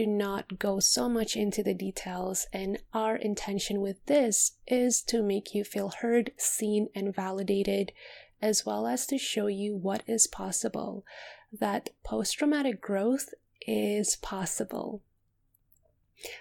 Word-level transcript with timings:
do 0.00 0.06
not 0.06 0.58
go 0.58 0.80
so 0.80 1.10
much 1.10 1.36
into 1.36 1.62
the 1.62 1.74
details, 1.74 2.46
and 2.54 2.78
our 2.94 3.16
intention 3.16 3.82
with 3.82 4.02
this 4.06 4.52
is 4.66 5.02
to 5.02 5.22
make 5.22 5.54
you 5.54 5.62
feel 5.62 5.92
heard, 6.00 6.32
seen, 6.38 6.88
and 6.94 7.14
validated, 7.14 7.92
as 8.40 8.64
well 8.64 8.86
as 8.86 9.06
to 9.06 9.18
show 9.18 9.46
you 9.46 9.76
what 9.76 10.02
is 10.06 10.26
possible 10.26 11.04
that 11.52 11.90
post 12.02 12.38
traumatic 12.38 12.80
growth 12.80 13.34
is 13.66 14.16
possible. 14.16 15.02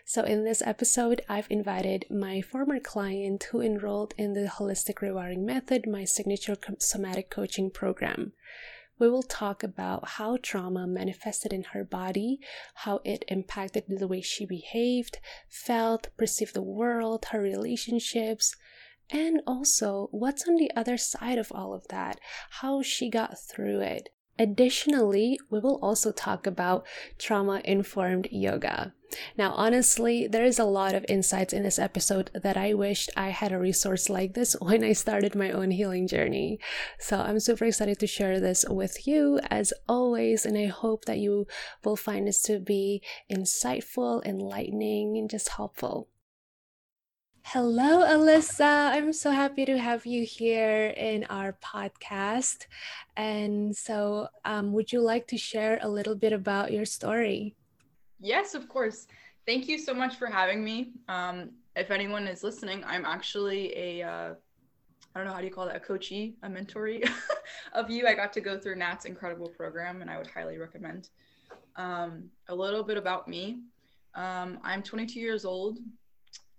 So, 0.06 0.24
in 0.24 0.46
this 0.46 0.62
episode, 0.66 1.22
I've 1.28 1.52
invited 1.52 2.06
my 2.10 2.40
former 2.40 2.80
client 2.80 3.44
who 3.52 3.60
enrolled 3.60 4.14
in 4.18 4.36
the 4.36 4.48
Holistic 4.48 5.00
Rewiring 5.00 5.40
Method, 5.40 5.86
my 5.86 6.06
signature 6.06 6.56
somatic 6.78 7.30
coaching 7.30 7.72
program. 7.72 8.32
We 9.00 9.10
will 9.10 9.24
talk 9.24 9.64
about 9.64 10.10
how 10.10 10.38
trauma 10.42 10.86
manifested 10.86 11.54
in 11.54 11.64
her 11.72 11.86
body, 11.86 12.40
how 12.76 13.00
it 13.06 13.24
impacted 13.30 13.86
the 13.88 14.08
way 14.08 14.22
she 14.22 14.46
behaved, 14.46 15.20
felt, 15.48 16.10
perceived 16.18 16.54
the 16.54 16.62
world, 16.62 17.26
her 17.32 17.42
relationships, 17.42 18.56
and 19.10 19.42
also 19.48 20.10
what's 20.12 20.48
on 20.48 20.58
the 20.58 20.72
other 20.76 20.98
side 20.98 21.38
of 21.38 21.52
all 21.52 21.74
of 21.74 21.88
that, 21.88 22.20
how 22.50 22.82
she 22.82 23.10
got 23.10 23.40
through 23.40 23.80
it. 23.80 24.10
Additionally, 24.38 25.40
we 25.50 25.60
will 25.60 25.80
also 25.82 26.12
talk 26.12 26.46
about 26.46 26.86
trauma 27.18 27.62
informed 27.64 28.28
yoga. 28.32 28.94
Now, 29.38 29.52
honestly, 29.54 30.28
there 30.28 30.46
is 30.46 30.60
a 30.60 30.66
lot 30.66 30.94
of 30.94 31.06
insights 31.08 31.54
in 31.54 31.64
this 31.64 31.80
episode 31.80 32.30
that 32.34 32.58
I 32.58 32.74
wished 32.74 33.10
I 33.16 33.30
had 33.30 33.52
a 33.52 33.60
resource 33.60 34.10
like 34.10 34.34
this 34.34 34.54
when 34.60 34.84
I 34.84 34.94
started 34.94 35.36
my 35.36 35.52
own 35.52 35.72
healing 35.72 36.08
journey. 36.08 36.60
So 37.00 37.20
I'm 37.20 37.40
super 37.40 37.66
excited 37.66 38.00
to 38.00 38.08
share 38.08 38.40
this 38.40 38.66
with 38.70 39.08
you 39.08 39.40
as 39.50 39.74
always, 39.88 40.46
and 40.46 40.58
I 40.58 40.68
hope 40.68 41.06
that 41.06 41.20
you 41.20 41.48
will 41.84 41.96
find 41.96 42.28
this 42.28 42.42
to 42.44 42.60
be 42.60 43.02
insightful, 43.32 44.24
enlightening, 44.26 45.18
and 45.18 45.30
just 45.30 45.50
helpful. 45.50 46.08
Hello, 47.46 48.04
Alyssa. 48.06 48.92
I'm 48.92 49.12
so 49.12 49.32
happy 49.32 49.66
to 49.66 49.80
have 49.80 50.06
you 50.06 50.24
here 50.24 50.94
in 50.96 51.24
our 51.32 51.54
podcast. 51.54 52.68
And 53.18 53.76
so, 53.76 54.28
um, 54.46 54.72
would 54.74 54.92
you 54.92 55.02
like 55.02 55.26
to 55.28 55.38
share 55.38 55.80
a 55.82 55.90
little 55.90 56.16
bit 56.16 56.32
about 56.32 56.72
your 56.72 56.86
story? 56.86 57.56
Yes, 58.20 58.54
of 58.54 58.68
course. 58.68 59.08
Thank 59.46 59.68
you 59.68 59.78
so 59.78 59.94
much 59.94 60.16
for 60.16 60.28
having 60.28 60.64
me. 60.64 60.92
Um, 61.08 61.52
if 61.76 61.92
anyone 61.92 62.28
is 62.28 62.44
listening, 62.44 62.84
I'm 62.86 63.06
actually 63.06 63.76
a 63.78 64.04
uh, 64.04 64.34
I 65.14 65.20
don't 65.20 65.28
know 65.28 65.34
how 65.34 65.40
do 65.40 65.46
you 65.46 65.52
call 65.52 65.66
that 65.66 65.76
a 65.76 65.80
coachee, 65.80 66.36
a 66.44 66.50
mentoree 66.50 67.10
of 67.74 67.90
you. 67.90 68.08
I 68.08 68.14
got 68.14 68.32
to 68.34 68.42
go 68.42 68.60
through 68.60 68.76
Nat's 68.76 69.06
incredible 69.06 69.50
program, 69.50 70.02
and 70.02 70.10
I 70.10 70.18
would 70.18 70.28
highly 70.28 70.58
recommend. 70.58 71.10
Um, 71.78 72.26
a 72.48 72.56
little 72.56 72.84
bit 72.84 72.98
about 72.98 73.28
me. 73.28 73.62
Um, 74.14 74.60
I'm 74.64 74.84
22 74.84 75.20
years 75.20 75.46
old. 75.46 75.80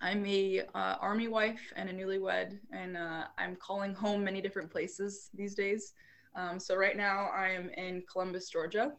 I'm 0.01 0.25
a 0.27 0.63
uh, 0.75 0.97
army 1.01 1.29
wife 1.29 1.61
and 1.77 1.91
a 1.91 1.93
newlywed, 1.93 2.59
and 2.73 2.97
uh, 2.97 3.25
I'm 3.39 3.55
calling 3.57 3.95
home 3.95 4.25
many 4.25 4.41
different 4.41 4.71
places 4.71 5.29
these 5.35 5.55
days. 5.55 5.93
Um, 6.35 6.59
so 6.59 6.75
right 6.75 6.97
now 6.97 7.29
I 7.35 7.49
am 7.51 7.69
in 7.71 8.03
Columbus, 8.11 8.49
Georgia. 8.49 8.93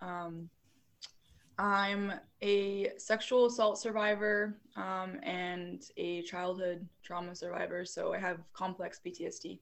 Um, 0.00 0.50
I'm 1.58 2.12
a 2.42 2.92
sexual 2.96 3.46
assault 3.46 3.78
survivor 3.78 4.56
um, 4.76 5.18
and 5.22 5.82
a 5.96 6.22
childhood 6.22 6.88
trauma 7.02 7.34
survivor. 7.34 7.84
So 7.84 8.14
I 8.14 8.18
have 8.18 8.38
complex 8.52 9.00
PTSD. 9.04 9.58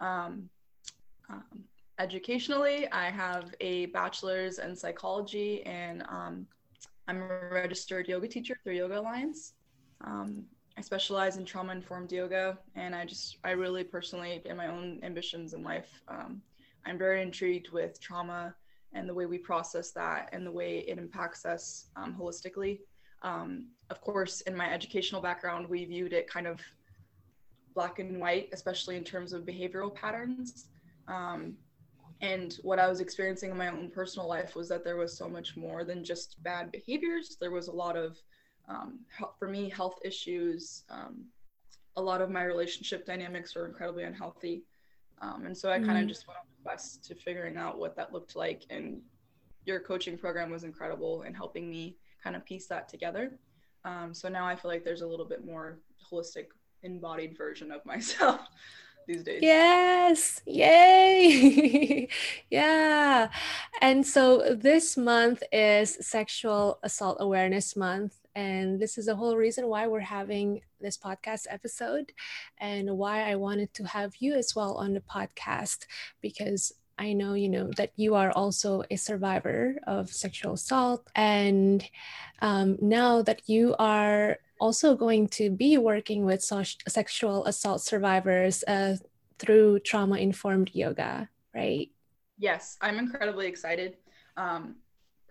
Um, 0.00 0.48
um, 1.30 1.64
educationally, 1.98 2.90
I 2.92 3.10
have 3.10 3.54
a 3.60 3.86
bachelor's 3.86 4.58
in 4.58 4.76
psychology, 4.76 5.62
and 5.64 6.04
um, 6.08 6.46
I'm 7.08 7.22
a 7.22 7.48
registered 7.50 8.08
yoga 8.08 8.28
teacher 8.28 8.58
through 8.62 8.74
Yoga 8.74 9.00
Alliance. 9.00 9.54
Um, 10.02 10.44
I 10.76 10.80
specialize 10.80 11.36
in 11.36 11.44
trauma 11.44 11.72
informed 11.72 12.12
yoga, 12.12 12.58
and 12.74 12.94
I 12.94 13.04
just, 13.04 13.38
I 13.44 13.50
really 13.50 13.84
personally, 13.84 14.42
in 14.44 14.56
my 14.56 14.68
own 14.68 15.00
ambitions 15.02 15.54
in 15.54 15.62
life, 15.62 16.00
um, 16.08 16.42
I'm 16.86 16.98
very 16.98 17.22
intrigued 17.22 17.70
with 17.70 18.00
trauma 18.00 18.54
and 18.94 19.08
the 19.08 19.14
way 19.14 19.26
we 19.26 19.38
process 19.38 19.90
that 19.92 20.28
and 20.32 20.46
the 20.46 20.50
way 20.50 20.78
it 20.88 20.98
impacts 20.98 21.44
us 21.44 21.86
um, 21.96 22.14
holistically. 22.18 22.80
Um, 23.22 23.68
of 23.90 24.00
course, 24.00 24.40
in 24.42 24.56
my 24.56 24.70
educational 24.72 25.20
background, 25.20 25.68
we 25.68 25.84
viewed 25.84 26.12
it 26.12 26.28
kind 26.28 26.46
of 26.46 26.60
black 27.74 27.98
and 27.98 28.20
white, 28.20 28.48
especially 28.52 28.96
in 28.96 29.04
terms 29.04 29.32
of 29.32 29.44
behavioral 29.44 29.94
patterns. 29.94 30.66
Um, 31.08 31.54
and 32.20 32.58
what 32.62 32.78
I 32.78 32.88
was 32.88 33.00
experiencing 33.00 33.50
in 33.50 33.56
my 33.56 33.68
own 33.68 33.90
personal 33.90 34.28
life 34.28 34.54
was 34.54 34.68
that 34.68 34.84
there 34.84 34.96
was 34.96 35.16
so 35.16 35.28
much 35.28 35.56
more 35.56 35.84
than 35.84 36.04
just 36.04 36.40
bad 36.42 36.70
behaviors. 36.70 37.36
There 37.40 37.50
was 37.50 37.68
a 37.68 37.72
lot 37.72 37.96
of 37.96 38.16
um, 38.68 39.00
for 39.38 39.48
me, 39.48 39.68
health 39.68 39.98
issues. 40.04 40.84
Um, 40.90 41.24
a 41.96 42.02
lot 42.02 42.22
of 42.22 42.30
my 42.30 42.44
relationship 42.44 43.04
dynamics 43.04 43.54
were 43.54 43.66
incredibly 43.66 44.04
unhealthy. 44.04 44.64
Um, 45.20 45.46
and 45.46 45.56
so 45.56 45.70
I 45.70 45.78
kind 45.78 45.90
of 45.90 45.96
mm-hmm. 45.96 46.08
just 46.08 46.26
went 46.26 46.38
on 46.38 46.46
a 46.62 46.68
quest 46.68 47.04
to 47.04 47.14
figuring 47.14 47.56
out 47.56 47.78
what 47.78 47.96
that 47.96 48.12
looked 48.12 48.36
like. 48.36 48.64
And 48.70 49.00
your 49.64 49.80
coaching 49.80 50.18
program 50.18 50.50
was 50.50 50.64
incredible 50.64 51.22
in 51.22 51.34
helping 51.34 51.70
me 51.70 51.96
kind 52.22 52.36
of 52.36 52.44
piece 52.44 52.66
that 52.68 52.88
together. 52.88 53.38
Um, 53.84 54.14
so 54.14 54.28
now 54.28 54.46
I 54.46 54.56
feel 54.56 54.70
like 54.70 54.84
there's 54.84 55.02
a 55.02 55.06
little 55.06 55.26
bit 55.26 55.44
more 55.44 55.78
holistic, 56.10 56.46
embodied 56.82 57.36
version 57.36 57.70
of 57.72 57.84
myself 57.86 58.40
these 59.06 59.22
days. 59.22 59.40
Yes. 59.42 60.40
Yay. 60.46 62.08
yeah. 62.50 63.28
And 63.80 64.06
so 64.06 64.54
this 64.54 64.96
month 64.96 65.42
is 65.52 65.98
Sexual 66.00 66.78
Assault 66.82 67.16
Awareness 67.20 67.76
Month. 67.76 68.21
And 68.34 68.80
this 68.80 68.98
is 68.98 69.06
the 69.06 69.16
whole 69.16 69.36
reason 69.36 69.68
why 69.68 69.86
we're 69.86 70.00
having 70.00 70.62
this 70.80 70.96
podcast 70.96 71.46
episode 71.50 72.12
and 72.58 72.96
why 72.96 73.30
I 73.30 73.36
wanted 73.36 73.72
to 73.74 73.84
have 73.84 74.14
you 74.18 74.34
as 74.34 74.54
well 74.56 74.74
on 74.74 74.94
the 74.94 75.00
podcast 75.00 75.86
because 76.20 76.72
I 76.98 77.12
know, 77.14 77.34
you 77.34 77.48
know, 77.48 77.70
that 77.76 77.92
you 77.96 78.14
are 78.14 78.30
also 78.30 78.84
a 78.90 78.96
survivor 78.96 79.76
of 79.86 80.10
sexual 80.10 80.54
assault. 80.54 81.08
And 81.14 81.84
um, 82.40 82.78
now 82.80 83.22
that 83.22 83.48
you 83.48 83.74
are 83.78 84.38
also 84.60 84.94
going 84.94 85.28
to 85.28 85.50
be 85.50 85.78
working 85.78 86.24
with 86.24 86.42
so- 86.42 86.62
sexual 86.86 87.44
assault 87.46 87.80
survivors 87.80 88.62
uh, 88.68 88.96
through 89.38 89.80
trauma 89.80 90.18
informed 90.18 90.70
yoga, 90.74 91.28
right? 91.54 91.90
Yes, 92.38 92.76
I'm 92.80 92.98
incredibly 92.98 93.46
excited. 93.46 93.96
Um, 94.36 94.76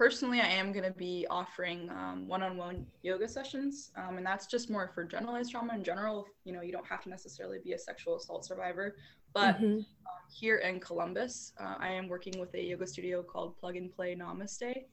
personally, 0.02 0.42
I 0.42 0.48
am 0.48 0.72
going 0.72 0.84
to 0.84 0.98
be 0.98 1.28
offering 1.30 1.88
one 2.26 2.42
on 2.42 2.58
one 2.58 2.88
yoga 3.04 3.28
sessions, 3.28 3.92
um, 3.96 4.18
and 4.18 4.26
that's 4.26 4.48
just 4.48 4.68
more 4.68 4.90
for 4.96 5.04
generalized 5.04 5.52
trauma 5.52 5.76
in 5.76 5.84
general. 5.84 6.26
You 6.44 6.54
know, 6.54 6.62
you 6.62 6.72
don't 6.72 6.88
have 6.88 7.04
to 7.04 7.10
necessarily 7.10 7.60
be 7.64 7.74
a 7.74 7.78
sexual 7.78 8.18
assault 8.18 8.44
survivor. 8.44 8.96
But 9.32 9.58
mm-hmm. 9.58 9.66
um, 9.76 9.86
here 10.34 10.58
in 10.58 10.80
Columbus, 10.80 11.54
uh, 11.60 11.76
I 11.78 11.90
am 11.90 12.08
working 12.08 12.40
with 12.40 12.52
a 12.56 12.64
yoga 12.64 12.88
studio 12.88 13.22
called 13.22 13.56
Plug 13.60 13.76
and 13.76 13.96
Play 13.96 14.16
Namaste, 14.16 14.86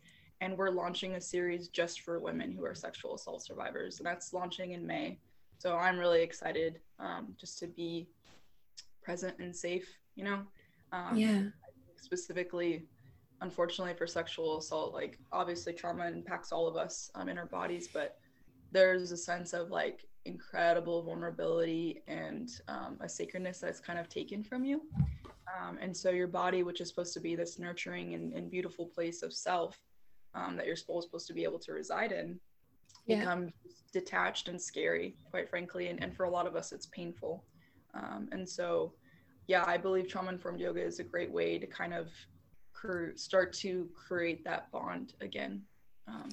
and 0.42 0.58
we're 0.58 0.68
launching 0.68 1.14
a 1.14 1.20
series 1.22 1.68
just 1.68 2.02
for 2.02 2.20
women 2.20 2.52
who 2.52 2.66
are 2.66 2.74
sexual 2.74 3.14
assault 3.14 3.42
survivors, 3.42 4.00
and 4.00 4.06
that's 4.06 4.34
launching 4.34 4.72
in 4.72 4.86
May. 4.86 5.18
So 5.56 5.74
I'm 5.78 5.98
really 5.98 6.20
excited 6.20 6.80
um, 6.98 7.34
just 7.40 7.58
to 7.60 7.66
be 7.66 8.08
present 9.02 9.38
and 9.38 9.56
safe, 9.56 9.88
you 10.16 10.24
know? 10.24 10.40
Um, 10.92 11.16
yeah. 11.16 11.44
Specifically 11.96 12.84
unfortunately 13.40 13.94
for 13.94 14.06
sexual 14.06 14.58
assault 14.58 14.92
like 14.92 15.18
obviously 15.32 15.72
trauma 15.72 16.06
impacts 16.06 16.52
all 16.52 16.66
of 16.66 16.76
us 16.76 17.10
um, 17.14 17.28
in 17.28 17.38
our 17.38 17.46
bodies 17.46 17.88
but 17.92 18.18
there's 18.72 19.12
a 19.12 19.16
sense 19.16 19.52
of 19.52 19.70
like 19.70 20.06
incredible 20.24 21.02
vulnerability 21.02 22.02
and 22.06 22.60
um, 22.68 22.98
a 23.00 23.08
sacredness 23.08 23.60
that's 23.60 23.80
kind 23.80 23.98
of 23.98 24.08
taken 24.08 24.42
from 24.42 24.64
you 24.64 24.82
um, 25.58 25.78
and 25.80 25.96
so 25.96 26.10
your 26.10 26.26
body 26.26 26.62
which 26.62 26.80
is 26.80 26.88
supposed 26.88 27.14
to 27.14 27.20
be 27.20 27.34
this 27.34 27.58
nurturing 27.58 28.14
and, 28.14 28.32
and 28.34 28.50
beautiful 28.50 28.86
place 28.86 29.22
of 29.22 29.32
self 29.32 29.80
um, 30.34 30.56
that 30.56 30.66
soul 30.78 30.98
is 30.98 31.04
supposed 31.04 31.26
to 31.26 31.32
be 31.32 31.44
able 31.44 31.58
to 31.58 31.72
reside 31.72 32.12
in 32.12 32.38
yeah. 33.06 33.20
becomes 33.20 33.52
detached 33.92 34.48
and 34.48 34.60
scary 34.60 35.16
quite 35.30 35.48
frankly 35.48 35.88
and, 35.88 36.02
and 36.02 36.14
for 36.14 36.24
a 36.24 36.30
lot 36.30 36.46
of 36.46 36.56
us 36.56 36.72
it's 36.72 36.86
painful 36.86 37.44
um, 37.94 38.28
and 38.32 38.46
so 38.46 38.92
yeah 39.46 39.64
i 39.66 39.76
believe 39.76 40.08
trauma 40.08 40.30
informed 40.30 40.60
yoga 40.60 40.82
is 40.82 40.98
a 40.98 41.04
great 41.04 41.30
way 41.32 41.58
to 41.58 41.66
kind 41.66 41.94
of 41.94 42.08
start 43.14 43.52
to 43.52 43.88
create 43.94 44.44
that 44.44 44.70
bond 44.70 45.14
again. 45.20 45.62
Um, 46.06 46.30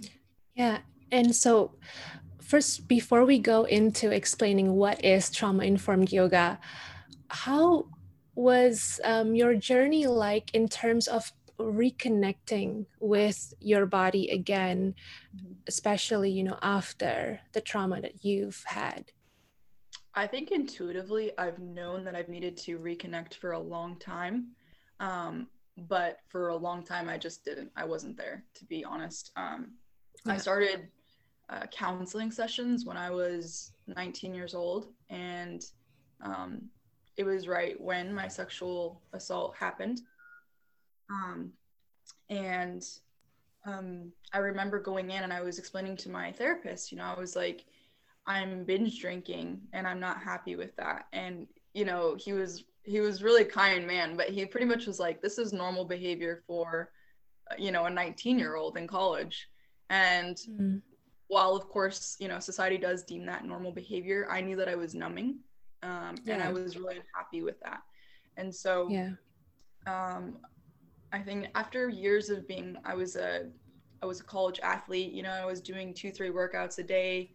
yeah. 0.56 0.80
And 1.12 1.36
so, 1.36 1.76
first, 2.42 2.88
before 2.88 3.26
we 3.26 3.40
go 3.40 3.66
into 3.66 4.12
explaining 4.12 4.74
what 4.74 5.04
is 5.04 5.30
trauma 5.30 5.64
informed 5.64 6.12
yoga, 6.12 6.60
how 7.30 7.88
was 8.36 9.00
um, 9.04 9.34
your 9.34 9.56
journey 9.56 10.08
like 10.08 10.54
in 10.54 10.68
terms 10.68 11.08
of 11.08 11.32
reconnecting 11.58 12.86
with 13.00 13.54
your 13.62 13.86
body 13.86 14.30
again 14.30 14.94
mm-hmm. 15.34 15.54
especially 15.68 16.30
you 16.30 16.44
know 16.44 16.58
after 16.62 17.40
the 17.54 17.62
trauma 17.62 18.02
that 18.02 18.26
you've 18.26 18.62
had 18.66 19.06
i 20.16 20.28
think 20.28 20.52
intuitively 20.52 21.32
i've 21.38 21.58
known 21.60 22.04
that 22.04 22.14
i've 22.14 22.28
needed 22.28 22.58
to 22.58 22.78
reconnect 22.78 23.36
for 23.36 23.54
a 23.54 23.60
long 23.60 23.96
time 24.00 24.48
um, 25.00 25.48
but 25.78 26.20
for 26.30 26.50
a 26.50 26.56
long 26.56 26.84
time 26.84 27.10
i 27.10 27.18
just 27.18 27.44
didn't 27.44 27.72
i 27.76 27.84
wasn't 27.84 28.16
there 28.18 28.44
to 28.54 28.66
be 28.66 28.84
honest. 28.84 29.32
Um, 29.36 29.72
yeah. 30.26 30.34
i 30.34 30.38
started 30.38 30.88
uh, 31.50 31.66
counseling 31.72 32.32
sessions 32.32 32.86
when 32.86 32.98
i 32.98 33.10
was 33.10 33.74
19 33.88 34.34
years 34.34 34.56
old 34.56 34.88
and 35.10 35.66
um, 36.22 36.62
it 37.18 37.24
was 37.24 37.48
right 37.48 37.80
when 37.80 38.14
my 38.14 38.28
sexual 38.28 39.02
assault 39.14 39.56
happened. 39.56 40.02
Um, 41.10 41.52
and 42.30 42.84
um, 43.66 44.12
i 44.34 44.40
remember 44.40 44.80
going 44.80 45.12
in 45.12 45.24
and 45.24 45.32
i 45.32 45.42
was 45.42 45.60
explaining 45.60 45.96
to 45.98 46.10
my 46.10 46.32
therapist 46.32 46.92
you 46.92 46.98
know 46.98 47.04
i 47.04 47.20
was 47.20 47.36
like 47.36 47.66
i'm 48.28 48.64
binge 48.64 49.00
drinking 49.00 49.62
and 49.74 49.88
i'm 49.88 50.00
not 50.00 50.22
happy 50.22 50.56
with 50.56 50.76
that. 50.78 51.06
And 51.14 51.48
you 51.74 51.86
know 51.86 52.16
he 52.18 52.34
was 52.34 52.64
he 52.86 53.02
was 53.02 53.24
really 53.24 53.44
kind 53.44 53.86
man, 53.88 54.16
but 54.16 54.30
he 54.30 54.46
pretty 54.46 54.66
much 54.66 54.86
was 54.86 55.00
like, 55.00 55.22
this 55.22 55.38
is 55.38 55.52
normal 55.52 55.86
behavior 55.86 56.44
for, 56.46 56.92
uh, 57.52 57.56
you 57.58 57.72
know, 57.72 57.86
a 57.86 57.90
19 57.90 58.38
year 58.38 58.56
old 58.56 58.78
in 58.78 58.88
college. 58.88 59.48
And 59.90 60.38
mm. 60.50 60.82
while 61.28 61.56
of 61.56 61.68
course, 61.68 62.16
you 62.20 62.28
know, 62.28 62.40
society 62.40 62.78
does 62.78 63.04
deem 63.04 63.26
that 63.26 63.44
normal 63.44 63.72
behavior, 63.72 64.28
I 64.30 64.42
knew 64.42 64.56
that 64.58 64.70
I 64.70 64.76
was 64.76 64.94
numbing. 64.94 65.40
Um, 65.82 66.16
yeah. 66.24 66.36
and 66.36 66.44
I 66.44 66.52
was 66.52 66.78
really 66.78 66.98
unhappy 66.98 67.44
with 67.44 67.60
that. 67.62 67.82
And 68.38 68.54
so, 68.54 68.88
yeah. 68.90 69.12
Um, 69.88 70.38
I 71.14 71.20
think 71.20 71.48
after 71.54 71.90
years 71.90 72.30
of 72.30 72.48
being, 72.48 72.76
I 72.86 72.96
was 72.96 73.16
a, 73.16 73.50
I 74.02 74.06
was 74.06 74.20
a 74.20 74.24
college 74.24 74.60
athlete, 74.62 75.14
you 75.14 75.24
know, 75.24 75.32
I 75.32 75.46
was 75.46 75.62
doing 75.62 75.94
two, 75.94 76.12
three 76.12 76.30
workouts 76.30 76.80
a 76.80 76.84
day 76.84 77.32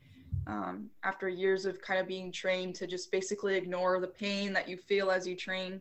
um, 0.50 0.90
after 1.04 1.28
years 1.28 1.64
of 1.64 1.80
kind 1.80 2.00
of 2.00 2.08
being 2.08 2.32
trained 2.32 2.74
to 2.74 2.86
just 2.86 3.12
basically 3.12 3.54
ignore 3.54 4.00
the 4.00 4.08
pain 4.08 4.52
that 4.52 4.68
you 4.68 4.76
feel 4.76 5.10
as 5.10 5.26
you 5.26 5.36
train. 5.36 5.80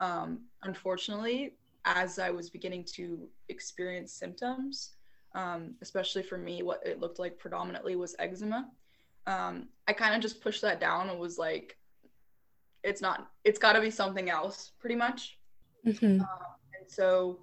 Um, 0.00 0.40
unfortunately, 0.64 1.54
as 1.84 2.18
I 2.18 2.30
was 2.30 2.50
beginning 2.50 2.84
to 2.96 3.28
experience 3.48 4.12
symptoms, 4.12 4.94
um, 5.34 5.74
especially 5.82 6.22
for 6.22 6.36
me, 6.36 6.62
what 6.62 6.84
it 6.84 7.00
looked 7.00 7.20
like 7.20 7.38
predominantly 7.38 7.94
was 7.94 8.16
eczema. 8.18 8.68
Um, 9.26 9.68
I 9.86 9.92
kind 9.92 10.14
of 10.14 10.20
just 10.20 10.40
pushed 10.40 10.62
that 10.62 10.80
down 10.80 11.10
and 11.10 11.20
was 11.20 11.38
like, 11.38 11.76
it's 12.82 13.00
not, 13.00 13.30
it's 13.44 13.58
got 13.58 13.74
to 13.74 13.80
be 13.80 13.90
something 13.90 14.30
else, 14.30 14.72
pretty 14.80 14.96
much. 14.96 15.38
Mm-hmm. 15.86 16.20
Um, 16.22 16.28
and 16.78 16.90
so 16.90 17.40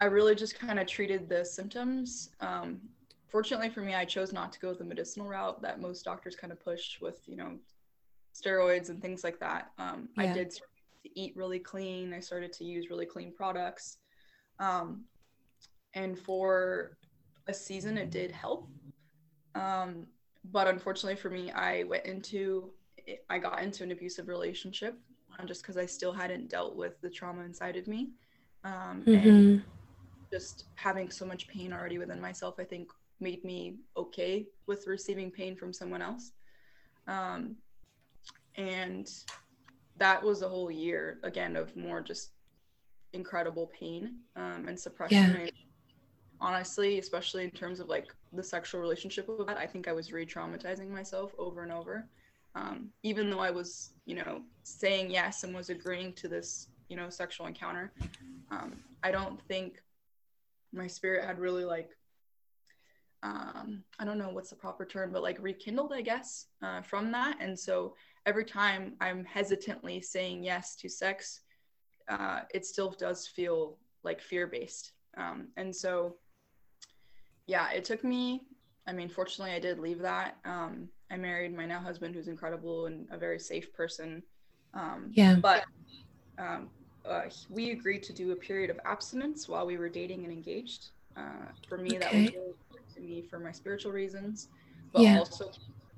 I 0.00 0.06
really 0.06 0.34
just 0.34 0.58
kind 0.58 0.78
of 0.80 0.86
treated 0.86 1.28
the 1.28 1.44
symptoms 1.44 2.30
um, 2.40 2.80
fortunately 3.34 3.68
for 3.68 3.80
me, 3.80 3.96
I 3.96 4.04
chose 4.04 4.32
not 4.32 4.52
to 4.52 4.60
go 4.60 4.72
the 4.72 4.84
medicinal 4.84 5.26
route 5.26 5.60
that 5.60 5.80
most 5.80 6.04
doctors 6.04 6.36
kind 6.36 6.52
of 6.52 6.64
push 6.64 7.00
with, 7.00 7.20
you 7.26 7.34
know, 7.34 7.58
steroids 8.32 8.90
and 8.90 9.02
things 9.02 9.24
like 9.24 9.40
that. 9.40 9.72
Um, 9.76 10.08
yeah. 10.16 10.22
I 10.22 10.32
did 10.32 10.50
to 10.52 10.60
eat 11.16 11.32
really 11.34 11.58
clean. 11.58 12.14
I 12.14 12.20
started 12.20 12.52
to 12.52 12.64
use 12.64 12.90
really 12.90 13.06
clean 13.06 13.32
products. 13.36 13.96
Um, 14.60 15.06
and 15.94 16.16
for 16.16 16.96
a 17.48 17.52
season, 17.52 17.98
it 17.98 18.12
did 18.12 18.30
help. 18.30 18.68
Um, 19.56 20.06
but 20.52 20.68
unfortunately 20.68 21.16
for 21.16 21.28
me, 21.28 21.50
I 21.50 21.82
went 21.88 22.06
into, 22.06 22.70
I 23.28 23.40
got 23.40 23.60
into 23.64 23.82
an 23.82 23.90
abusive 23.90 24.28
relationship 24.28 24.96
um, 25.36 25.48
just 25.48 25.62
because 25.62 25.76
I 25.76 25.86
still 25.86 26.12
hadn't 26.12 26.50
dealt 26.50 26.76
with 26.76 27.00
the 27.00 27.10
trauma 27.10 27.42
inside 27.42 27.74
of 27.74 27.88
me. 27.88 28.10
Um, 28.62 29.02
mm-hmm. 29.04 29.28
And 29.28 29.62
just 30.30 30.66
having 30.76 31.10
so 31.10 31.26
much 31.26 31.48
pain 31.48 31.72
already 31.72 31.98
within 31.98 32.20
myself, 32.20 32.60
I 32.60 32.64
think 32.64 32.90
made 33.20 33.44
me 33.44 33.76
okay 33.96 34.46
with 34.66 34.86
receiving 34.86 35.30
pain 35.30 35.56
from 35.56 35.72
someone 35.72 36.02
else. 36.02 36.32
Um, 37.06 37.56
and 38.56 39.10
that 39.96 40.22
was 40.22 40.42
a 40.42 40.48
whole 40.48 40.70
year 40.70 41.18
again 41.22 41.56
of 41.56 41.76
more 41.76 42.00
just 42.00 42.30
incredible 43.12 43.70
pain 43.78 44.16
um, 44.36 44.66
and 44.68 44.78
suppression. 44.78 45.16
Yeah. 45.16 45.40
And 45.40 45.52
honestly, 46.40 46.98
especially 46.98 47.44
in 47.44 47.50
terms 47.50 47.80
of 47.80 47.88
like 47.88 48.14
the 48.32 48.42
sexual 48.42 48.80
relationship 48.80 49.28
with 49.28 49.46
that, 49.46 49.56
I 49.56 49.66
think 49.66 49.88
I 49.88 49.92
was 49.92 50.12
re-traumatizing 50.12 50.90
myself 50.90 51.32
over 51.38 51.62
and 51.62 51.72
over. 51.72 52.06
Um, 52.56 52.90
even 53.02 53.30
though 53.30 53.40
I 53.40 53.50
was, 53.50 53.90
you 54.06 54.14
know, 54.14 54.42
saying 54.62 55.10
yes 55.10 55.42
and 55.42 55.54
was 55.54 55.70
agreeing 55.70 56.12
to 56.14 56.28
this, 56.28 56.68
you 56.88 56.96
know, 56.96 57.08
sexual 57.08 57.46
encounter, 57.46 57.92
um, 58.50 58.76
I 59.02 59.10
don't 59.10 59.40
think 59.48 59.82
my 60.72 60.86
spirit 60.86 61.24
had 61.24 61.38
really 61.38 61.64
like 61.64 61.90
um, 63.24 63.82
I 63.98 64.04
don't 64.04 64.18
know 64.18 64.28
what's 64.28 64.50
the 64.50 64.56
proper 64.56 64.84
term, 64.84 65.10
but 65.10 65.22
like 65.22 65.38
rekindled, 65.40 65.94
I 65.94 66.02
guess, 66.02 66.46
uh, 66.62 66.82
from 66.82 67.10
that. 67.12 67.38
And 67.40 67.58
so 67.58 67.94
every 68.26 68.44
time 68.44 68.94
I'm 69.00 69.24
hesitantly 69.24 70.02
saying 70.02 70.44
yes 70.44 70.76
to 70.76 70.90
sex, 70.90 71.40
uh, 72.08 72.40
it 72.52 72.66
still 72.66 72.90
does 72.90 73.26
feel 73.26 73.78
like 74.02 74.20
fear 74.20 74.46
based. 74.46 74.92
Um, 75.16 75.48
and 75.56 75.74
so, 75.74 76.16
yeah, 77.46 77.70
it 77.70 77.84
took 77.84 78.04
me, 78.04 78.42
I 78.86 78.92
mean, 78.92 79.08
fortunately, 79.08 79.54
I 79.54 79.58
did 79.58 79.78
leave 79.78 80.00
that. 80.00 80.36
Um, 80.44 80.90
I 81.10 81.16
married 81.16 81.56
my 81.56 81.64
now 81.64 81.80
husband, 81.80 82.14
who's 82.14 82.28
incredible 82.28 82.86
and 82.86 83.08
a 83.10 83.16
very 83.16 83.38
safe 83.38 83.72
person. 83.72 84.22
Um, 84.74 85.10
yeah. 85.12 85.36
But 85.36 85.64
um, 86.36 86.68
uh, 87.08 87.22
we 87.48 87.70
agreed 87.70 88.02
to 88.02 88.12
do 88.12 88.32
a 88.32 88.36
period 88.36 88.68
of 88.68 88.78
abstinence 88.84 89.48
while 89.48 89.64
we 89.64 89.78
were 89.78 89.88
dating 89.88 90.24
and 90.24 90.32
engaged. 90.32 90.88
Uh, 91.16 91.46
for 91.68 91.78
me, 91.78 91.96
okay. 91.96 91.98
that 91.98 92.12
was 92.12 92.32
really 92.32 92.54
to 92.94 93.00
me 93.00 93.22
for 93.22 93.38
my 93.38 93.52
spiritual 93.52 93.92
reasons, 93.92 94.48
but 94.92 95.02
yeah. 95.02 95.18
also 95.18 95.50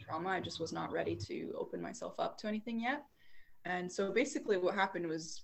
trauma. 0.04 0.30
I 0.30 0.40
just 0.40 0.60
was 0.60 0.72
not 0.72 0.92
ready 0.92 1.16
to 1.16 1.54
open 1.58 1.80
myself 1.80 2.14
up 2.18 2.38
to 2.38 2.46
anything 2.46 2.80
yet. 2.80 3.04
And 3.64 3.90
so 3.90 4.12
basically, 4.12 4.56
what 4.56 4.74
happened 4.74 5.06
was 5.06 5.42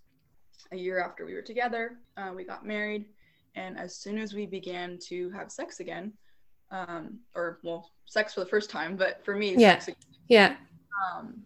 a 0.71 0.77
year 0.77 1.01
after 1.01 1.27
we 1.27 1.35
were 1.35 1.43
together, 1.43 1.99
uh, 2.17 2.31
we 2.35 2.45
got 2.45 2.65
married. 2.65 3.07
And 3.55 3.79
as 3.79 3.97
soon 3.97 4.19
as 4.19 4.33
we 4.33 4.47
began 4.47 4.99
to 5.09 5.31
have 5.31 5.51
sex 5.51 5.81
again, 5.81 6.13
um, 6.71 7.19
or 7.35 7.59
well, 7.63 7.91
sex 8.07 8.35
for 8.35 8.41
the 8.41 8.47
first 8.47 8.71
time, 8.71 8.97
but 8.97 9.23
for 9.25 9.37
me, 9.37 9.55
yeah, 9.57 9.81
yeah, 10.29 10.57
um, 11.15 11.43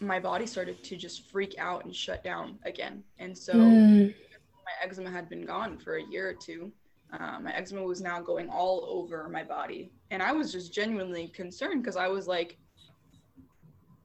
my 0.00 0.20
body 0.20 0.46
started 0.46 0.82
to 0.84 0.96
just 0.96 1.30
freak 1.30 1.54
out 1.58 1.84
and 1.84 1.94
shut 1.94 2.22
down 2.22 2.58
again. 2.64 3.02
And 3.18 3.36
so 3.36 3.54
mm. 3.54 4.08
my 4.08 4.72
eczema 4.86 5.10
had 5.10 5.28
been 5.28 5.46
gone 5.46 5.78
for 5.78 5.96
a 5.96 6.02
year 6.02 6.28
or 6.28 6.34
two. 6.34 6.70
Um, 7.12 7.44
my 7.44 7.54
eczema 7.54 7.82
was 7.82 8.00
now 8.00 8.20
going 8.20 8.48
all 8.48 8.86
over 8.88 9.28
my 9.28 9.44
body 9.44 9.92
and 10.10 10.22
I 10.22 10.32
was 10.32 10.52
just 10.52 10.72
genuinely 10.72 11.28
concerned 11.28 11.82
because 11.82 11.96
I 11.96 12.08
was 12.08 12.26
like, 12.26 12.56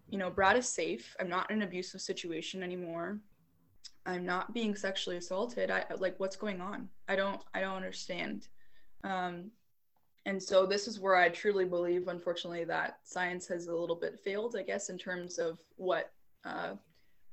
you 0.10 0.18
know, 0.18 0.30
Brad 0.30 0.58
is 0.58 0.68
safe. 0.68 1.16
I'm 1.20 1.30
not 1.30 1.50
in 1.52 1.58
an 1.58 1.68
abusive 1.68 2.02
situation 2.02 2.64
anymore. 2.64 3.20
I'm 4.06 4.26
not 4.26 4.54
being 4.54 4.76
sexually 4.76 5.18
assaulted. 5.18 5.70
I 5.70 5.86
like 5.98 6.20
what's 6.20 6.36
going 6.36 6.62
on? 6.62 6.90
I 7.08 7.16
don't 7.16 7.42
I 7.54 7.62
don't 7.62 7.76
understand. 7.76 8.48
Um, 9.04 9.52
and 10.26 10.42
so 10.42 10.66
this 10.66 10.88
is 10.88 11.00
where 11.00 11.16
I 11.16 11.30
truly 11.30 11.66
believe, 11.66 12.08
unfortunately, 12.08 12.64
that 12.66 13.00
science 13.04 13.48
has 13.48 13.68
a 13.68 13.76
little 13.76 13.96
bit 13.96 14.20
failed, 14.20 14.56
I 14.58 14.64
guess, 14.64 14.90
in 14.90 14.98
terms 14.98 15.38
of 15.38 15.60
what 15.76 16.12
uh, 16.44 16.74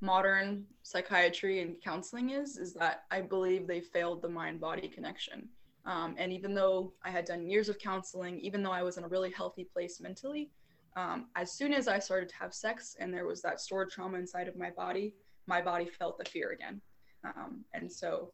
modern 0.00 0.66
psychiatry 0.82 1.60
and 1.60 1.80
counseling 1.82 2.30
is. 2.30 2.58
Is 2.58 2.74
that 2.74 3.04
I 3.10 3.22
believe 3.22 3.66
they 3.66 3.80
failed 3.80 4.22
the 4.22 4.28
mind-body 4.28 4.88
connection. 4.88 5.48
Um, 5.86 6.16
and 6.18 6.32
even 6.32 6.52
though 6.54 6.92
I 7.04 7.10
had 7.10 7.24
done 7.24 7.46
years 7.46 7.68
of 7.68 7.78
counseling, 7.78 8.40
even 8.40 8.62
though 8.62 8.72
I 8.72 8.82
was 8.82 8.98
in 8.98 9.04
a 9.04 9.08
really 9.08 9.30
healthy 9.30 9.64
place 9.64 10.00
mentally, 10.00 10.50
um, 10.96 11.26
as 11.36 11.52
soon 11.52 11.72
as 11.72 11.86
I 11.88 11.98
started 11.98 12.28
to 12.30 12.36
have 12.36 12.52
sex 12.52 12.96
and 12.98 13.14
there 13.14 13.26
was 13.26 13.40
that 13.42 13.60
stored 13.60 13.90
trauma 13.90 14.18
inside 14.18 14.48
of 14.48 14.56
my 14.56 14.70
body, 14.70 15.14
my 15.46 15.62
body 15.62 15.86
felt 15.86 16.18
the 16.18 16.24
fear 16.24 16.50
again. 16.50 16.80
Um, 17.24 17.64
and 17.72 17.90
so 17.90 18.32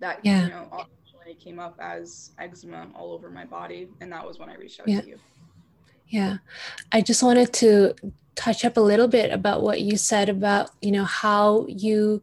that, 0.00 0.20
yeah. 0.22 0.44
you 0.44 0.50
know, 0.50 0.68
unfortunately 0.70 1.34
came 1.34 1.58
up 1.58 1.76
as 1.80 2.32
eczema 2.38 2.88
all 2.94 3.12
over 3.12 3.28
my 3.30 3.44
body. 3.44 3.88
And 4.00 4.10
that 4.12 4.26
was 4.26 4.38
when 4.38 4.48
I 4.48 4.54
reached 4.54 4.80
out 4.80 4.88
yeah. 4.88 5.00
to 5.00 5.08
you. 5.08 5.18
Yeah. 6.08 6.38
I 6.92 7.00
just 7.00 7.22
wanted 7.22 7.52
to 7.54 7.94
touch 8.34 8.64
up 8.64 8.76
a 8.76 8.80
little 8.80 9.08
bit 9.08 9.30
about 9.30 9.62
what 9.62 9.80
you 9.80 9.96
said 9.96 10.28
about, 10.28 10.70
you 10.80 10.92
know, 10.92 11.04
how 11.04 11.66
you 11.68 12.22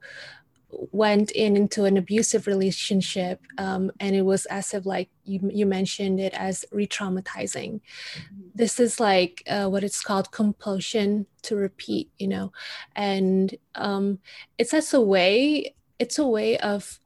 went 0.72 1.32
in 1.32 1.58
into 1.58 1.86
an 1.86 1.98
abusive 1.98 2.48
relationship 2.48 3.42
um, 3.58 3.92
and 4.00 4.16
it 4.16 4.22
was 4.22 4.46
as 4.48 4.74
if 4.74 4.86
like 4.86 5.10
you, 5.24 5.40
you 5.52 5.66
mentioned 5.66 6.20
it 6.20 6.34
as 6.34 6.66
re-traumatizing. 6.72 7.80
Mm-hmm. 7.80 8.42
this 8.56 8.80
is 8.80 9.00
like 9.00 9.44
uh, 9.48 9.68
what 9.68 9.84
it's 9.84 10.02
called 10.02 10.32
compulsion 10.32 11.26
to 11.42 11.56
repeat 11.56 12.12
you 12.18 12.28
know? 12.28 12.52
And 12.96 13.56
um, 13.76 14.20
it's 14.58 14.74
as 14.74 14.94
a 14.94 15.02
way 15.02 15.76
it's 15.98 16.20
a 16.20 16.26
way 16.26 16.58
of 16.58 17.00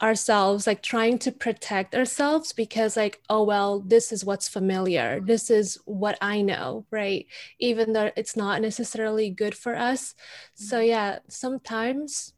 ourselves 0.00 0.66
like 0.66 0.82
trying 0.82 1.16
to 1.16 1.30
protect 1.30 1.94
ourselves 1.94 2.52
because 2.52 2.96
like 2.96 3.20
oh 3.30 3.44
well 3.44 3.80
this 3.80 4.10
is 4.12 4.24
what's 4.24 4.48
familiar. 4.48 5.20
This 5.20 5.50
is 5.50 5.78
what 5.84 6.18
i 6.20 6.42
know 6.42 6.86
right? 6.90 7.26
Even 7.58 7.92
though 7.92 8.10
it's 8.16 8.36
not 8.36 8.60
necessarily 8.60 9.30
good 9.30 9.54
for 9.54 9.76
us. 9.76 10.14
So 10.54 10.78
mm-hmm. 10.78 10.88
yeah 10.88 11.18
sometimes 11.28 12.34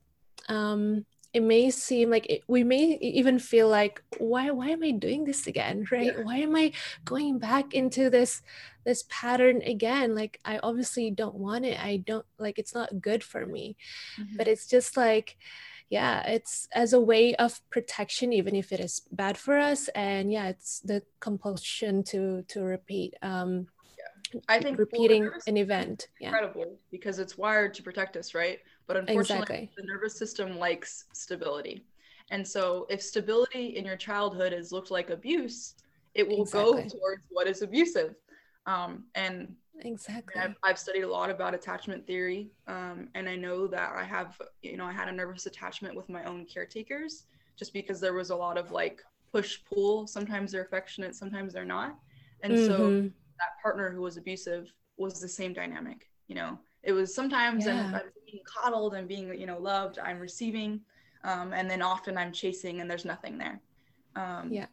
um, 0.48 1.04
it 1.34 1.42
may 1.42 1.68
seem 1.68 2.10
like 2.10 2.26
it, 2.26 2.42
we 2.46 2.62
may 2.62 2.96
even 3.00 3.40
feel 3.40 3.68
like 3.68 4.02
why 4.18 4.50
why 4.50 4.68
am 4.68 4.82
i 4.82 4.92
doing 4.92 5.24
this 5.24 5.46
again 5.46 5.84
right 5.92 6.14
yeah. 6.16 6.22
why 6.22 6.36
am 6.36 6.54
i 6.56 6.72
going 7.04 7.38
back 7.38 7.74
into 7.74 8.08
this 8.08 8.40
this 8.84 9.04
pattern 9.10 9.60
again 9.62 10.14
like 10.14 10.40
i 10.44 10.58
obviously 10.62 11.10
don't 11.10 11.34
want 11.34 11.64
it 11.64 11.78
i 11.82 11.96
don't 11.96 12.24
like 12.38 12.58
it's 12.58 12.74
not 12.74 13.00
good 13.00 13.22
for 13.22 13.44
me 13.44 13.76
mm-hmm. 14.18 14.36
but 14.36 14.48
it's 14.48 14.66
just 14.66 14.96
like 14.96 15.36
yeah 15.90 16.22
it's 16.26 16.66
as 16.72 16.92
a 16.92 17.00
way 17.00 17.34
of 17.34 17.60
protection 17.70 18.32
even 18.32 18.54
if 18.54 18.72
it 18.72 18.80
is 18.80 19.02
bad 19.12 19.36
for 19.36 19.58
us 19.58 19.88
and 19.88 20.32
yeah 20.32 20.46
it's 20.48 20.80
the 20.80 21.02
compulsion 21.20 22.02
to 22.02 22.42
to 22.48 22.62
repeat 22.62 23.14
um 23.22 23.66
yeah. 24.32 24.40
i 24.48 24.58
think 24.58 24.78
repeating 24.78 25.28
an 25.46 25.56
event 25.56 26.08
incredible 26.20 26.62
yeah. 26.62 26.76
because 26.90 27.18
it's 27.18 27.36
wired 27.36 27.74
to 27.74 27.82
protect 27.82 28.16
us 28.16 28.34
right 28.34 28.60
but 28.86 28.96
unfortunately, 28.96 29.56
exactly. 29.56 29.70
the 29.76 29.84
nervous 29.84 30.16
system 30.16 30.58
likes 30.58 31.06
stability. 31.12 31.84
And 32.30 32.46
so, 32.46 32.86
if 32.88 33.02
stability 33.02 33.76
in 33.76 33.84
your 33.84 33.96
childhood 33.96 34.52
has 34.52 34.72
looked 34.72 34.90
like 34.90 35.10
abuse, 35.10 35.74
it 36.14 36.26
will 36.26 36.42
exactly. 36.42 36.82
go 36.82 36.88
towards 36.88 37.22
what 37.30 37.46
is 37.46 37.62
abusive. 37.62 38.14
Um, 38.66 39.04
and 39.14 39.54
exactly, 39.80 40.40
I've, 40.40 40.54
I've, 40.62 40.78
studied 40.78 41.02
a 41.02 41.08
lot 41.08 41.28
about 41.28 41.54
attachment 41.54 42.06
theory, 42.06 42.50
um, 42.66 43.08
and 43.14 43.28
I 43.28 43.36
know 43.36 43.66
that 43.66 43.92
I 43.94 44.04
have, 44.04 44.40
you 44.62 44.76
know, 44.76 44.86
I 44.86 44.92
had 44.92 45.08
a 45.08 45.12
nervous 45.12 45.46
attachment 45.46 45.94
with 45.94 46.08
my 46.08 46.24
own 46.24 46.46
caretakers, 46.46 47.24
just 47.56 47.72
because 47.72 48.00
there 48.00 48.14
was 48.14 48.30
a 48.30 48.36
lot 48.36 48.56
of 48.56 48.70
like 48.70 49.02
push 49.30 49.58
pull. 49.70 50.06
Sometimes 50.06 50.52
they're 50.52 50.62
affectionate, 50.62 51.14
sometimes 51.14 51.52
they're 51.52 51.64
not, 51.64 51.98
and 52.42 52.54
mm-hmm. 52.54 52.66
so 52.66 53.00
that 53.38 53.62
partner 53.62 53.90
who 53.90 54.00
was 54.00 54.16
abusive 54.16 54.72
was 54.96 55.20
the 55.20 55.28
same 55.28 55.52
dynamic. 55.52 56.08
You 56.28 56.36
know, 56.36 56.58
it 56.82 56.92
was 56.92 57.14
sometimes 57.14 57.66
yeah. 57.66 57.86
I'm, 57.88 57.94
I'm, 57.96 58.00
being 58.34 58.44
coddled 58.44 58.94
and 58.94 59.06
being 59.06 59.38
you 59.38 59.46
know 59.46 59.58
loved 59.58 59.98
i'm 59.98 60.18
receiving 60.18 60.80
um, 61.22 61.52
and 61.52 61.70
then 61.70 61.80
often 61.82 62.18
i'm 62.18 62.32
chasing 62.32 62.80
and 62.80 62.90
there's 62.90 63.04
nothing 63.04 63.38
there. 63.38 63.60
Um, 64.16 64.52
yeah. 64.52 64.66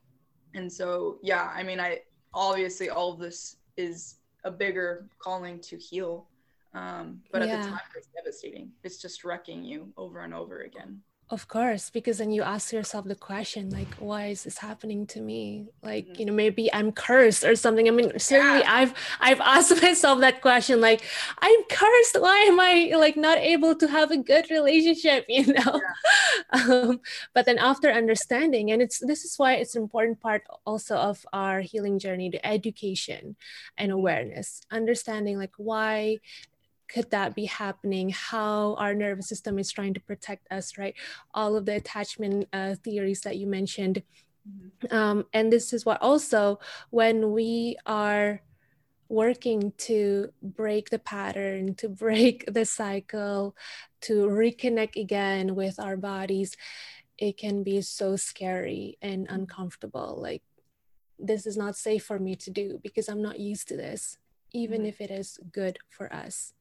and 0.53 0.72
so 0.72 1.18
yeah 1.22 1.51
i 1.56 1.63
mean 1.63 1.80
i 1.80 2.00
obviously 2.34 2.89
all 2.89 3.13
of 3.13 3.20
this 3.20 3.58
is 3.77 4.15
a 4.44 4.51
bigger 4.51 5.08
calling 5.20 5.60
to 5.60 5.77
heal 5.77 6.27
um, 6.74 7.22
but 7.32 7.46
yeah. 7.46 7.56
at 7.56 7.63
the 7.63 7.70
time 7.70 7.80
it's 7.98 8.08
devastating. 8.15 8.72
It's 8.84 9.01
just 9.01 9.25
wrecking 9.25 9.62
you 9.62 9.91
over 9.98 10.22
and 10.22 10.34
over 10.34 10.62
again 10.62 11.01
of 11.31 11.47
course, 11.47 11.89
because 11.89 12.17
then 12.17 12.31
you 12.31 12.43
ask 12.43 12.73
yourself 12.73 13.05
the 13.05 13.15
question, 13.15 13.69
like, 13.69 13.88
why 13.95 14.27
is 14.27 14.43
this 14.43 14.57
happening 14.57 15.07
to 15.07 15.21
me? 15.21 15.69
Like, 15.81 16.05
mm-hmm. 16.05 16.19
you 16.19 16.25
know, 16.25 16.33
maybe 16.33 16.71
I'm 16.73 16.91
cursed 16.91 17.45
or 17.45 17.55
something. 17.55 17.88
I 17.88 17.91
mean, 17.91 18.19
certainly 18.19 18.59
yeah. 18.59 18.75
I've 18.75 18.93
I've 19.21 19.39
asked 19.39 19.81
myself 19.81 20.19
that 20.19 20.41
question, 20.41 20.81
like, 20.81 21.01
I'm 21.39 21.63
cursed. 21.69 22.19
Why 22.19 22.38
am 22.51 22.59
I 22.59 22.91
like 22.97 23.15
not 23.15 23.38
able 23.38 23.75
to 23.75 23.88
have 23.88 24.11
a 24.11 24.17
good 24.17 24.51
relationship? 24.51 25.25
You 25.31 25.53
know? 25.53 25.79
Yeah. 26.53 26.63
um, 26.67 27.00
but 27.33 27.45
then 27.45 27.57
after 27.57 27.89
understanding, 27.89 28.69
and 28.71 28.81
it's 28.81 29.00
this 29.00 29.23
is 29.23 29.35
why 29.38 29.53
it's 29.53 29.75
an 29.75 29.81
important 29.81 30.19
part 30.19 30.43
also 30.65 30.97
of 30.97 31.25
our 31.31 31.61
healing 31.61 31.97
journey, 31.97 32.29
the 32.29 32.45
education 32.45 33.38
and 33.77 33.91
awareness, 33.91 34.61
understanding 34.69 35.38
like 35.38 35.53
why 35.55 36.17
could 36.93 37.10
that 37.12 37.36
be 37.36 37.45
happening 37.45 38.10
how 38.10 38.75
our 38.75 38.93
nervous 38.93 39.27
system 39.27 39.57
is 39.60 39.71
trying 39.71 39.93
to 39.93 40.00
protect 40.01 40.51
us 40.51 40.77
right 40.77 40.95
all 41.33 41.55
of 41.55 41.65
the 41.65 41.75
attachment 41.75 42.48
uh, 42.53 42.75
theories 42.83 43.21
that 43.21 43.38
you 43.38 43.48
mentioned 43.48 44.03
mm-hmm. 44.48 44.95
um, 44.95 45.25
and 45.33 45.51
this 45.51 45.74
is 45.74 45.86
what 45.86 46.01
also 46.01 46.60
when 46.89 47.31
we 47.31 47.75
are 47.86 48.41
working 49.10 49.74
to 49.77 50.29
break 50.41 50.89
the 50.89 51.00
pattern 51.00 51.75
to 51.75 51.89
break 51.89 52.45
the 52.53 52.65
cycle 52.65 53.55
to 54.00 54.27
reconnect 54.27 54.95
again 54.95 55.55
with 55.55 55.79
our 55.79 55.98
bodies 55.98 56.55
it 57.17 57.38
can 57.38 57.62
be 57.62 57.81
so 57.81 58.15
scary 58.15 58.98
and 59.01 59.27
mm-hmm. 59.27 59.36
uncomfortable 59.36 60.17
like 60.21 60.43
this 61.19 61.45
is 61.45 61.55
not 61.55 61.75
safe 61.75 62.03
for 62.03 62.17
me 62.17 62.36
to 62.36 62.50
do 62.50 62.79
because 62.81 63.07
i'm 63.10 63.21
not 63.21 63.39
used 63.39 63.67
to 63.67 63.75
this 63.75 64.17
even 64.53 64.79
mm-hmm. 64.79 64.88
if 64.88 65.01
it 65.01 65.12
is 65.12 65.39
good 65.51 65.77
for 65.89 66.12
us 66.13 66.53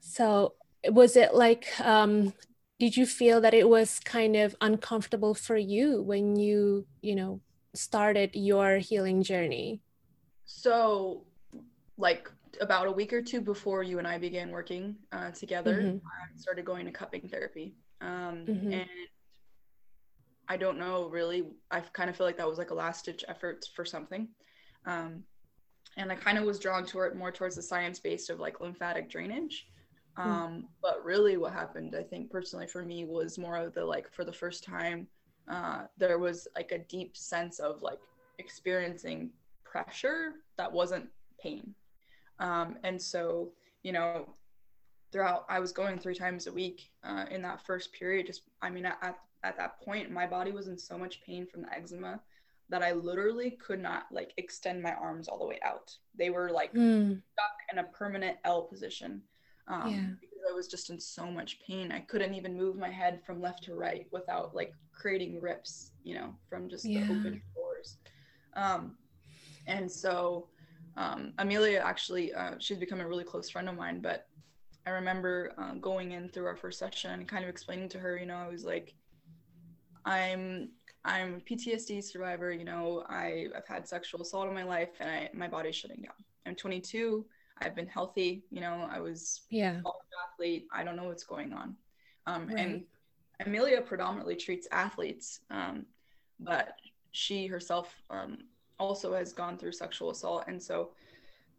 so 0.00 0.54
was 0.88 1.16
it 1.16 1.34
like 1.34 1.66
um, 1.80 2.32
did 2.78 2.96
you 2.96 3.06
feel 3.06 3.40
that 3.42 3.54
it 3.54 3.68
was 3.68 4.00
kind 4.00 4.36
of 4.36 4.56
uncomfortable 4.60 5.34
for 5.34 5.56
you 5.56 6.02
when 6.02 6.36
you 6.36 6.86
you 7.02 7.14
know 7.14 7.40
started 7.74 8.30
your 8.34 8.78
healing 8.78 9.22
journey 9.22 9.80
so 10.44 11.24
like 11.96 12.30
about 12.60 12.88
a 12.88 12.92
week 12.92 13.12
or 13.12 13.22
two 13.22 13.40
before 13.40 13.82
you 13.82 13.98
and 13.98 14.08
i 14.08 14.18
began 14.18 14.50
working 14.50 14.96
uh, 15.12 15.30
together 15.30 15.76
mm-hmm. 15.76 15.96
i 15.98 16.36
started 16.36 16.64
going 16.64 16.84
to 16.84 16.92
cupping 16.92 17.28
therapy 17.28 17.74
um, 18.00 18.44
mm-hmm. 18.48 18.72
and 18.72 18.88
i 20.48 20.56
don't 20.56 20.78
know 20.78 21.08
really 21.08 21.44
i 21.70 21.80
kind 21.80 22.10
of 22.10 22.16
feel 22.16 22.26
like 22.26 22.38
that 22.38 22.48
was 22.48 22.58
like 22.58 22.70
a 22.70 22.74
last 22.74 23.04
ditch 23.04 23.24
effort 23.28 23.64
for 23.74 23.84
something 23.84 24.28
um, 24.86 25.22
and 26.00 26.10
I 26.10 26.14
kind 26.14 26.38
of 26.38 26.44
was 26.44 26.58
drawn 26.58 26.84
toward 26.84 27.16
more 27.16 27.30
towards 27.30 27.56
the 27.56 27.62
science 27.62 27.98
based 27.98 28.30
of 28.30 28.40
like 28.40 28.60
lymphatic 28.60 29.10
drainage. 29.10 29.68
Hmm. 30.16 30.30
Um, 30.30 30.50
mm. 30.50 30.64
But 30.82 31.04
really, 31.04 31.36
what 31.36 31.52
happened, 31.52 31.94
I 31.98 32.02
think 32.02 32.30
personally 32.30 32.66
for 32.66 32.82
me, 32.82 33.04
was 33.04 33.38
more 33.38 33.56
of 33.56 33.74
the 33.74 33.84
like 33.84 34.10
for 34.12 34.24
the 34.24 34.32
first 34.32 34.64
time, 34.64 35.06
uh, 35.48 35.82
there 35.98 36.18
was 36.18 36.48
like 36.56 36.72
a 36.72 36.78
deep 36.78 37.16
sense 37.16 37.58
of 37.58 37.82
like 37.82 38.00
experiencing 38.38 39.30
pressure 39.64 40.34
that 40.56 40.72
wasn't 40.72 41.08
pain. 41.40 41.74
Um, 42.38 42.76
and 42.84 43.00
so, 43.00 43.52
you 43.82 43.92
know, 43.92 44.34
throughout, 45.12 45.44
I 45.48 45.60
was 45.60 45.72
going 45.72 45.98
three 45.98 46.14
times 46.14 46.46
a 46.46 46.52
week 46.52 46.90
uh, 47.04 47.26
in 47.30 47.42
that 47.42 47.64
first 47.66 47.92
period. 47.92 48.26
Just, 48.26 48.42
I 48.62 48.70
mean, 48.70 48.86
at, 48.86 49.18
at 49.42 49.56
that 49.56 49.80
point, 49.82 50.10
my 50.10 50.26
body 50.26 50.52
was 50.52 50.68
in 50.68 50.78
so 50.78 50.96
much 50.96 51.22
pain 51.22 51.46
from 51.46 51.62
the 51.62 51.72
eczema 51.72 52.20
that 52.70 52.82
I 52.82 52.92
literally 52.92 53.50
could 53.50 53.80
not 53.80 54.04
like 54.10 54.32
extend 54.36 54.82
my 54.82 54.94
arms 54.94 55.28
all 55.28 55.38
the 55.38 55.46
way 55.46 55.58
out. 55.64 55.94
They 56.16 56.30
were 56.30 56.50
like 56.50 56.72
mm. 56.72 57.20
stuck 57.32 57.56
in 57.72 57.78
a 57.78 57.84
permanent 57.84 58.38
L 58.44 58.62
position. 58.62 59.22
Um, 59.68 59.90
yeah. 59.90 60.00
because 60.20 60.44
I 60.50 60.54
was 60.54 60.66
just 60.66 60.90
in 60.90 60.98
so 60.98 61.30
much 61.30 61.60
pain. 61.60 61.92
I 61.92 62.00
couldn't 62.00 62.34
even 62.34 62.56
move 62.56 62.76
my 62.76 62.90
head 62.90 63.20
from 63.24 63.40
left 63.40 63.64
to 63.64 63.74
right 63.74 64.06
without 64.10 64.54
like 64.54 64.72
creating 64.92 65.40
rips, 65.40 65.92
you 66.02 66.14
know, 66.14 66.34
from 66.48 66.68
just 66.68 66.84
yeah. 66.84 67.00
the 67.00 67.12
open 67.12 67.42
doors. 67.54 67.98
Um, 68.56 68.96
and 69.66 69.90
so 69.90 70.48
um, 70.96 71.32
Amelia 71.38 71.82
actually, 71.84 72.32
uh, 72.34 72.54
she's 72.58 72.78
become 72.78 73.00
a 73.00 73.06
really 73.06 73.24
close 73.24 73.48
friend 73.48 73.68
of 73.68 73.76
mine, 73.76 74.00
but 74.00 74.26
I 74.86 74.90
remember 74.90 75.52
uh, 75.58 75.74
going 75.74 76.12
in 76.12 76.28
through 76.28 76.46
our 76.46 76.56
first 76.56 76.78
session 76.78 77.12
and 77.12 77.28
kind 77.28 77.44
of 77.44 77.50
explaining 77.50 77.88
to 77.90 77.98
her, 77.98 78.16
you 78.16 78.26
know, 78.26 78.36
I 78.36 78.48
was 78.48 78.64
like, 78.64 78.94
I'm 80.04 80.70
I'm 81.04 81.36
a 81.36 81.40
PTSD 81.40 82.02
survivor. 82.04 82.52
You 82.52 82.64
know, 82.64 83.04
I, 83.08 83.46
I've 83.56 83.66
had 83.66 83.88
sexual 83.88 84.22
assault 84.22 84.48
in 84.48 84.54
my 84.54 84.64
life 84.64 84.90
and 85.00 85.10
I, 85.10 85.30
my 85.32 85.48
body's 85.48 85.76
shutting 85.76 86.02
down. 86.02 86.14
I'm 86.46 86.54
22. 86.54 87.24
I've 87.62 87.74
been 87.74 87.86
healthy. 87.86 88.44
You 88.50 88.60
know, 88.60 88.88
I 88.90 89.00
was 89.00 89.42
yeah 89.50 89.80
athlete. 90.32 90.66
I 90.72 90.84
don't 90.84 90.96
know 90.96 91.04
what's 91.04 91.24
going 91.24 91.52
on. 91.52 91.76
Um, 92.26 92.46
Right. 92.48 92.58
And 92.58 92.84
Amelia 93.44 93.80
predominantly 93.80 94.36
treats 94.36 94.68
athletes, 94.70 95.40
um, 95.50 95.86
but 96.38 96.74
she 97.12 97.46
herself 97.46 97.94
um, 98.10 98.38
also 98.78 99.14
has 99.14 99.32
gone 99.32 99.56
through 99.56 99.72
sexual 99.72 100.10
assault, 100.10 100.44
and 100.46 100.62
so 100.62 100.90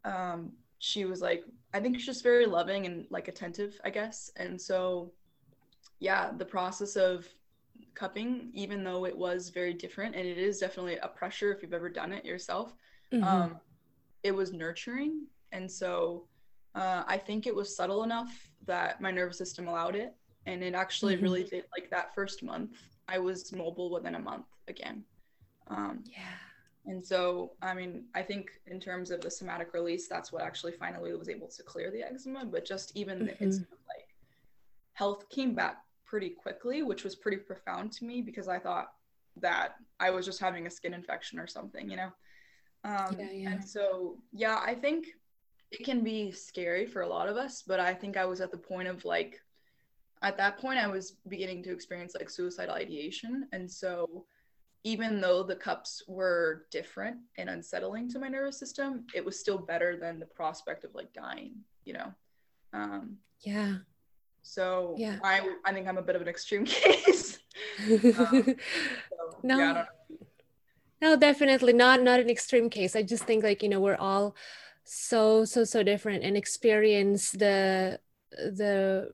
um, 0.06 0.52
she 0.80 1.06
was 1.06 1.22
like, 1.22 1.44
I 1.74 1.80
think 1.80 1.98
she's 1.98 2.06
just 2.06 2.24
very 2.24 2.46
loving 2.46 2.86
and 2.86 3.06
like 3.10 3.28
attentive, 3.28 3.80
I 3.84 3.90
guess. 3.90 4.32
And 4.36 4.60
so, 4.60 5.12
yeah, 6.00 6.32
the 6.36 6.46
process 6.46 6.96
of 6.96 7.28
cupping, 7.94 8.52
even 8.54 8.84
though 8.84 9.06
it 9.06 9.18
was 9.18 9.50
very 9.50 9.74
different, 9.74 10.16
and 10.16 10.28
it 10.28 10.38
is 10.38 10.60
definitely 10.60 10.98
a 10.98 11.08
pressure 11.08 11.52
if 11.52 11.62
you've 11.62 11.74
ever 11.74 11.90
done 11.90 12.12
it 12.12 12.26
yourself, 12.26 12.76
Mhm. 13.14 13.24
um, 13.24 13.60
it 14.24 14.32
was 14.32 14.54
nurturing. 14.54 15.28
And 15.52 15.70
so 15.70 16.28
uh, 16.76 17.04
I 17.08 17.18
think 17.18 17.48
it 17.48 17.56
was 17.56 17.76
subtle 17.76 18.04
enough 18.04 18.32
that 18.66 19.02
my 19.02 19.12
nervous 19.12 19.38
system 19.38 19.68
allowed 19.68 19.96
it. 19.96 20.16
And 20.46 20.64
it 20.64 20.74
actually 20.74 21.18
Mhm. 21.18 21.22
really 21.22 21.44
did, 21.44 21.66
like 21.78 21.90
that 21.92 22.16
first 22.16 22.42
month, 22.44 22.78
I 23.08 23.20
was 23.20 23.52
mobile 23.52 23.92
within 23.92 24.16
a 24.16 24.20
month 24.20 24.48
again. 24.68 25.06
Um, 25.68 26.04
yeah 26.06 26.38
and 26.86 27.06
so, 27.06 27.52
I 27.62 27.74
mean, 27.76 28.06
I 28.16 28.24
think 28.24 28.50
in 28.66 28.80
terms 28.80 29.12
of 29.12 29.22
the 29.22 29.30
somatic 29.30 29.74
release, 29.74 30.08
that's 30.08 30.32
what 30.32 30.42
actually 30.42 30.72
finally 30.72 31.14
was 31.16 31.30
able 31.30 31.48
to 31.48 31.64
clear 31.64 31.92
the 31.92 32.02
eczema. 32.02 32.44
But 32.46 32.66
just 32.66 32.96
even 32.96 33.20
the 33.20 33.34
Mhm. 33.34 33.42
instant 33.42 33.80
like 33.88 34.08
health 34.94 35.30
came 35.30 35.54
back 35.54 35.84
pretty 36.12 36.30
quickly, 36.30 36.84
which 36.84 37.06
was 37.06 37.16
pretty 37.16 37.38
profound 37.38 37.90
to 37.94 38.04
me 38.04 38.22
because 38.22 38.50
I 38.50 38.60
thought 38.60 38.92
that 39.38 39.76
I 39.98 40.10
was 40.10 40.26
just 40.26 40.42
having 40.42 40.68
a 40.68 40.70
skin 40.70 40.94
infection 40.94 41.40
or 41.40 41.48
something, 41.48 41.90
you 41.90 41.96
know. 41.96 42.12
Um, 42.84 43.16
Yeah, 43.18 43.32
yeah. 43.32 43.50
And 43.52 43.64
so, 43.64 44.18
yeah, 44.34 44.60
I 44.62 44.76
think 44.76 45.08
it 45.72 45.86
can 45.86 46.04
be 46.04 46.30
scary 46.32 46.86
for 46.86 47.04
a 47.04 47.08
lot 47.08 47.30
of 47.30 47.38
us, 47.38 47.64
but 47.66 47.80
I 47.80 47.94
think 47.94 48.18
I 48.18 48.26
was 48.26 48.42
at 48.42 48.52
the 48.52 48.58
point 48.58 48.90
of 48.90 49.06
like, 49.06 49.40
at 50.22 50.36
that 50.36 50.58
point, 50.58 50.80
I 50.80 50.88
was 50.88 51.16
beginning 51.30 51.64
to 51.64 51.72
experience 51.72 52.14
like 52.14 52.30
suicidal 52.30 52.76
ideation, 52.76 53.48
and 53.54 53.72
so 53.72 54.26
even 54.84 55.22
though 55.22 55.44
the 55.44 55.56
cups 55.56 56.04
were 56.08 56.66
different 56.72 57.18
and 57.38 57.50
unsettling 57.50 58.10
to 58.10 58.20
my 58.20 58.28
nervous 58.28 58.60
system, 58.60 59.06
it 59.16 59.24
was 59.24 59.40
still 59.40 59.58
better 59.58 59.96
than 59.96 60.20
the 60.20 60.26
prospect 60.26 60.84
of 60.84 60.94
like 60.94 61.14
dying, 61.14 61.54
you 61.86 61.94
know. 61.94 62.14
Um, 62.74 63.18
yeah 63.40 63.78
so 64.42 64.96
Yeah. 64.98 65.20
I 65.24 65.42
I 65.66 65.74
think 65.74 65.88
I'm 65.88 65.98
a 65.98 66.02
bit 66.02 66.16
of 66.16 66.22
an 66.22 66.28
extreme 66.28 66.66
case. 66.80 67.40
So, 67.80 69.40
No. 69.44 69.58
yeah, 69.58 69.70
I 69.72 69.74
don't 69.74 69.76
know. 69.76 70.28
No, 71.02 71.16
definitely 71.16 71.74
not 71.74 72.02
not 72.04 72.20
an 72.20 72.30
extreme 72.30 72.70
case. 72.70 72.96
I 72.96 73.02
just 73.04 73.24
think 73.24 73.44
like, 73.44 73.64
you 73.64 73.70
know, 73.70 73.80
we're 73.80 73.96
all 73.96 74.36
so 74.84 75.46
so 75.46 75.64
so 75.64 75.84
different 75.84 76.24
and 76.24 76.36
experience 76.38 77.32
the 77.32 78.00
the 78.32 79.12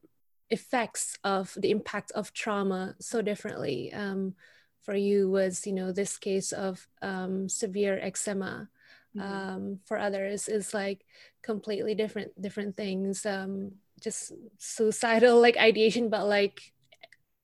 effects 0.49 1.17
of 1.23 1.53
the 1.57 1.71
impact 1.71 2.11
of 2.11 2.33
trauma 2.33 2.95
so 2.99 3.21
differently. 3.21 3.93
Um 3.93 4.35
for 4.81 4.95
you 4.95 5.29
was, 5.29 5.65
you 5.67 5.73
know, 5.73 5.91
this 5.91 6.17
case 6.17 6.51
of 6.51 6.87
um 7.01 7.47
severe 7.49 7.99
eczema. 8.01 8.69
Mhm. 9.15 9.21
Um 9.21 9.79
for 9.85 9.97
others 9.97 10.47
is 10.47 10.73
like 10.73 11.05
completely 11.41 11.95
different 11.95 12.39
different 12.41 12.75
things. 12.77 13.25
Um 13.25 13.79
just 13.99 14.31
suicidal 14.57 15.41
like 15.41 15.57
ideation, 15.57 16.09
but 16.09 16.27
like 16.27 16.73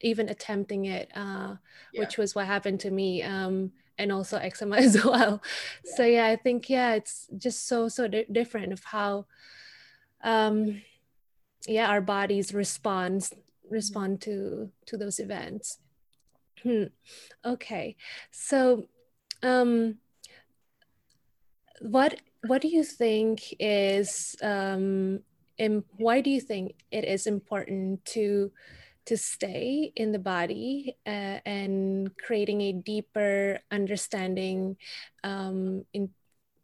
even 0.02 0.30
attempting 0.30 0.86
it. 0.86 1.10
Uh 1.16 1.56
Yeah. 1.94 2.00
which 2.02 2.18
was 2.18 2.34
what 2.36 2.48
happened 2.48 2.80
to 2.82 2.92
me 2.92 3.22
um 3.22 3.72
and 3.98 4.12
also 4.12 4.38
eczema 4.38 4.78
as 4.88 5.04
well 5.04 5.42
so 5.86 6.04
yeah 6.04 6.26
i 6.26 6.36
think 6.36 6.70
yeah 6.70 6.96
it's 6.96 7.28
just 7.38 7.68
so 7.68 7.88
so 7.88 8.08
di- 8.08 8.26
different 8.32 8.74
of 8.74 8.84
how 8.84 9.26
um 10.24 10.82
yeah 11.68 11.88
our 11.90 12.02
bodies 12.02 12.54
respond 12.54 13.30
respond 13.70 14.22
to 14.22 14.70
to 14.86 14.98
those 14.98 15.20
events 15.20 15.80
hmm. 16.64 16.86
okay 17.46 17.96
so 18.32 18.88
um 19.44 19.98
what 21.82 22.20
what 22.48 22.62
do 22.62 22.68
you 22.68 22.84
think 22.84 23.54
is 23.60 24.36
um 24.42 25.20
im- 25.58 25.86
why 25.98 26.22
do 26.22 26.30
you 26.30 26.42
think 26.42 26.76
it 26.92 27.06
is 27.06 27.28
important 27.28 28.04
to 28.06 28.52
to 29.06 29.18
stay 29.18 29.92
in 29.96 30.12
the 30.12 30.20
body 30.20 30.96
uh, 31.06 31.40
and 31.46 32.16
creating 32.18 32.62
a 32.62 32.72
deeper 32.72 33.60
understanding 33.70 34.78
um, 35.24 35.84
in, 35.94 36.10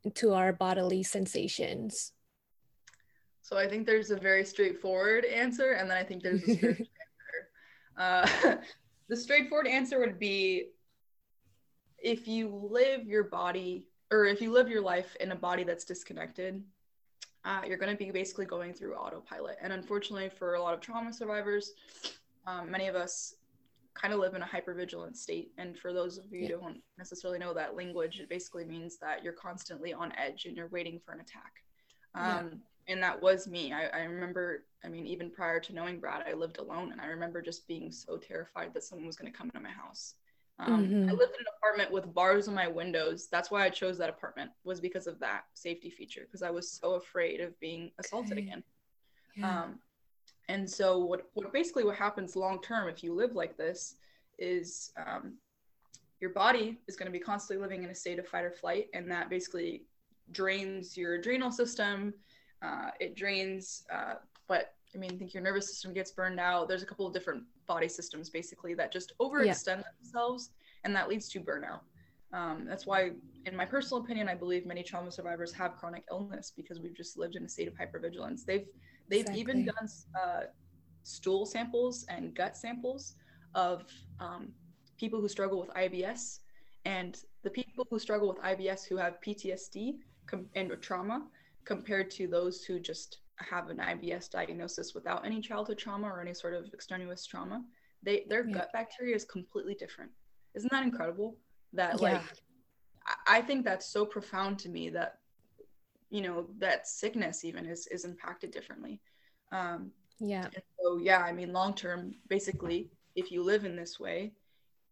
into 0.04 0.34
our 0.34 0.54
bodily 0.54 1.04
sensations. 1.04 2.14
So 3.42 3.58
I 3.58 3.68
think 3.68 3.86
there's 3.86 4.12
a 4.12 4.16
very 4.16 4.46
straightforward 4.46 5.26
answer, 5.26 5.72
and 5.72 5.90
then 5.90 5.98
I 5.98 6.04
think 6.04 6.24
there's 6.24 6.44
a 6.44 6.54
spiritual 6.56 6.88
answer. 7.98 8.38
Uh, 8.48 8.56
the 9.10 9.18
straightforward 9.18 9.68
answer 9.68 10.00
would 10.00 10.20
be 10.20 10.70
if 11.98 12.28
you 12.28 12.70
live 12.72 13.06
your 13.06 13.24
body, 13.24 13.88
or 14.12 14.26
if 14.26 14.42
you 14.42 14.52
live 14.52 14.70
your 14.70 14.82
life 14.82 15.18
in 15.20 15.32
a 15.32 15.36
body 15.36 15.64
that's 15.64 15.84
disconnected, 15.84 16.64
uh, 17.46 17.62
you're 17.66 17.78
going 17.78 17.92
to 17.92 17.98
be 17.98 18.12
basically 18.12 18.46
going 18.46 18.74
through 18.74 18.96
autopilot. 18.96 19.58
And 19.62 19.74
unfortunately, 19.74 20.30
for 20.30 20.56
a 20.56 20.62
lot 20.62 20.74
of 20.74 20.82
trauma 20.82 21.14
survivors, 21.14 21.74
um, 22.46 22.70
many 22.70 22.88
of 22.88 22.96
us 22.96 23.36
kind 23.94 24.14
of 24.14 24.20
live 24.20 24.34
in 24.34 24.42
a 24.42 24.46
hypervigilant 24.46 25.16
state. 25.16 25.52
And 25.58 25.78
for 25.78 25.94
those 25.94 26.18
of 26.18 26.32
you 26.32 26.42
Yeah. 26.42 26.56
who 26.56 26.62
don't 26.62 26.84
necessarily 26.98 27.40
know 27.40 27.54
that 27.54 27.76
language, 27.76 28.20
it 28.20 28.30
basically 28.30 28.66
means 28.66 28.98
that 28.98 29.24
you're 29.24 29.34
constantly 29.34 29.94
on 29.94 30.14
edge 30.18 30.46
and 30.46 30.56
you're 30.56 30.68
waiting 30.68 31.00
for 31.00 31.14
an 31.14 31.22
attack. 31.22 31.64
Yeah. 32.16 32.40
Um, 32.40 32.64
And 32.88 33.04
that 33.04 33.22
was 33.22 33.48
me. 33.48 33.72
I, 33.72 33.86
I 33.88 34.00
remember, 34.06 34.66
I 34.84 34.88
mean, 34.88 35.06
even 35.06 35.30
prior 35.30 35.60
to 35.60 35.74
knowing 35.74 36.00
Brad, 36.00 36.24
I 36.28 36.34
lived 36.34 36.58
alone. 36.58 36.92
And 36.92 37.00
I 37.00 37.06
remember 37.06 37.40
just 37.40 37.68
being 37.68 37.92
so 37.92 38.18
terrified 38.18 38.74
that 38.74 38.84
someone 38.84 39.06
was 39.06 39.16
going 39.16 39.32
to 39.32 39.38
come 39.38 39.48
into 39.54 39.60
my 39.60 39.70
house. 39.70 40.16
Um, 40.60 40.88
Mhm. 40.88 41.10
I 41.10 41.14
lived 41.14 41.34
in 41.36 41.40
an 41.40 41.46
apartment 41.58 41.92
with 41.92 42.14
bars 42.14 42.48
on 42.50 42.54
my 42.54 42.68
windows. 42.68 43.28
That's 43.28 43.50
why 43.50 43.64
I 43.66 43.70
chose 43.70 43.98
that 43.98 44.10
apartment, 44.10 44.52
was 44.66 44.82
because 44.82 45.08
of 45.08 45.18
that 45.20 45.46
safety 45.54 45.90
feature, 45.90 46.22
because 46.22 46.44
I 46.44 46.50
was 46.50 46.70
so 46.70 46.96
afraid 46.96 47.40
of 47.40 47.58
being 47.60 47.92
assaulted 47.98 48.38
Okay. 48.38 48.48
again. 48.48 48.64
Yeah. 49.36 49.64
Um, 49.64 49.80
and 50.50 50.70
so 50.70 50.98
what, 51.00 51.30
what 51.34 51.54
basically 51.54 51.86
what 51.86 51.96
happens 51.96 52.36
long 52.36 52.62
term 52.62 52.90
if 52.90 53.04
you 53.04 53.14
live 53.14 53.36
like 53.36 53.56
this 53.56 53.96
is 54.38 54.92
um, 54.98 55.38
your 56.20 56.32
body 56.32 56.78
is 56.88 56.98
going 56.98 57.06
to 57.06 57.18
be 57.18 57.24
constantly 57.24 57.62
living 57.62 57.84
in 57.84 57.90
a 57.90 57.96
state 57.96 58.20
of 58.20 58.28
fight 58.28 58.44
or 58.44 58.52
flight, 58.52 58.90
and 58.94 59.10
that 59.10 59.30
basically 59.30 59.84
drains 60.32 60.98
your 60.98 61.16
adrenal 61.16 61.52
system. 61.52 62.14
Uh, 62.62 62.92
it 63.00 63.16
drains, 63.16 63.86
uh, 63.90 64.16
but 64.48 64.76
I 64.96 64.98
mean, 64.98 65.12
I 65.14 65.18
think 65.18 65.34
your 65.34 65.44
nervous 65.44 65.68
system 65.68 65.94
gets 65.94 66.12
burned 66.12 66.40
out. 66.40 66.68
There's 66.68 66.84
a 66.84 66.86
couple 66.86 67.06
of 67.06 67.14
different 67.14 67.44
body 67.68 67.88
systems 67.88 68.30
basically 68.30 68.74
that 68.76 68.92
just 68.92 69.14
overextend 69.22 69.84
themselves, 70.02 70.52
and 70.84 70.96
that 70.96 71.08
leads 71.08 71.30
to 71.30 71.40
burnout. 71.40 71.82
Um, 72.32 72.66
that's 72.68 72.86
why, 72.86 73.12
in 73.46 73.56
my 73.56 73.66
personal 73.66 74.04
opinion, 74.04 74.30
I 74.30 74.36
believe 74.36 74.66
many 74.66 74.84
trauma 74.84 75.12
survivors 75.12 75.52
have 75.54 75.76
chronic 75.78 76.04
illness 76.12 76.52
because 76.56 76.80
we've 76.80 76.96
just 76.96 77.18
lived 77.18 77.36
in 77.36 77.44
a 77.44 77.50
state 77.50 77.68
of 77.68 77.74
hypervigilance. 77.74 78.46
They've 78.46 78.68
they've 79.10 79.30
even 79.36 79.66
done 79.66 79.88
uh, 80.20 80.42
stool 81.04 81.46
samples 81.46 82.06
and 82.10 82.36
gut 82.36 82.56
samples 82.56 83.16
of 83.56 83.86
um, 84.20 84.50
people 84.98 85.20
who 85.20 85.28
struggle 85.28 85.60
with 85.60 85.70
IBS, 85.72 86.40
and 86.86 87.18
the 87.44 87.50
people 87.50 87.88
who 87.90 87.98
struggle 87.98 88.28
with 88.28 88.38
IBS 88.40 88.88
who 88.88 88.98
have 88.98 89.20
PTSD 89.26 89.98
com- 90.28 90.50
and 90.56 90.72
trauma 90.82 91.28
compared 91.66 92.12
to 92.12 92.28
those 92.28 92.64
who 92.64 92.80
just 92.80 93.20
have 93.42 93.70
an 93.70 93.78
IBS 93.78 94.30
diagnosis 94.30 94.94
without 94.94 95.26
any 95.26 95.42
childhood 95.42 95.78
trauma 95.78 96.08
or 96.08 96.22
any 96.22 96.34
sort 96.34 96.54
of 96.54 96.70
extraneous 96.74 97.26
trauma, 97.26 97.64
they 98.04 98.26
their 98.30 98.46
Yeah. 98.48 98.54
gut 98.54 98.70
bacteria 98.74 99.16
is 99.16 99.26
completely 99.26 99.76
different. 99.76 100.12
Isn't 100.56 100.72
that 100.72 100.84
incredible? 100.84 101.38
That 101.74 102.02
Yeah. 102.02 102.14
like 102.14 102.26
I- 103.26 103.42
think 103.42 103.66
that's 103.66 103.88
so 103.88 104.06
profound 104.06 104.60
to 104.60 104.70
me 104.70 104.90
that 104.92 105.20
you 106.10 106.22
know 106.22 106.50
that 106.58 106.88
sickness 106.88 107.44
even 107.44 107.66
is 107.66 107.88
is 107.88 108.06
impacted 108.06 108.52
differently. 108.52 109.02
Um, 109.52 109.94
yeah. 110.20 110.50
so 110.80 110.98
yeah, 110.98 111.22
I 111.22 111.32
mean 111.32 111.54
long 111.54 111.74
term, 111.74 112.14
basically, 112.28 112.92
if 113.16 113.32
you 113.32 113.42
live 113.42 113.66
in 113.66 113.76
this 113.76 114.00
way, 114.00 114.34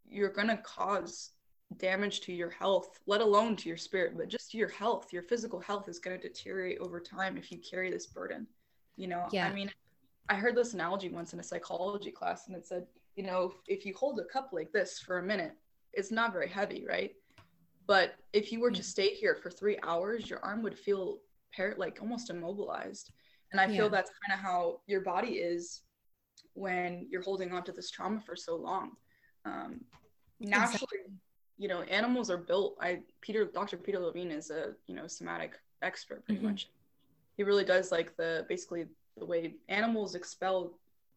you're 0.05 0.31
gonna 0.31 0.57
cause 0.57 1.31
damage 1.77 2.21
to 2.21 2.33
your 2.33 2.49
health, 2.49 2.99
let 3.05 3.21
alone 3.21 3.55
to 3.57 3.67
your 3.67 3.77
spirit, 3.77 4.17
but 4.17 4.29
just 4.29 4.53
your 4.53 4.69
health, 4.69 5.11
your 5.11 5.23
physical 5.23 5.59
health 5.59 5.89
is 5.89 5.99
gonna 5.99 6.17
deteriorate 6.17 6.79
over 6.79 6.99
time 6.99 7.37
if 7.37 7.51
you 7.51 7.59
carry 7.59 7.91
this 7.91 8.07
burden. 8.07 8.47
You 8.95 9.07
know, 9.07 9.27
Yeah. 9.31 9.47
I 9.47 9.53
mean, 9.53 9.71
I 10.29 10.35
heard 10.35 10.55
this 10.55 10.73
analogy 10.73 11.09
once 11.09 11.33
in 11.33 11.39
a 11.39 11.43
psychology 11.43 12.11
class, 12.11 12.47
and 12.47 12.55
it 12.55 12.65
said, 12.65 12.87
you 13.15 13.23
know, 13.23 13.53
if 13.67 13.85
you 13.85 13.93
hold 13.95 14.19
a 14.19 14.25
cup 14.25 14.49
like 14.53 14.71
this 14.71 14.99
for 14.99 15.19
a 15.19 15.23
minute, 15.23 15.53
it's 15.93 16.11
not 16.11 16.33
very 16.33 16.49
heavy, 16.49 16.85
right? 16.87 17.15
But 17.85 18.15
if 18.33 18.51
you 18.51 18.59
were 18.59 18.71
to 18.71 18.83
stay 18.83 19.13
here 19.13 19.35
for 19.35 19.49
three 19.49 19.77
hours, 19.83 20.29
your 20.29 20.43
arm 20.43 20.61
would 20.63 20.77
feel 20.77 21.19
par- 21.55 21.75
like 21.77 21.99
almost 22.01 22.29
immobilized. 22.29 23.11
And 23.51 23.61
I 23.61 23.65
Yeah. 23.65 23.77
feel 23.77 23.89
that's 23.89 24.11
kind 24.25 24.37
of 24.37 24.43
how 24.43 24.81
your 24.87 25.01
body 25.01 25.39
is 25.39 25.83
when 26.53 27.07
you're 27.09 27.21
holding 27.21 27.53
on 27.53 27.63
to 27.63 27.71
this 27.71 27.89
trauma 27.89 28.19
for 28.19 28.35
so 28.35 28.55
long. 28.55 28.97
Um, 29.45 29.85
naturally 30.39 30.75
exactly. 30.75 31.19
You 31.57 31.67
know 31.67 31.81
animals 31.83 32.29
are 32.29 32.37
built 32.37 32.75
i 32.81 32.99
peter 33.21 33.45
dr 33.45 33.75
peter 33.77 33.99
levine 33.99 34.31
is 34.31 34.49
a 34.51 34.73
you 34.87 34.95
know 34.95 35.07
somatic 35.07 35.53
expert 35.81 36.23
pretty 36.25 36.39
mm-hmm. 36.39 36.49
much 36.49 36.69
he 37.35 37.43
really 37.43 37.63
does 37.63 37.91
like 37.91 38.15
the 38.17 38.45
basically 38.49 38.85
the 39.17 39.25
way 39.25 39.55
animals 39.69 40.15
expel 40.15 40.73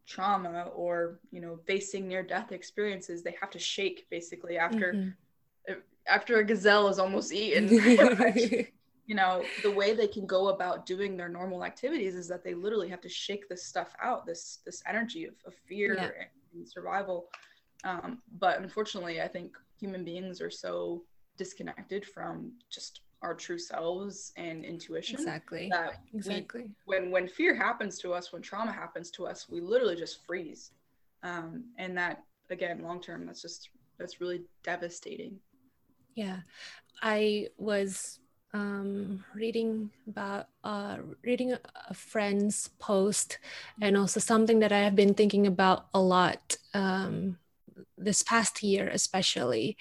trauma 0.07 0.65
or 0.75 1.21
you 1.31 1.41
know 1.41 1.59
facing 1.67 2.09
near 2.09 2.23
death 2.23 2.53
experiences 2.53 3.23
they 3.23 3.37
have 3.41 3.51
to 3.51 3.59
shake 3.59 4.07
basically 4.11 4.59
after 4.59 4.93
mm-hmm. 4.93 5.73
after 6.09 6.39
a 6.39 6.45
gazelle 6.45 6.89
is 6.89 6.99
almost 6.99 7.33
eaten 7.33 7.69
you 9.07 9.15
know 9.15 9.43
the 9.63 9.71
way 9.71 9.95
they 9.95 10.09
can 10.09 10.27
go 10.27 10.49
about 10.49 10.87
doing 10.87 11.17
their 11.17 11.29
normal 11.29 11.65
activities 11.65 12.15
is 12.15 12.27
that 12.29 12.43
they 12.43 12.55
literally 12.55 12.89
have 12.89 13.01
to 13.01 13.09
shake 13.09 13.49
this 13.49 13.65
stuff 13.65 13.95
out 14.03 14.27
this 14.27 14.59
this 14.65 14.83
energy 14.87 15.27
of, 15.27 15.35
of 15.47 15.55
fear 15.67 15.95
yeah. 15.95 16.11
and 16.55 16.69
survival 16.69 17.29
um, 17.85 18.19
but 18.39 18.61
unfortunately 18.61 19.21
i 19.21 19.29
think 19.29 19.57
human 19.81 20.05
beings 20.05 20.41
are 20.41 20.51
so 20.51 21.03
disconnected 21.37 22.05
from 22.05 22.53
just 22.71 23.01
our 23.23 23.35
true 23.35 23.59
selves 23.59 24.33
and 24.37 24.65
intuition 24.65 25.17
exactly. 25.17 25.69
that 25.71 26.03
exactly. 26.15 26.63
we, 26.63 26.71
when 26.85 27.11
when 27.11 27.29
fear 27.29 27.55
happens 27.55 27.99
to 27.99 28.13
us 28.13 28.33
when 28.33 28.41
trauma 28.43 28.73
happens 28.73 29.11
to 29.11 29.27
us 29.27 29.47
we 29.49 29.61
literally 29.61 29.97
just 29.97 30.25
freeze. 30.27 30.73
Um, 31.23 31.65
and 31.79 31.97
that 31.99 32.23
again 32.51 32.83
long 32.83 33.01
term 33.01 33.27
that's 33.27 33.43
just 33.43 33.71
that's 33.99 34.21
really 34.21 34.43
devastating. 34.65 35.39
Yeah. 36.15 36.39
I 37.03 37.49
was 37.59 38.19
um, 38.53 39.25
reading 39.35 39.91
about 40.09 40.49
uh, 40.65 40.99
reading 41.23 41.53
a, 41.53 41.61
a, 41.89 41.95
friend's 41.95 42.69
post 42.79 43.39
and 43.81 43.97
also 43.97 44.19
something 44.19 44.59
that 44.59 44.73
i 44.73 44.81
have 44.81 44.97
been 44.97 45.15
thinking 45.15 45.47
about 45.47 45.87
a 45.95 46.01
lot 46.01 46.57
um, 46.75 47.39
this 47.99 48.23
past 48.23 48.63
year 48.63 48.89
especially 48.89 49.77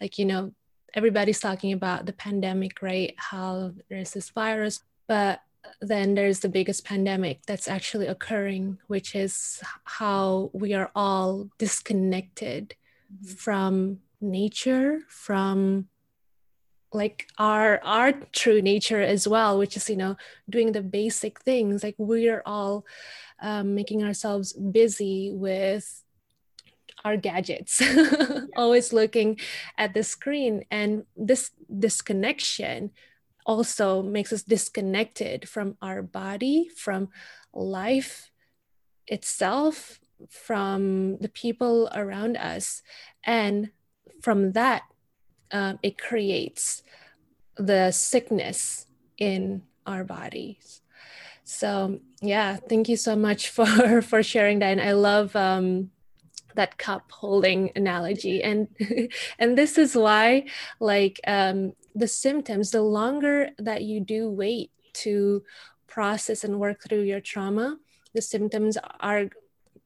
like 0.00 0.18
you 0.18 0.24
know 0.24 0.52
everybody's 0.94 1.40
talking 1.40 1.72
about 1.72 2.06
the 2.06 2.12
pandemic, 2.12 2.80
right? 2.80 3.14
How 3.16 3.72
there's 3.90 4.12
this 4.12 4.30
virus, 4.30 4.80
but 5.06 5.40
then 5.80 6.14
there's 6.14 6.40
the 6.40 6.48
biggest 6.48 6.84
pandemic 6.84 7.40
that's 7.46 7.68
actually 7.68 8.06
occurring, 8.06 8.78
which 8.86 9.14
is 9.14 9.60
how 9.84 10.50
we 10.52 10.72
are 10.72 10.90
all 10.94 11.50
disconnected 11.58 12.74
mm-hmm. 13.12 13.34
from 13.34 13.98
nature, 14.20 15.00
from 15.08 15.88
like 16.92 17.26
our 17.38 17.80
our 17.82 18.12
true 18.30 18.62
nature 18.62 19.02
as 19.02 19.26
well 19.26 19.58
which 19.58 19.76
is 19.76 19.90
you 19.90 19.96
know 19.96 20.16
doing 20.48 20.70
the 20.70 20.80
basic 20.80 21.40
things 21.40 21.82
like 21.82 21.96
we're 21.98 22.40
all 22.46 22.86
um, 23.42 23.74
making 23.74 24.04
ourselves 24.04 24.52
busy 24.52 25.32
with 25.34 26.03
our 27.04 27.16
gadgets 27.16 27.82
always 28.56 28.92
looking 28.92 29.38
at 29.76 29.94
the 29.94 30.02
screen. 30.02 30.64
And 30.70 31.04
this 31.16 31.50
disconnection 31.78 32.90
also 33.46 34.02
makes 34.02 34.32
us 34.32 34.42
disconnected 34.42 35.48
from 35.48 35.76
our 35.82 36.02
body 36.02 36.68
from 36.74 37.10
life 37.52 38.30
itself 39.06 40.00
from 40.30 41.18
the 41.18 41.28
people 41.28 41.90
around 41.94 42.36
us. 42.36 42.82
And 43.22 43.70
from 44.22 44.52
that 44.52 44.82
um, 45.52 45.78
it 45.82 45.98
creates 45.98 46.82
the 47.56 47.90
sickness 47.90 48.86
in 49.18 49.62
our 49.86 50.04
bodies. 50.04 50.80
So 51.44 52.00
yeah 52.22 52.56
thank 52.56 52.88
you 52.88 52.96
so 52.96 53.14
much 53.14 53.48
for 53.56 54.00
for 54.00 54.22
sharing 54.22 54.60
that. 54.60 54.72
And 54.72 54.80
i 54.80 54.92
love 54.92 55.36
um, 55.36 55.90
that 56.54 56.78
cup 56.78 57.10
holding 57.10 57.70
analogy 57.76 58.42
and 58.42 58.68
and 59.38 59.58
this 59.58 59.78
is 59.78 59.94
why 59.96 60.44
like 60.80 61.20
um, 61.26 61.72
the 61.94 62.08
symptoms 62.08 62.70
the 62.70 62.82
longer 62.82 63.50
that 63.58 63.82
you 63.82 64.00
do 64.00 64.30
wait 64.30 64.70
to 64.92 65.42
process 65.86 66.44
and 66.44 66.58
work 66.58 66.82
through 66.88 67.02
your 67.02 67.20
trauma 67.20 67.76
the 68.14 68.22
symptoms 68.22 68.78
are 69.00 69.28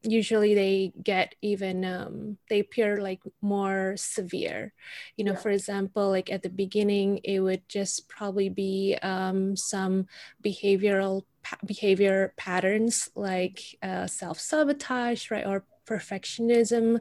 usually 0.02 0.54
they 0.54 0.92
get 1.02 1.34
even 1.42 1.84
um, 1.84 2.38
they 2.48 2.60
appear 2.60 2.98
like 2.98 3.20
more 3.40 3.94
severe 3.96 4.72
you 5.16 5.24
know 5.24 5.32
yeah. 5.32 5.38
for 5.38 5.50
example 5.50 6.08
like 6.10 6.30
at 6.30 6.42
the 6.42 6.48
beginning 6.48 7.18
it 7.24 7.40
would 7.40 7.68
just 7.68 8.08
probably 8.08 8.48
be 8.48 8.96
um, 9.02 9.56
some 9.56 10.06
behavioral 10.42 11.24
behavior 11.64 12.32
patterns 12.36 13.08
like 13.14 13.60
uh, 13.82 14.06
self-sabotage 14.06 15.30
right 15.30 15.46
or 15.46 15.64
perfectionism 15.88 17.00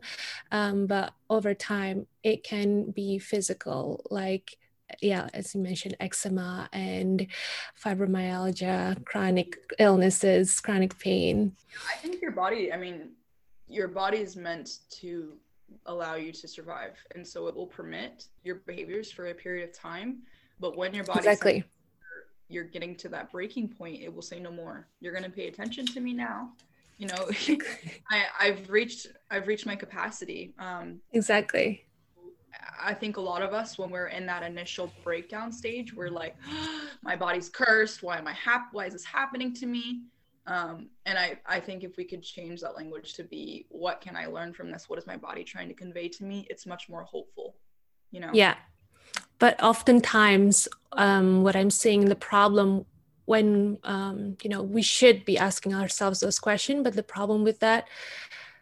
um, 0.52 0.88
but 0.88 1.14
over 1.30 1.54
time 1.54 2.08
it 2.24 2.44
can 2.44 2.92
be 2.92 3.20
physical 3.20 4.06
like 4.10 4.58
yeah 5.02 5.28
as 5.34 5.54
you 5.54 5.62
mentioned 5.62 5.96
eczema 6.00 6.70
and 6.72 7.28
fibromyalgia 7.84 9.04
chronic 9.06 9.58
illnesses 9.80 10.62
chronic 10.62 10.98
pain. 10.98 11.54
I 11.94 11.98
think 11.98 12.22
your 12.22 12.32
body 12.32 12.72
i 12.72 12.78
mean 12.78 13.10
your 13.68 13.90
body 13.90 14.20
is 14.20 14.36
meant 14.36 14.80
to 14.92 15.34
allow 15.88 16.16
you 16.16 16.32
to 16.32 16.48
survive 16.48 16.96
and 17.16 17.28
so 17.28 17.48
it 17.48 17.56
will 17.56 17.68
permit 17.68 18.28
your 18.44 18.56
behaviors 18.66 19.12
for 19.12 19.28
a 19.28 19.34
period 19.34 19.68
of 19.68 19.76
time 19.76 20.20
but 20.60 20.78
when 20.78 20.94
your 20.94 21.04
body 21.04 21.20
exactly. 21.20 21.64
you're 22.50 22.64
getting 22.64 22.96
to 22.96 23.10
that 23.10 23.32
breaking 23.32 23.68
point 23.68 24.02
it 24.02 24.14
will 24.14 24.22
say 24.22 24.40
no 24.40 24.52
more. 24.52 24.88
You're 25.00 25.14
going 25.14 25.26
to 25.26 25.30
pay 25.30 25.48
attention 25.48 25.86
to 25.88 26.00
me 26.00 26.14
now 26.14 26.52
you 26.98 27.08
know 27.08 27.30
I, 28.12 28.24
i've 28.40 28.70
reached 28.70 29.08
i've 29.30 29.48
reached 29.48 29.66
my 29.66 29.76
capacity 29.76 30.54
um 30.60 31.00
exactly. 31.12 31.84
I 32.84 32.94
think 32.94 33.18
a 33.18 33.22
lot 33.22 33.42
of 33.42 33.54
us 33.54 33.78
when 33.78 33.90
we're 33.90 34.08
in 34.08 34.26
that 34.28 34.44
initial 34.44 34.92
breakdown 35.04 35.52
stage 35.52 35.94
we're 35.94 36.10
like 36.10 36.36
oh, 36.50 36.90
my 37.04 37.16
body's 37.16 37.50
cursed. 37.50 38.04
Why 38.04 38.18
am 38.18 38.28
i 38.28 38.34
hap- 38.34 38.74
why 38.74 38.86
is 38.86 38.94
this 38.94 39.06
happening 39.06 39.54
to 39.56 39.66
me? 39.66 40.02
Um 40.48 40.90
and 41.06 41.18
i 41.18 41.40
i 41.46 41.60
think 41.60 41.84
if 41.84 41.98
we 41.98 42.04
could 42.04 42.24
change 42.24 42.62
that 42.62 42.76
language 42.76 43.14
to 43.16 43.24
be 43.24 43.68
what 43.70 44.02
can 44.02 44.16
i 44.16 44.26
learn 44.26 44.54
from 44.54 44.72
this? 44.72 44.90
What 44.90 45.00
is 45.00 45.08
my 45.08 45.18
body 45.18 45.44
trying 45.44 45.68
to 45.68 45.74
convey 45.74 46.08
to 46.10 46.24
me? 46.24 46.48
It's 46.50 46.66
much 46.66 46.90
more 46.90 47.04
hopeful 47.04 47.56
you 48.12 48.22
know? 48.22 48.30
Yeah. 48.34 48.56
But 49.40 49.62
oftentimes 49.62 50.68
um 50.94 51.44
what 51.44 51.56
i'm 51.56 51.70
seeing 51.70 52.06
the 52.06 52.16
problem 52.16 52.86
when 53.28 53.78
um, 53.84 54.38
you 54.42 54.50
know 54.50 54.64
we 54.64 54.82
should 54.82 55.26
be 55.26 55.38
asking 55.38 55.76
ourselves 55.76 56.22
those 56.22 56.40
questions 56.40 56.84
but 56.84 56.96
the 56.96 57.04
problem 57.04 57.44
with 57.44 57.60
that 57.60 57.88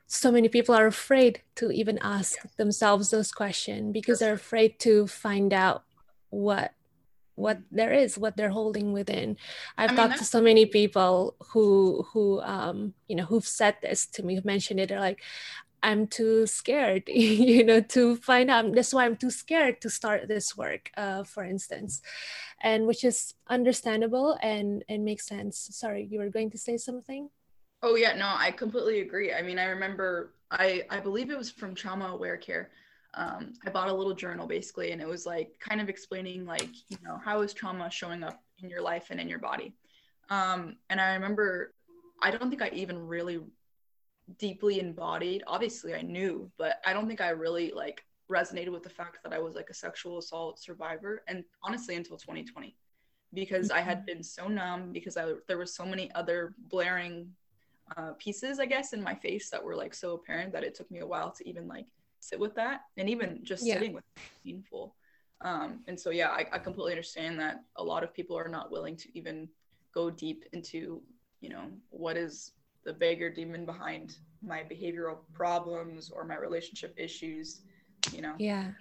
so 0.07 0.31
many 0.31 0.49
people 0.49 0.75
are 0.75 0.87
afraid 0.87 1.41
to 1.55 1.71
even 1.71 1.97
ask 2.01 2.37
themselves 2.57 3.09
those 3.09 3.31
questions 3.31 3.93
because 3.93 4.19
they're 4.19 4.33
afraid 4.33 4.77
to 4.79 5.07
find 5.07 5.53
out 5.53 5.83
what 6.29 6.73
what 7.35 7.59
there 7.69 7.91
is 7.91 8.17
what 8.17 8.37
they're 8.37 8.49
holding 8.49 8.93
within. 8.93 9.37
I've 9.77 9.91
I 9.91 9.93
mean, 9.93 9.97
talked 9.97 10.19
to 10.19 10.25
so 10.25 10.41
many 10.41 10.65
people 10.65 11.35
who 11.51 12.05
who 12.13 12.41
um 12.41 12.93
you 13.07 13.15
know 13.15 13.25
who've 13.25 13.47
said 13.47 13.75
this 13.81 14.05
to 14.07 14.23
me 14.23 14.35
who 14.35 14.41
mentioned 14.43 14.79
it. 14.79 14.89
They're 14.89 14.99
like 14.99 15.21
I'm 15.85 16.07
too 16.07 16.47
scared, 16.47 17.03
you 17.07 17.63
know, 17.63 17.79
to 17.79 18.15
find 18.15 18.49
out. 18.49 18.73
That's 18.73 18.91
why 18.91 19.05
I'm 19.05 19.15
too 19.15 19.29
scared 19.29 19.81
to 19.81 19.89
start 19.89 20.27
this 20.27 20.57
work, 20.57 20.89
uh, 20.97 21.23
for 21.23 21.43
instance, 21.43 22.01
and 22.61 22.87
which 22.87 23.03
is 23.03 23.35
understandable 23.47 24.35
and 24.41 24.83
and 24.89 25.05
makes 25.05 25.27
sense. 25.27 25.69
Sorry, 25.71 26.07
you 26.09 26.17
were 26.19 26.29
going 26.29 26.49
to 26.51 26.57
say 26.57 26.77
something. 26.77 27.29
Oh 27.83 27.95
yeah, 27.95 28.13
no, 28.13 28.33
I 28.35 28.49
completely 28.49 29.01
agree. 29.01 29.31
I 29.31 29.43
mean, 29.43 29.59
I 29.59 29.65
remember 29.65 30.33
I 30.49 30.83
I 30.89 30.99
believe 30.99 31.29
it 31.29 31.37
was 31.37 31.51
from 31.51 31.75
Trauma 31.75 32.07
Aware 32.07 32.37
Care. 32.37 32.71
Um, 33.13 33.53
I 33.65 33.69
bought 33.69 33.87
a 33.87 33.93
little 33.93 34.15
journal 34.15 34.47
basically, 34.47 34.91
and 34.91 34.99
it 34.99 35.07
was 35.07 35.27
like 35.27 35.59
kind 35.59 35.79
of 35.79 35.87
explaining 35.87 36.45
like 36.45 36.73
you 36.89 36.97
know 37.03 37.21
how 37.23 37.41
is 37.41 37.53
trauma 37.53 37.91
showing 37.91 38.23
up 38.23 38.41
in 38.63 38.71
your 38.71 38.81
life 38.81 39.11
and 39.11 39.19
in 39.19 39.29
your 39.29 39.39
body. 39.39 39.75
Um, 40.31 40.77
and 40.89 40.99
I 40.99 41.13
remember 41.13 41.75
I 42.23 42.31
don't 42.31 42.49
think 42.49 42.63
I 42.63 42.69
even 42.73 42.97
really 43.05 43.39
deeply 44.37 44.79
embodied 44.79 45.43
obviously 45.47 45.93
i 45.93 46.01
knew 46.01 46.49
but 46.57 46.81
i 46.85 46.93
don't 46.93 47.07
think 47.07 47.21
i 47.21 47.29
really 47.29 47.71
like 47.75 48.03
resonated 48.31 48.71
with 48.71 48.83
the 48.83 48.89
fact 48.89 49.19
that 49.23 49.33
i 49.33 49.39
was 49.39 49.53
like 49.55 49.69
a 49.69 49.73
sexual 49.73 50.17
assault 50.17 50.59
survivor 50.59 51.23
and 51.27 51.43
honestly 51.63 51.95
until 51.95 52.17
2020 52.17 52.75
because 53.33 53.67
mm-hmm. 53.67 53.77
i 53.77 53.81
had 53.81 53.99
mm-hmm. 53.99 54.05
been 54.07 54.23
so 54.23 54.47
numb 54.47 54.91
because 54.91 55.15
I, 55.15 55.33
there 55.47 55.57
were 55.57 55.65
so 55.65 55.85
many 55.85 56.11
other 56.15 56.55
blaring 56.69 57.29
uh, 57.97 58.13
pieces 58.17 58.59
i 58.59 58.65
guess 58.65 58.93
in 58.93 59.03
my 59.03 59.13
face 59.13 59.49
that 59.51 59.63
were 59.63 59.75
like 59.75 59.93
so 59.93 60.13
apparent 60.13 60.51
that 60.53 60.63
it 60.63 60.73
took 60.73 60.89
me 60.89 60.99
a 60.99 61.07
while 61.07 61.31
to 61.31 61.47
even 61.47 61.67
like 61.67 61.85
sit 62.19 62.39
with 62.39 62.55
that 62.55 62.81
and 62.97 63.07
even 63.07 63.41
just 63.43 63.63
yeah. 63.63 63.75
sitting 63.75 63.93
with 63.93 64.03
painful 64.43 64.95
um, 65.41 65.81
and 65.87 65.99
so 65.99 66.09
yeah 66.09 66.29
I, 66.29 66.47
I 66.51 66.57
completely 66.57 66.93
understand 66.93 67.39
that 67.39 67.63
a 67.75 67.83
lot 67.83 68.03
of 68.03 68.13
people 68.13 68.35
are 68.35 68.47
not 68.47 68.71
willing 68.71 68.95
to 68.97 69.15
even 69.15 69.47
go 69.93 70.09
deep 70.09 70.45
into 70.51 71.03
you 71.41 71.49
know 71.49 71.65
what 71.91 72.17
is 72.17 72.53
the 72.85 72.93
bigger 72.93 73.29
demon 73.29 73.65
behind 73.65 74.17
my 74.41 74.59
behavioral 74.59 75.17
problems 75.33 76.11
or 76.11 76.23
my 76.23 76.37
relationship 76.37 76.93
issues 76.97 77.61
you 78.13 78.21
know? 78.21 78.35
Yeah 78.37 78.71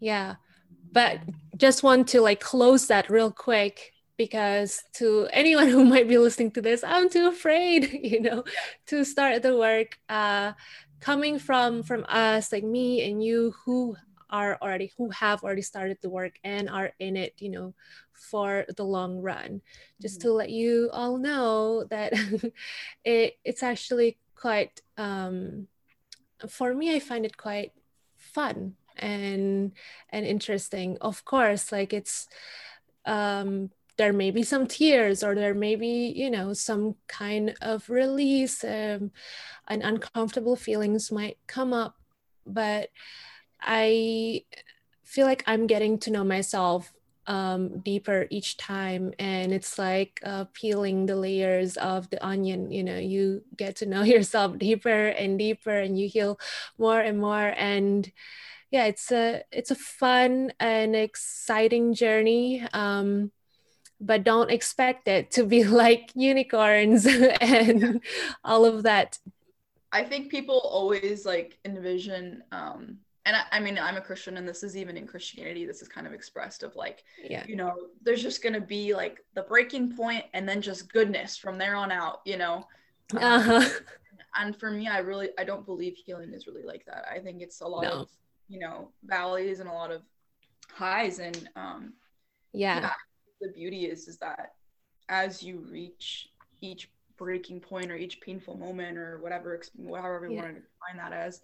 yeah. 0.00 0.36
But 0.92 1.20
just 1.56 1.82
want 1.82 2.08
to 2.08 2.20
like 2.20 2.40
close 2.40 2.86
that 2.86 3.10
real 3.10 3.30
quick 3.30 3.92
because 4.16 4.82
to 4.94 5.28
anyone 5.32 5.68
who 5.74 5.84
might 5.84 6.08
be 6.08 6.18
listening 6.18 6.50
to 6.50 6.62
this 6.62 6.82
i'm 6.82 7.10
too 7.10 7.28
afraid 7.28 7.90
you 8.02 8.20
know 8.20 8.44
to 8.86 9.04
start 9.04 9.42
the 9.42 9.56
work. 9.56 9.98
Uh 10.08 10.52
coming 11.00 11.38
from 11.38 11.82
from 11.82 12.04
us 12.08 12.50
like 12.52 12.64
me 12.64 13.08
and 13.08 13.22
you 13.22 13.54
who 13.64 13.94
are 14.30 14.58
already 14.60 14.92
who 14.96 15.10
have 15.10 15.42
already 15.42 15.62
started 15.62 15.98
the 16.02 16.10
work 16.10 16.38
and 16.44 16.68
are 16.68 16.92
in 16.98 17.16
it 17.16 17.34
you 17.38 17.48
know 17.48 17.74
for 18.12 18.64
the 18.76 18.84
long 18.84 19.20
run 19.20 19.60
just 20.00 20.20
mm-hmm. 20.20 20.28
to 20.28 20.34
let 20.34 20.50
you 20.50 20.90
all 20.92 21.18
know 21.18 21.84
that 21.84 22.12
it, 23.04 23.34
it's 23.44 23.62
actually 23.62 24.18
quite 24.34 24.80
um, 24.96 25.66
for 26.48 26.74
me 26.74 26.94
i 26.94 26.98
find 26.98 27.24
it 27.24 27.36
quite 27.36 27.72
fun 28.16 28.74
and 28.98 29.72
and 30.10 30.26
interesting 30.26 30.96
of 31.00 31.24
course 31.24 31.70
like 31.70 31.92
it's 31.92 32.26
um 33.04 33.70
there 33.96 34.12
may 34.12 34.30
be 34.30 34.42
some 34.42 34.66
tears 34.66 35.22
or 35.22 35.34
there 35.34 35.54
may 35.54 35.76
be 35.76 36.12
you 36.14 36.30
know 36.30 36.52
some 36.52 36.94
kind 37.08 37.54
of 37.62 37.88
release 37.88 38.62
um, 38.64 39.10
and 39.68 39.82
uncomfortable 39.82 40.56
feelings 40.56 41.10
might 41.10 41.38
come 41.46 41.72
up 41.72 41.96
but 42.46 42.90
i 43.60 44.42
feel 45.02 45.26
like 45.26 45.42
i'm 45.46 45.66
getting 45.66 45.98
to 45.98 46.10
know 46.10 46.24
myself 46.24 46.92
um, 47.28 47.80
deeper 47.80 48.28
each 48.30 48.56
time 48.56 49.12
and 49.18 49.52
it's 49.52 49.80
like 49.80 50.20
uh, 50.24 50.44
peeling 50.52 51.06
the 51.06 51.16
layers 51.16 51.76
of 51.76 52.08
the 52.10 52.24
onion 52.24 52.70
you 52.70 52.84
know 52.84 52.98
you 52.98 53.42
get 53.56 53.74
to 53.76 53.86
know 53.86 54.02
yourself 54.14 54.56
deeper 54.58 55.08
and 55.08 55.36
deeper 55.36 55.76
and 55.76 55.98
you 55.98 56.08
heal 56.08 56.38
more 56.78 57.00
and 57.00 57.18
more 57.18 57.52
and 57.56 58.12
yeah 58.70 58.84
it's 58.84 59.10
a 59.10 59.42
it's 59.50 59.72
a 59.72 59.74
fun 59.74 60.52
and 60.60 60.94
exciting 60.94 61.94
journey 61.94 62.64
um, 62.72 63.32
but 64.00 64.24
don't 64.24 64.50
expect 64.50 65.08
it 65.08 65.30
to 65.32 65.44
be 65.44 65.64
like 65.82 66.10
unicorns 66.14 67.06
and 67.40 68.00
all 68.44 68.64
of 68.64 68.82
that. 68.82 69.18
I 69.92 70.04
think 70.04 70.30
people 70.30 70.58
always 70.58 71.24
like 71.24 71.58
envision 71.64 72.42
um 72.52 72.98
and 73.26 73.36
I, 73.36 73.42
I, 73.52 73.60
mean 73.60 73.78
i'm 73.78 73.96
a 73.96 74.00
christian 74.00 74.38
and 74.38 74.48
this 74.48 74.62
is 74.62 74.76
even 74.76 74.96
in 74.96 75.06
christianity 75.06 75.66
this 75.66 75.82
is 75.82 75.88
kind 75.88 76.06
of 76.06 76.14
expressed 76.14 76.62
of 76.62 76.74
like 76.76 77.04
yeah 77.22 77.44
you 77.46 77.56
know 77.56 77.74
there's 78.02 78.22
just 78.22 78.42
gonna 78.42 78.60
be 78.60 78.94
like 78.94 79.18
the 79.34 79.42
breaking 79.42 79.94
point 79.94 80.24
and 80.32 80.48
then 80.48 80.62
just 80.62 80.90
goodness 80.90 81.36
from 81.36 81.58
there 81.58 81.76
on 81.76 81.92
out 81.92 82.20
you 82.24 82.38
know 82.38 82.64
um, 83.14 83.22
uh-huh. 83.22 83.68
and 84.40 84.56
for 84.56 84.70
me 84.70 84.88
i 84.88 84.98
really 84.98 85.28
i 85.38 85.44
don't 85.44 85.66
believe 85.66 85.94
healing 85.96 86.32
is 86.32 86.46
really 86.46 86.62
like 86.62 86.84
that 86.86 87.04
i 87.10 87.18
think 87.18 87.42
it's 87.42 87.60
a 87.60 87.66
lot 87.66 87.82
no. 87.82 87.90
of 87.90 88.08
you 88.48 88.58
know 88.58 88.88
valleys 89.04 89.60
and 89.60 89.68
a 89.68 89.72
lot 89.72 89.90
of 89.90 90.02
highs 90.72 91.18
and 91.18 91.48
um 91.56 91.92
yeah. 92.52 92.80
yeah 92.80 92.92
the 93.40 93.48
beauty 93.48 93.86
is 93.86 94.08
is 94.08 94.18
that 94.18 94.54
as 95.08 95.42
you 95.42 95.64
reach 95.70 96.30
each 96.60 96.90
breaking 97.16 97.60
point 97.60 97.90
or 97.90 97.96
each 97.96 98.20
painful 98.20 98.56
moment 98.56 98.98
or 98.98 99.18
whatever 99.20 99.60
however 99.94 100.26
you 100.26 100.36
yeah. 100.36 100.42
want 100.42 100.54
to 100.54 100.60
define 100.60 100.96
that 100.96 101.12
as 101.12 101.40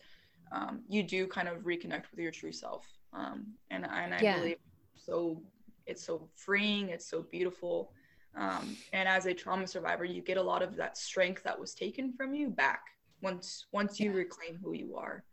um, 0.51 0.83
you 0.89 1.03
do 1.03 1.27
kind 1.27 1.49
of 1.49 1.59
reconnect 1.59 2.05
with 2.11 2.21
your 2.21 2.31
true 2.31 2.53
self 2.53 2.87
um, 3.13 3.47
and, 3.71 3.85
and 3.85 4.15
i 4.15 4.21
yeah. 4.21 4.39
believe 4.39 4.57
so 4.97 5.41
it's 5.87 6.05
so 6.05 6.29
freeing 6.37 6.89
it's 6.89 7.07
so 7.07 7.23
beautiful 7.31 7.93
um, 8.35 8.77
and 8.93 9.09
as 9.09 9.27
a 9.27 9.35
trauma 9.35 9.67
survivor 9.67 10.05
you 10.05 10.23
get 10.23 10.37
a 10.37 10.43
lot 10.43 10.63
of 10.63 10.77
that 10.77 10.97
strength 10.97 11.43
that 11.43 11.59
was 11.59 11.75
taken 11.75 12.13
from 12.13 12.35
you 12.35 12.49
back 12.49 12.83
once 13.23 13.67
once 13.73 14.01
you 14.01 14.11
yeah. 14.11 14.17
reclaim 14.17 14.59
who 14.63 14.75
you 14.75 14.97
are 14.97 15.25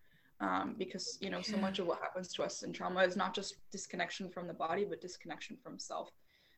um, 0.41 0.75
because 0.77 1.17
you 1.21 1.29
know 1.29 1.41
so 1.41 1.57
much 1.57 1.79
of 1.79 1.87
what 1.87 1.99
happens 1.99 2.33
to 2.33 2.43
us 2.43 2.63
in 2.63 2.71
trauma 2.71 3.01
is 3.01 3.15
not 3.15 3.33
just 3.33 3.55
disconnection 3.71 4.29
from 4.29 4.47
the 4.47 4.53
body 4.53 4.85
but 4.87 5.01
disconnection 5.01 5.57
from 5.63 5.77
self 5.77 6.09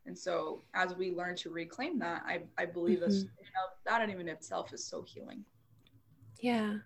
and 0.05 0.17
so 0.17 0.63
as 0.73 0.95
we 0.95 1.11
learn 1.11 1.35
to 1.37 1.49
reclaim 1.49 1.99
that, 1.99 2.23
I, 2.25 2.41
I 2.57 2.65
believe 2.65 2.99
mm-hmm. 2.99 3.11
you 3.11 3.21
know, 3.21 3.67
that 3.85 4.09
in 4.09 4.27
itself 4.27 4.73
is 4.73 4.85
so 4.85 5.03
healing. 5.03 5.43
Yeah. 6.41 6.77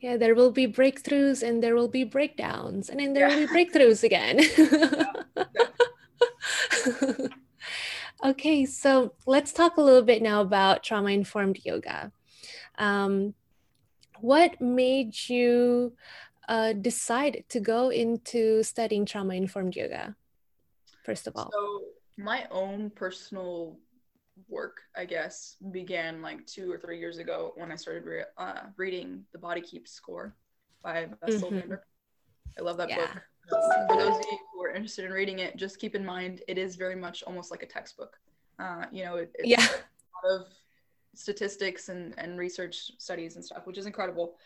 Yeah. 0.00 0.16
There 0.16 0.34
will 0.34 0.50
be 0.50 0.66
breakthroughs 0.66 1.42
and 1.46 1.62
there 1.62 1.74
will 1.74 1.88
be 1.88 2.04
breakdowns 2.04 2.88
and 2.88 3.00
then 3.00 3.12
there 3.12 3.28
yeah. 3.28 3.36
will 3.36 3.46
be 3.46 3.52
breakthroughs 3.64 4.02
again. 4.02 4.40
okay. 8.24 8.64
So 8.66 9.14
let's 9.26 9.52
talk 9.52 9.76
a 9.76 9.82
little 9.82 10.02
bit 10.02 10.22
now 10.22 10.40
about 10.40 10.82
trauma 10.82 11.10
informed 11.10 11.58
yoga. 11.64 12.12
Um, 12.78 13.34
what 14.20 14.60
made 14.60 15.14
you 15.28 15.94
uh, 16.48 16.72
decide 16.72 17.44
to 17.48 17.60
go 17.60 17.90
into 17.90 18.62
studying 18.62 19.04
trauma 19.06 19.34
informed 19.34 19.76
yoga? 19.76 20.16
First 21.04 21.26
of 21.26 21.36
all. 21.36 21.50
So 21.52 21.82
my 22.16 22.46
own 22.50 22.90
personal 22.90 23.78
work, 24.50 24.78
I 24.96 25.04
guess, 25.04 25.56
began 25.70 26.22
like 26.22 26.46
two 26.46 26.70
or 26.70 26.78
three 26.78 26.98
years 26.98 27.18
ago 27.18 27.52
when 27.56 27.70
I 27.70 27.76
started 27.76 28.04
re- 28.04 28.24
uh, 28.36 28.60
reading 28.76 29.24
The 29.32 29.38
Body 29.38 29.60
Keeps 29.60 29.92
Score 29.92 30.34
by 30.82 31.08
Bessel 31.24 31.50
mm-hmm. 31.50 31.74
I 32.58 32.62
love 32.62 32.76
that 32.78 32.88
yeah. 32.88 32.96
book. 32.96 33.22
For 33.88 33.96
those 33.96 34.16
of 34.18 34.24
you 34.30 34.38
who 34.52 34.62
are 34.62 34.70
interested 34.70 35.04
in 35.04 35.12
reading 35.12 35.38
it, 35.38 35.56
just 35.56 35.78
keep 35.78 35.94
in 35.94 36.04
mind 36.04 36.42
it 36.48 36.58
is 36.58 36.76
very 36.76 36.96
much 36.96 37.22
almost 37.22 37.50
like 37.50 37.62
a 37.62 37.66
textbook. 37.66 38.18
Uh, 38.58 38.84
you 38.92 39.04
know, 39.04 39.16
it, 39.16 39.30
it's 39.38 39.48
yeah. 39.48 39.64
a 39.64 40.28
lot 40.28 40.40
of 40.40 40.46
statistics 41.14 41.88
and, 41.88 42.14
and 42.18 42.38
research 42.38 42.92
studies 42.98 43.36
and 43.36 43.44
stuff, 43.44 43.66
which 43.66 43.78
is 43.78 43.86
incredible. 43.86 44.36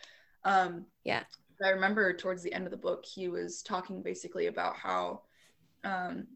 Um, 0.43 0.85
yeah. 1.03 1.23
I 1.63 1.69
remember 1.69 2.13
towards 2.13 2.41
the 2.43 2.53
end 2.53 2.65
of 2.65 2.71
the 2.71 2.77
book, 2.77 3.05
he 3.05 3.27
was 3.27 3.61
talking 3.61 4.01
basically 4.01 4.47
about 4.47 4.75
how 4.75 5.21
um, 5.83 6.27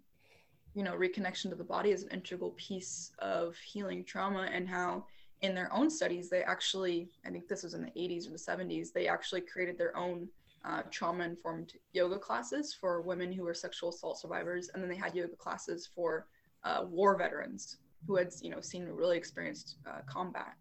you 0.73 0.83
know 0.83 0.93
reconnection 0.93 1.49
to 1.49 1.55
the 1.55 1.63
body 1.63 1.91
is 1.91 2.03
an 2.03 2.09
integral 2.09 2.51
piece 2.51 3.11
of 3.19 3.55
healing 3.57 4.03
trauma 4.03 4.47
and 4.51 4.67
how 4.67 5.05
in 5.41 5.55
their 5.55 5.71
own 5.73 5.89
studies 5.89 6.29
they 6.29 6.43
actually 6.43 7.09
i 7.25 7.29
think 7.29 7.47
this 7.47 7.63
was 7.63 7.73
in 7.73 7.81
the 7.83 7.91
80s 7.91 8.27
or 8.27 8.31
the 8.31 8.37
70s 8.37 8.91
they 8.93 9.07
actually 9.07 9.41
created 9.41 9.77
their 9.77 9.95
own 9.97 10.27
uh, 10.65 10.81
trauma 10.91 11.23
informed 11.23 11.73
yoga 11.93 12.17
classes 12.17 12.73
for 12.73 13.01
women 13.01 13.31
who 13.31 13.43
were 13.43 13.53
sexual 13.53 13.89
assault 13.89 14.19
survivors 14.19 14.69
and 14.73 14.83
then 14.83 14.89
they 14.89 14.95
had 14.95 15.15
yoga 15.15 15.35
classes 15.35 15.89
for 15.95 16.27
uh, 16.65 16.83
war 16.89 17.17
veterans 17.17 17.77
who 18.05 18.17
had 18.17 18.29
you 18.41 18.49
know 18.49 18.59
seen 18.59 18.85
really 18.85 19.17
experienced 19.17 19.77
uh, 19.87 19.99
combat 20.05 20.55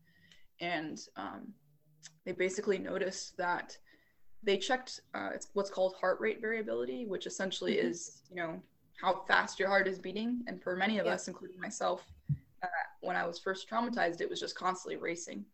and 0.61 1.01
um, 1.17 1.53
they 2.25 2.33
basically 2.33 2.79
noticed 2.79 3.37
that 3.37 3.77
they 4.45 4.57
checked 4.57 5.01
uh, 5.15 5.31
it's 5.35 5.49
what's 5.55 5.71
called 5.71 5.95
heart 6.01 6.21
rate 6.21 6.41
variability 6.41 7.05
which 7.05 7.27
essentially 7.27 7.77
mm-hmm. 7.77 7.89
is 7.89 8.23
you 8.31 8.37
know 8.37 8.63
how 9.01 9.23
fast 9.27 9.59
your 9.59 9.69
heart 9.69 9.89
is 9.89 9.99
beating. 9.99 10.43
And 10.47 10.63
for 10.63 10.77
many 10.77 10.99
of 10.99 11.07
yeah. 11.07 11.13
us, 11.13 11.29
including 11.29 11.61
myself, 11.61 12.05
uh, 12.63 12.67
when 13.01 13.17
I 13.17 13.27
was 13.27 13.39
first 13.39 13.69
traumatized, 13.71 14.21
it 14.21 14.29
was 14.29 14.41
just 14.41 14.57
constantly 14.57 14.97
racing. 14.97 15.45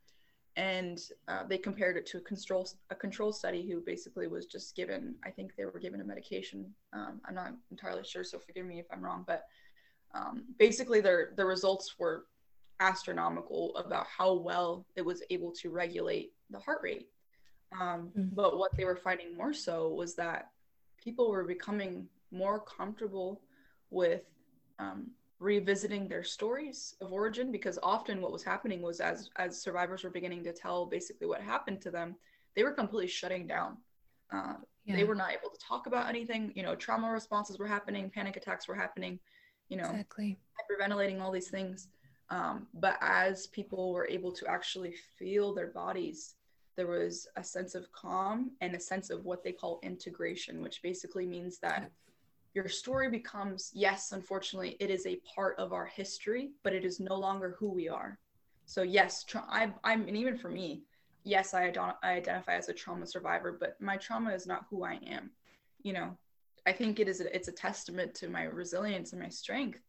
And 0.57 1.01
uh, 1.29 1.45
they 1.47 1.59
compared 1.59 1.97
it 1.97 2.07
to 2.07 2.19
a 2.19 2.21
control 2.21 2.69
a 2.91 2.95
control 2.95 3.33
study 3.33 3.69
who 3.69 3.81
basically 3.81 4.29
was 4.29 4.47
just 4.47 4.77
given. 4.77 5.17
I 5.25 5.31
think 5.31 5.57
they 5.57 5.65
were 5.65 5.81
given 5.81 6.01
a 6.01 6.05
medication. 6.05 6.73
Um, 6.93 7.21
I'm 7.25 7.35
not 7.35 7.55
entirely 7.73 8.05
sure, 8.05 8.23
so 8.23 8.39
forgive 8.39 8.65
me 8.65 8.79
if 8.79 8.87
I'm 8.93 9.03
wrong. 9.03 9.25
But 9.27 9.45
um, 10.15 10.45
basically, 10.59 11.01
their 11.01 11.33
the 11.37 11.45
results 11.45 11.99
were 11.99 12.27
astronomical 12.79 13.75
about 13.77 14.07
how 14.07 14.35
well 14.35 14.87
it 14.95 15.05
was 15.05 15.23
able 15.29 15.51
to 15.53 15.71
regulate 15.71 16.33
the 16.51 16.59
heart 16.61 16.81
rate. 16.83 17.09
Um, 17.73 18.13
mm-hmm. 18.17 18.29
But 18.33 18.57
what 18.57 18.77
they 18.77 18.85
were 18.85 18.97
finding 18.97 19.37
more 19.37 19.53
so 19.53 19.89
was 19.89 20.15
that 20.15 20.51
people 21.03 21.31
were 21.31 21.45
becoming 21.45 22.09
more 22.35 22.61
comfortable 22.61 23.41
with 23.91 24.25
um, 24.79 25.11
revisiting 25.39 26.09
their 26.09 26.25
stories 26.25 26.97
of 27.01 27.13
origin 27.13 27.53
because 27.53 27.79
often 27.83 28.21
what 28.21 28.33
was 28.33 28.43
happening 28.43 28.83
was 28.83 29.01
as 29.01 29.31
as 29.37 29.61
survivors 29.61 30.05
were 30.05 30.11
beginning 30.11 30.43
to 30.45 30.53
tell 30.53 30.87
basically 30.87 31.27
what 31.27 31.41
happened 31.41 31.81
to 31.81 31.91
them 31.91 32.17
they 32.55 32.63
were 32.63 32.73
completely 32.73 33.09
shutting 33.09 33.47
down. 33.47 33.77
Uh, 34.33 34.55
yeah. 34.85 34.97
they 34.97 35.05
were 35.05 35.15
not 35.15 35.33
able 35.33 35.51
to 35.51 35.59
talk 35.59 35.87
about 35.87 36.09
anything. 36.09 36.53
You 36.55 36.63
know 36.63 36.75
trauma 36.75 37.11
responses 37.11 37.59
were 37.59 37.67
happening 37.67 38.11
panic 38.11 38.37
attacks 38.37 38.69
were 38.69 38.75
happening 38.75 39.19
you 39.69 39.77
know 39.77 39.85
exactly. 39.85 40.39
hyperventilating 40.59 41.21
all 41.21 41.31
these 41.31 41.51
things. 41.51 41.89
Um, 42.31 42.67
but 42.75 42.97
as 43.03 43.49
people 43.49 43.93
were 43.93 44.09
able 44.09 44.33
to 44.33 44.47
actually 44.47 44.95
feel 45.19 45.55
their 45.55 45.69
bodies 45.69 46.37
there 46.77 46.87
was 46.87 47.29
a 47.37 47.45
sense 47.45 47.75
of 47.75 47.91
calm 47.93 48.51
and 48.61 48.75
a 48.75 48.81
sense 48.81 49.11
of 49.11 49.25
what 49.25 49.45
they 49.45 49.53
call 49.53 49.79
integration 49.83 50.63
which 50.63 50.83
basically 50.83 51.27
means 51.27 51.59
that 51.59 51.91
your 52.55 52.69
story 52.69 53.11
becomes 53.11 53.71
yes 53.75 54.13
unfortunately 54.13 54.77
it 54.81 54.91
is 54.91 55.07
a 55.07 55.21
part 55.35 55.59
of 55.59 55.73
our 55.73 55.87
history 55.87 56.53
but 56.63 56.73
it 56.73 56.85
is 56.85 57.01
no 57.01 57.15
longer 57.15 57.57
who 57.59 57.71
we 57.71 57.89
are. 57.89 58.19
So 58.67 58.83
yes 58.83 59.25
tra- 59.25 59.47
I, 59.49 59.73
i'm 59.83 60.09
and 60.09 60.17
even 60.17 60.39
for 60.39 60.49
me 60.49 60.85
yes 61.25 61.55
I, 61.55 61.69
ad- 61.69 61.79
I 61.79 62.13
identify 62.13 62.55
as 62.55 62.69
a 62.69 62.73
trauma 62.73 63.07
survivor 63.07 63.57
but 63.59 63.81
my 63.81 63.97
trauma 63.97 64.33
is 64.33 64.47
not 64.47 64.67
who 64.71 64.85
i 64.85 64.95
am. 65.07 65.31
You 65.83 65.93
know 65.93 66.19
i 66.67 66.73
think 66.73 67.01
it 67.01 67.09
is 67.09 67.21
a, 67.21 67.35
it's 67.35 67.49
a 67.49 67.53
testament 67.53 68.15
to 68.15 68.29
my 68.29 68.45
resilience 68.45 69.13
and 69.13 69.21
my 69.21 69.29
strength 69.29 69.81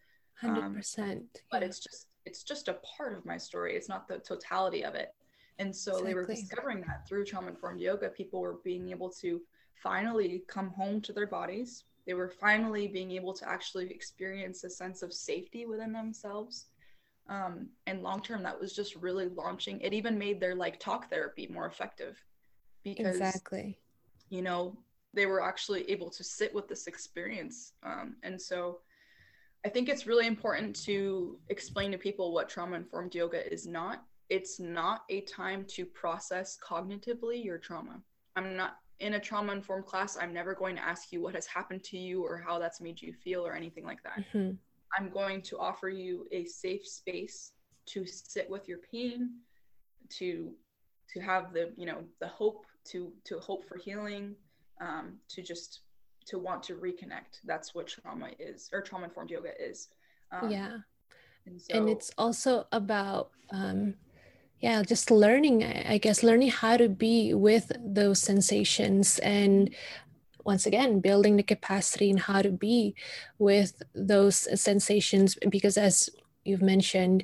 100% 0.43 1.12
um, 1.12 1.23
but 1.51 1.63
it's 1.63 1.80
just 1.80 2.08
it's 2.25 2.43
just 2.43 2.67
a 2.67 2.78
part 2.97 3.15
of 3.15 3.25
my 3.25 3.38
story. 3.38 3.75
It's 3.75 3.89
not 3.89 4.08
the 4.08 4.17
totality 4.17 4.84
of 4.84 4.95
it. 4.95 5.13
And 5.60 5.73
so 5.73 5.91
exactly. 5.91 6.10
they 6.10 6.15
were 6.15 6.25
discovering 6.25 6.82
that 6.82 7.08
through 7.08 7.25
trauma 7.25 7.49
informed 7.49 7.80
yoga 7.80 8.10
people 8.10 8.41
were 8.41 8.58
being 8.63 8.89
able 8.89 9.10
to 9.21 9.41
finally 9.82 10.43
come 10.47 10.69
home 10.69 11.01
to 11.01 11.13
their 11.13 11.28
bodies 11.28 11.84
they 12.05 12.13
were 12.13 12.29
finally 12.29 12.87
being 12.87 13.11
able 13.11 13.33
to 13.33 13.47
actually 13.47 13.89
experience 13.89 14.63
a 14.63 14.69
sense 14.69 15.01
of 15.01 15.13
safety 15.13 15.65
within 15.65 15.91
themselves 15.91 16.65
um, 17.27 17.69
and 17.87 18.03
long 18.03 18.21
term 18.21 18.43
that 18.43 18.59
was 18.59 18.73
just 18.73 18.95
really 18.95 19.27
launching 19.29 19.79
it 19.81 19.93
even 19.93 20.17
made 20.17 20.39
their 20.39 20.55
like 20.55 20.79
talk 20.79 21.09
therapy 21.09 21.47
more 21.51 21.65
effective 21.65 22.23
because 22.83 23.15
exactly 23.15 23.77
you 24.29 24.41
know 24.41 24.77
they 25.15 25.25
were 25.25 25.41
actually 25.41 25.89
able 25.89 26.09
to 26.09 26.23
sit 26.23 26.53
with 26.53 26.67
this 26.67 26.87
experience. 26.87 27.73
Um, 27.83 28.17
and 28.21 28.39
so 28.39 28.79
I 29.65 29.69
think 29.69 29.89
it's 29.89 30.05
really 30.05 30.27
important 30.27 30.75
to 30.83 31.39
explain 31.49 31.91
to 31.91 31.97
people 31.97 32.33
what 32.33 32.49
trauma 32.49 32.75
informed 32.75 33.15
yoga 33.15 33.51
is 33.51 33.65
not. 33.65 34.03
It's 34.29 34.59
not 34.59 35.03
a 35.09 35.21
time 35.21 35.65
to 35.69 35.85
process 35.85 36.57
cognitively 36.63 37.43
your 37.43 37.57
trauma. 37.57 38.01
I'm 38.35 38.55
not 38.55 38.77
in 38.99 39.13
a 39.13 39.19
trauma 39.19 39.53
informed 39.53 39.86
class. 39.86 40.17
I'm 40.19 40.34
never 40.34 40.53
going 40.53 40.75
to 40.75 40.84
ask 40.84 41.12
you 41.12 41.21
what 41.21 41.36
has 41.36 41.45
happened 41.45 41.84
to 41.86 41.97
you 41.97 42.23
or 42.23 42.38
how 42.38 42.60
that's 42.60 42.81
made 42.81 43.01
you 43.01 43.13
feel 43.13 43.45
or 43.45 43.53
anything 43.53 43.86
like 43.86 44.01
that. 44.03 44.23
Mm-hmm. 44.34 44.51
I'm 44.97 45.10
going 45.10 45.41
to 45.43 45.60
offer 45.60 45.89
you 45.89 46.25
a 46.31 46.45
safe 46.45 46.88
space 46.88 47.51
to 47.88 48.05
sit 48.05 48.49
with 48.49 48.67
your 48.67 48.79
pain, 48.91 49.31
to 50.10 50.51
to 51.13 51.19
have 51.19 51.53
the 51.53 51.71
you 51.77 51.86
know 51.86 52.03
the 52.19 52.27
hope 52.27 52.65
to 52.86 53.12
to 53.25 53.39
hope 53.39 53.67
for 53.67 53.77
healing, 53.77 54.36
um, 54.81 55.17
to 55.29 55.41
just 55.41 55.81
to 56.27 56.39
want 56.39 56.63
to 56.63 56.75
reconnect. 56.75 57.41
That's 57.43 57.75
what 57.75 57.88
trauma 57.88 58.29
is, 58.39 58.69
or 58.73 58.81
trauma 58.81 59.05
informed 59.05 59.31
yoga 59.31 59.51
is. 59.62 59.89
Um, 60.31 60.49
yeah, 60.49 60.77
and, 61.45 61.62
so, 61.62 61.77
and, 61.77 61.89
it's 61.89 62.12
also 62.17 62.65
about 62.71 63.31
um, 63.51 63.95
yeah, 64.65 64.82
just 64.82 65.12
learning. 65.12 65.63
I 65.63 65.99
guess 65.99 66.23
learning 66.23 66.49
how 66.49 66.75
to 66.75 66.89
be 66.89 67.36
with 67.36 67.71
those 67.80 68.19
sensations 68.19 69.19
and 69.19 69.69
once 70.43 70.65
again 70.65 71.01
building 71.01 71.36
the 71.36 71.43
capacity 71.43 72.10
in 72.10 72.17
how 72.17 72.41
to 72.41 72.49
be 72.49 72.95
with 73.38 73.84
those 73.93 74.38
sensations 74.60 75.38
because 75.51 75.78
as 75.78 76.10
you've 76.45 76.63
mentioned 76.63 77.23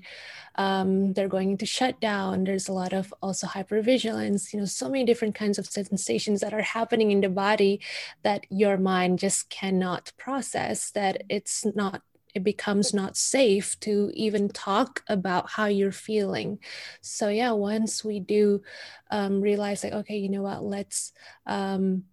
um, 0.56 1.14
they're 1.14 1.36
going 1.38 1.58
to 1.58 1.66
shut 1.66 2.00
down 2.00 2.44
there's 2.44 2.68
a 2.68 2.74
lot 2.74 2.94
of 2.94 3.14
also 3.22 3.48
hypervigilance 3.48 4.54
you 4.54 4.60
know 4.60 4.66
so 4.66 4.90
many 4.90 5.04
different 5.04 5.36
kinds 5.36 5.58
of 5.60 5.66
sensations 5.68 6.42
that 6.42 6.54
are 6.54 6.68
happening 6.78 7.10
in 7.12 7.22
the 7.22 7.30
body 7.30 7.80
that 8.24 8.46
your 8.50 8.78
mind 8.78 9.20
just 9.20 9.50
cannot 9.50 10.12
process 10.18 10.92
that 10.92 11.24
it's 11.30 11.64
not 11.76 12.02
it 12.34 12.44
becomes 12.44 12.94
not 12.94 13.18
safe 13.18 13.80
to 13.82 14.12
even 14.14 14.50
talk 14.50 15.04
about 15.08 15.50
how 15.50 15.66
you're 15.66 15.92
feeling. 15.92 16.60
So 17.02 17.30
yeah 17.30 17.52
once 17.52 18.04
we 18.04 18.20
do 18.20 18.62
um, 19.10 19.42
realize 19.42 19.84
like 19.84 19.94
okay 19.94 20.18
you 20.18 20.30
know 20.30 20.44
what? 20.44 20.64
Let's 20.64 21.14
um, 21.46 22.06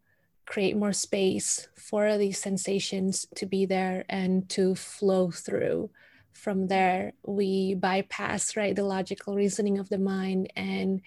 create 0.46 0.76
more 0.76 0.92
space 0.92 1.68
for 1.76 2.16
these 2.16 2.38
sensations 2.38 3.26
to 3.36 3.46
be 3.46 3.66
there 3.66 4.04
and 4.08 4.48
to 4.50 4.74
flow 4.74 5.30
through. 5.30 5.90
From 6.32 6.68
there 6.68 7.12
we 7.24 7.74
bypass 7.74 8.56
right 8.56 8.74
the 8.74 8.84
logical 8.84 9.34
reasoning 9.34 9.78
of 9.78 9.88
the 9.88 9.98
mind 9.98 10.52
and 10.56 11.02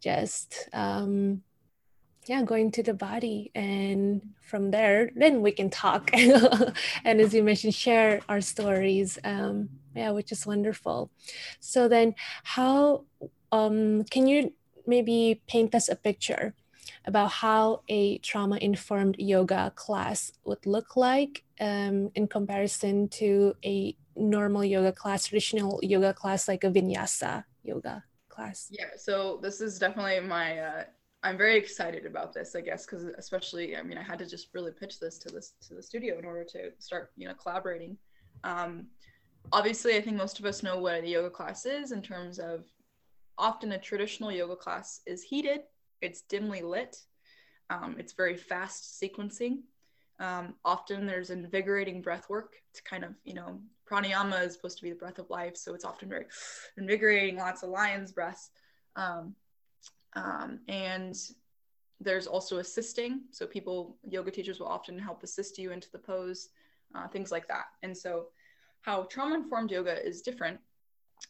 just 0.00 0.68
um 0.72 1.42
yeah 2.26 2.42
going 2.42 2.70
to 2.70 2.82
the 2.82 2.94
body 2.94 3.50
and 3.54 4.20
from 4.42 4.70
there 4.70 5.10
then 5.16 5.42
we 5.42 5.52
can 5.52 5.70
talk 5.70 6.10
and 7.04 7.20
as 7.20 7.32
you 7.32 7.42
mentioned 7.42 7.74
share 7.74 8.20
our 8.28 8.40
stories 8.40 9.18
um 9.24 9.68
yeah 9.94 10.10
which 10.10 10.32
is 10.32 10.46
wonderful 10.46 11.10
so 11.60 11.88
then 11.88 12.14
how 12.42 13.04
um 13.52 14.04
can 14.04 14.26
you 14.26 14.52
maybe 14.86 15.40
paint 15.46 15.74
us 15.74 15.88
a 15.88 15.96
picture 15.96 16.54
about 17.04 17.30
how 17.30 17.82
a 17.88 18.18
trauma 18.18 18.56
informed 18.56 19.16
yoga 19.18 19.72
class 19.74 20.32
would 20.44 20.64
look 20.66 20.96
like 20.96 21.44
um, 21.60 22.10
in 22.14 22.26
comparison 22.26 23.08
to 23.08 23.54
a 23.64 23.96
normal 24.16 24.64
yoga 24.64 24.92
class, 24.92 25.26
traditional 25.26 25.78
yoga 25.82 26.12
class, 26.12 26.48
like 26.48 26.64
a 26.64 26.70
vinyasa 26.70 27.44
yoga 27.62 28.04
class? 28.28 28.68
Yeah, 28.70 28.90
so 28.96 29.38
this 29.42 29.60
is 29.60 29.78
definitely 29.78 30.20
my. 30.20 30.58
Uh, 30.58 30.84
I'm 31.26 31.36
very 31.36 31.56
excited 31.56 32.06
about 32.06 32.32
this, 32.32 32.54
I 32.54 32.60
guess, 32.60 32.86
because 32.86 33.02
especially, 33.18 33.76
I 33.76 33.82
mean, 33.82 33.98
I 33.98 34.02
had 34.02 34.20
to 34.20 34.26
just 34.26 34.54
really 34.54 34.70
pitch 34.70 35.00
this 35.00 35.18
to 35.18 35.28
this 35.28 35.54
to 35.66 35.74
the 35.74 35.82
studio 35.82 36.20
in 36.20 36.24
order 36.24 36.44
to 36.44 36.70
start, 36.78 37.10
you 37.16 37.26
know, 37.26 37.34
collaborating. 37.34 37.98
Um, 38.44 38.86
obviously, 39.50 39.96
I 39.96 40.00
think 40.00 40.16
most 40.16 40.38
of 40.38 40.44
us 40.44 40.62
know 40.62 40.78
what 40.78 41.02
a 41.02 41.08
yoga 41.08 41.30
class 41.30 41.66
is 41.66 41.90
in 41.90 42.00
terms 42.00 42.38
of 42.38 42.64
often 43.36 43.72
a 43.72 43.78
traditional 43.78 44.30
yoga 44.30 44.54
class 44.54 45.00
is 45.04 45.24
heated, 45.24 45.62
it's 46.00 46.22
dimly 46.22 46.62
lit, 46.62 46.96
um, 47.70 47.96
it's 47.98 48.12
very 48.12 48.36
fast 48.36 49.02
sequencing. 49.02 49.62
Um, 50.20 50.54
often 50.64 51.06
there's 51.06 51.30
invigorating 51.30 52.02
breath 52.02 52.30
work 52.30 52.54
to 52.74 52.82
kind 52.84 53.02
of, 53.02 53.14
you 53.24 53.34
know, 53.34 53.58
pranayama 53.90 54.46
is 54.46 54.54
supposed 54.54 54.76
to 54.76 54.84
be 54.84 54.90
the 54.90 54.96
breath 54.96 55.18
of 55.18 55.28
life 55.28 55.56
so 55.56 55.74
it's 55.74 55.84
often 55.84 56.08
very 56.08 56.26
invigorating 56.76 57.36
lots 57.36 57.62
of 57.62 57.70
lion's 57.70 58.10
breaths 58.10 58.50
um, 58.96 59.34
um, 60.16 60.58
and 60.66 61.16
there's 62.00 62.26
also 62.26 62.58
assisting. 62.58 63.22
So 63.30 63.46
people 63.46 63.96
yoga 64.02 64.30
teachers 64.30 64.58
will 64.58 64.66
often 64.66 64.98
help 64.98 65.22
assist 65.22 65.58
you 65.58 65.70
into 65.70 65.90
the 65.92 65.98
pose 65.98 66.48
uh, 66.94 67.06
things 67.08 67.30
like 67.30 67.46
that. 67.48 67.66
And 67.82 67.96
so 67.96 68.26
how 68.82 69.04
trauma 69.04 69.36
informed 69.36 69.70
yoga 69.70 70.04
is 70.04 70.22
different 70.22 70.58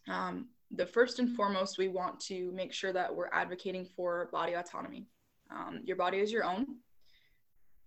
um, 0.09 0.47
the 0.73 0.87
first 0.87 1.19
and 1.19 1.37
foremost 1.37 1.79
we 1.79 1.89
want 1.89 2.19
to 2.21 2.51
make 2.53 2.73
sure 2.73 2.93
that 2.93 3.15
we're 3.15 3.31
advocating 3.33 3.85
for 3.85 4.29
body 4.33 4.55
autonomy. 4.55 5.07
Um, 5.51 5.81
your 5.85 5.97
body 5.97 6.19
is 6.19 6.33
your 6.33 6.45
own. 6.45 6.67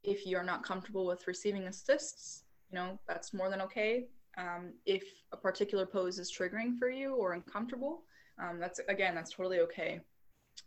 If 0.03 0.25
you're 0.25 0.43
not 0.43 0.63
comfortable 0.63 1.05
with 1.05 1.27
receiving 1.27 1.67
assists 1.67 2.43
you 2.71 2.77
know 2.77 2.99
that's 3.07 3.33
more 3.33 3.49
than 3.49 3.61
okay. 3.61 4.07
Um, 4.37 4.73
if 4.85 5.03
a 5.31 5.37
particular 5.37 5.85
pose 5.85 6.19
is 6.19 6.31
triggering 6.31 6.77
for 6.77 6.89
you 6.89 7.15
or 7.15 7.33
uncomfortable, 7.33 8.03
um, 8.41 8.59
that's 8.59 8.79
again, 8.87 9.15
that's 9.15 9.31
totally 9.31 9.59
okay. 9.61 9.99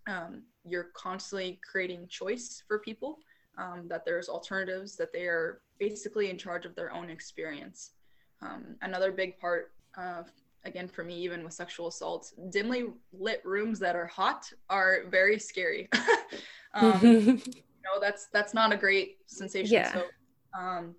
Um, 0.07 0.43
you're 0.65 0.91
constantly 0.95 1.61
creating 1.69 2.09
choice 2.09 2.63
for 2.67 2.79
people, 2.79 3.19
um, 3.59 3.87
that 3.89 4.05
there's 4.05 4.29
alternatives, 4.29 4.97
that 4.97 5.13
they 5.13 5.25
are 5.25 5.61
basically 5.79 6.31
in 6.31 6.39
charge 6.39 6.65
of 6.67 6.75
their 6.75 6.93
own 6.93 7.11
experience. 7.11 7.93
Um, 8.41 8.77
another 8.83 9.13
big 9.13 9.39
part 9.39 9.73
again 10.65 10.89
for 10.89 11.05
me 11.05 11.15
even 11.17 11.45
with 11.45 11.53
sexual 11.53 11.89
assault 11.89 12.33
dimly 12.51 12.85
lit 13.13 13.43
rooms 13.45 13.79
that 13.81 13.95
are 13.95 14.07
hot 14.07 14.51
are 14.71 15.03
very 15.11 15.39
scary 15.39 15.89
um, 16.75 16.99
you 17.03 17.35
know 17.85 18.01
that's 18.01 18.29
that's 18.33 18.55
not 18.55 18.73
a 18.73 18.77
great 18.77 19.19
sensation 19.27 19.75
yeah. 19.75 19.93
so 19.93 20.05
um, 20.59 20.95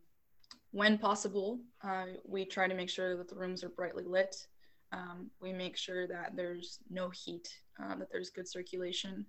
when 0.74 0.98
possible, 0.98 1.60
uh, 1.84 2.06
we 2.26 2.46
try 2.46 2.68
to 2.68 2.74
make 2.74 2.90
sure 2.90 3.16
that 3.16 3.30
the 3.30 3.36
rooms 3.36 3.64
are 3.64 3.70
brightly 3.70 4.04
lit. 4.04 4.48
Um, 4.94 5.32
we 5.42 5.52
make 5.52 5.76
sure 5.76 6.08
that 6.08 6.36
there's 6.36 6.80
no 6.90 7.10
heat, 7.10 7.50
uh, 7.82 7.96
that 7.96 8.12
there's 8.12 8.30
good 8.30 8.48
circulation. 8.48 9.26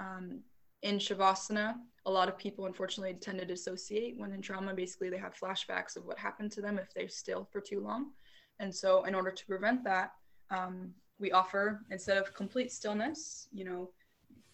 Um, 0.00 0.40
in 0.82 0.98
Shavasana, 0.98 1.76
a 2.04 2.10
lot 2.10 2.28
of 2.28 2.36
people 2.36 2.66
unfortunately 2.66 3.14
tend 3.14 3.38
to 3.38 3.46
dissociate 3.46 4.18
when 4.18 4.32
in 4.32 4.42
trauma. 4.42 4.74
Basically, 4.74 5.08
they 5.08 5.18
have 5.18 5.34
flashbacks 5.34 5.96
of 5.96 6.04
what 6.04 6.18
happened 6.18 6.52
to 6.52 6.60
them 6.60 6.78
if 6.78 6.92
they're 6.92 7.08
still 7.08 7.48
for 7.50 7.60
too 7.60 7.80
long. 7.80 8.10
And 8.58 8.74
so, 8.74 9.04
in 9.04 9.14
order 9.14 9.30
to 9.30 9.46
prevent 9.46 9.84
that, 9.84 10.10
um, 10.50 10.90
we 11.18 11.32
offer 11.32 11.80
instead 11.90 12.18
of 12.18 12.34
complete 12.34 12.70
stillness, 12.72 13.48
you 13.52 13.64
know, 13.64 13.90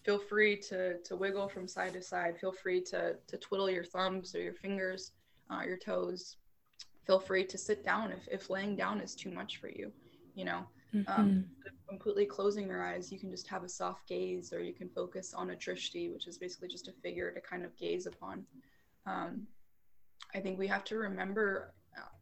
feel 0.05 0.19
free 0.19 0.55
to 0.69 0.99
to 0.99 1.15
wiggle 1.15 1.49
from 1.49 1.67
side 1.67 1.93
to 1.93 2.01
side. 2.01 2.39
Feel 2.39 2.53
free 2.53 2.81
to 2.83 3.17
to 3.27 3.37
twiddle 3.37 3.69
your 3.69 3.83
thumbs 3.83 4.33
or 4.35 4.41
your 4.41 4.53
fingers 4.53 5.11
uh, 5.51 5.61
your 5.65 5.77
toes, 5.77 6.37
feel 7.05 7.19
free 7.19 7.43
to 7.45 7.57
sit 7.57 7.83
down 7.83 8.11
if, 8.11 8.27
if 8.31 8.49
laying 8.49 8.75
down 8.75 8.99
is 9.01 9.15
too 9.15 9.31
much 9.31 9.57
for 9.57 9.69
you. 9.69 9.91
You 10.35 10.45
know, 10.45 10.57
um, 10.93 11.03
mm-hmm. 11.03 11.21
um, 11.21 11.45
completely 11.87 12.25
closing 12.25 12.67
your 12.67 12.83
eyes, 12.83 13.11
you 13.11 13.19
can 13.19 13.31
just 13.31 13.47
have 13.47 13.63
a 13.63 13.69
soft 13.69 14.07
gaze, 14.07 14.53
or 14.53 14.61
you 14.61 14.73
can 14.73 14.89
focus 14.89 15.33
on 15.33 15.51
a 15.51 15.55
drishti, 15.55 16.11
which 16.11 16.27
is 16.27 16.37
basically 16.37 16.67
just 16.67 16.87
a 16.87 16.93
figure 17.03 17.31
to 17.31 17.41
kind 17.41 17.65
of 17.65 17.75
gaze 17.77 18.05
upon. 18.05 18.45
Um, 19.05 19.47
I 20.33 20.39
think 20.39 20.57
we 20.57 20.67
have 20.67 20.83
to 20.85 20.97
remember. 20.97 21.73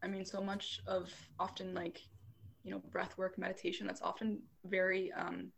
I 0.02 0.08
mean, 0.08 0.24
so 0.24 0.40
much 0.40 0.80
of 0.88 1.12
often 1.38 1.74
like, 1.74 2.00
you 2.64 2.72
know, 2.72 2.82
breath 2.90 3.16
work, 3.16 3.38
meditation. 3.38 3.86
That's 3.86 4.02
often 4.02 4.40
very 4.64 5.12
um, 5.12 5.52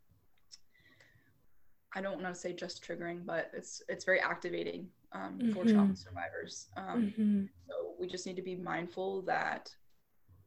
I 1.95 2.01
don't 2.01 2.21
want 2.21 2.33
to 2.33 2.39
say 2.39 2.53
just 2.53 2.83
triggering, 2.83 3.25
but 3.25 3.51
it's 3.53 3.81
it's 3.87 4.05
very 4.05 4.19
activating 4.19 4.87
um, 5.11 5.37
mm-hmm. 5.37 5.53
for 5.53 5.63
trauma 5.63 5.95
survivors. 5.95 6.67
Um, 6.75 7.13
mm-hmm. 7.17 7.43
So 7.67 7.93
we 7.99 8.07
just 8.07 8.25
need 8.25 8.35
to 8.35 8.41
be 8.41 8.55
mindful 8.55 9.21
that 9.23 9.69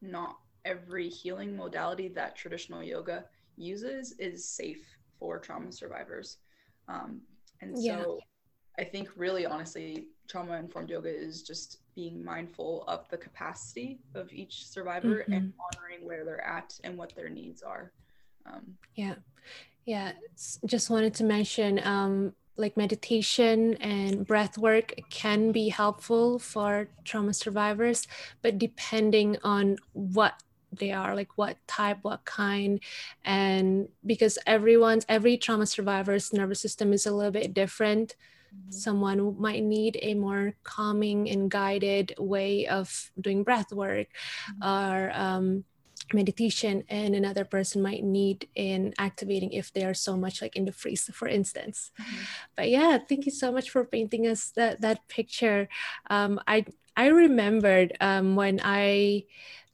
not 0.02 0.36
every 0.66 1.08
healing 1.08 1.56
modality 1.56 2.08
that 2.08 2.36
traditional 2.36 2.82
yoga 2.82 3.24
uses 3.56 4.12
is 4.18 4.46
safe 4.46 4.84
for 5.18 5.38
trauma 5.38 5.72
survivors. 5.72 6.38
Um, 6.88 7.22
and 7.62 7.78
so 7.78 7.82
yeah. 7.82 8.04
I 8.78 8.84
think 8.84 9.08
really 9.16 9.46
honestly, 9.46 10.08
trauma 10.28 10.56
informed 10.56 10.90
yoga 10.90 11.08
is 11.08 11.42
just 11.42 11.78
being 11.94 12.22
mindful 12.22 12.84
of 12.88 13.08
the 13.08 13.16
capacity 13.16 14.00
of 14.14 14.30
each 14.32 14.66
survivor 14.66 15.22
mm-hmm. 15.22 15.32
and 15.32 15.52
honoring 15.58 16.06
where 16.06 16.24
they're 16.24 16.44
at 16.44 16.74
and 16.84 16.98
what 16.98 17.14
their 17.16 17.30
needs 17.30 17.62
are. 17.62 17.92
Um, 18.44 18.76
yeah. 18.94 19.14
Yeah. 19.86 20.12
Just 20.66 20.90
wanted 20.90 21.14
to 21.14 21.24
mention 21.24 21.80
um, 21.82 22.34
like 22.56 22.76
meditation 22.76 23.74
and 23.74 24.26
breath 24.26 24.58
work 24.58 24.94
can 25.10 25.52
be 25.52 25.68
helpful 25.68 26.38
for 26.38 26.88
trauma 27.04 27.32
survivors, 27.32 28.06
but 28.42 28.58
depending 28.58 29.38
on 29.42 29.76
what 29.92 30.42
they 30.78 30.92
are 30.92 31.14
like 31.14 31.36
what 31.36 31.56
type 31.66 31.98
what 32.02 32.24
kind 32.24 32.80
and 33.24 33.88
because 34.04 34.38
everyone's 34.46 35.04
every 35.08 35.36
trauma 35.36 35.66
survivor's 35.66 36.32
nervous 36.32 36.60
system 36.60 36.92
is 36.92 37.06
a 37.06 37.12
little 37.12 37.32
bit 37.32 37.54
different 37.54 38.16
someone 38.70 39.38
might 39.40 39.62
need 39.62 39.98
a 40.02 40.14
more 40.14 40.54
calming 40.64 41.28
and 41.28 41.50
guided 41.50 42.14
way 42.18 42.66
of 42.66 43.10
doing 43.20 43.42
breath 43.42 43.72
work 43.72 44.08
mm-hmm. 44.50 44.68
or 44.68 45.10
um, 45.14 45.64
meditation 46.12 46.84
and 46.88 47.14
another 47.14 47.44
person 47.44 47.82
might 47.82 48.04
need 48.04 48.48
in 48.54 48.94
activating 48.98 49.52
if 49.52 49.72
they 49.72 49.84
are 49.84 49.94
so 49.94 50.16
much 50.16 50.40
like 50.40 50.56
in 50.56 50.64
the 50.64 50.72
freeze 50.72 51.10
for 51.12 51.28
instance 51.28 51.90
mm-hmm. 52.00 52.22
but 52.54 52.68
yeah 52.68 52.98
thank 52.98 53.26
you 53.26 53.32
so 53.32 53.50
much 53.50 53.70
for 53.70 53.84
painting 53.84 54.26
us 54.26 54.50
that 54.50 54.80
that 54.80 55.06
picture 55.08 55.68
um, 56.10 56.38
i 56.46 56.64
i 56.96 57.06
remembered 57.06 57.96
um, 58.00 58.36
when 58.36 58.60
i 58.62 59.24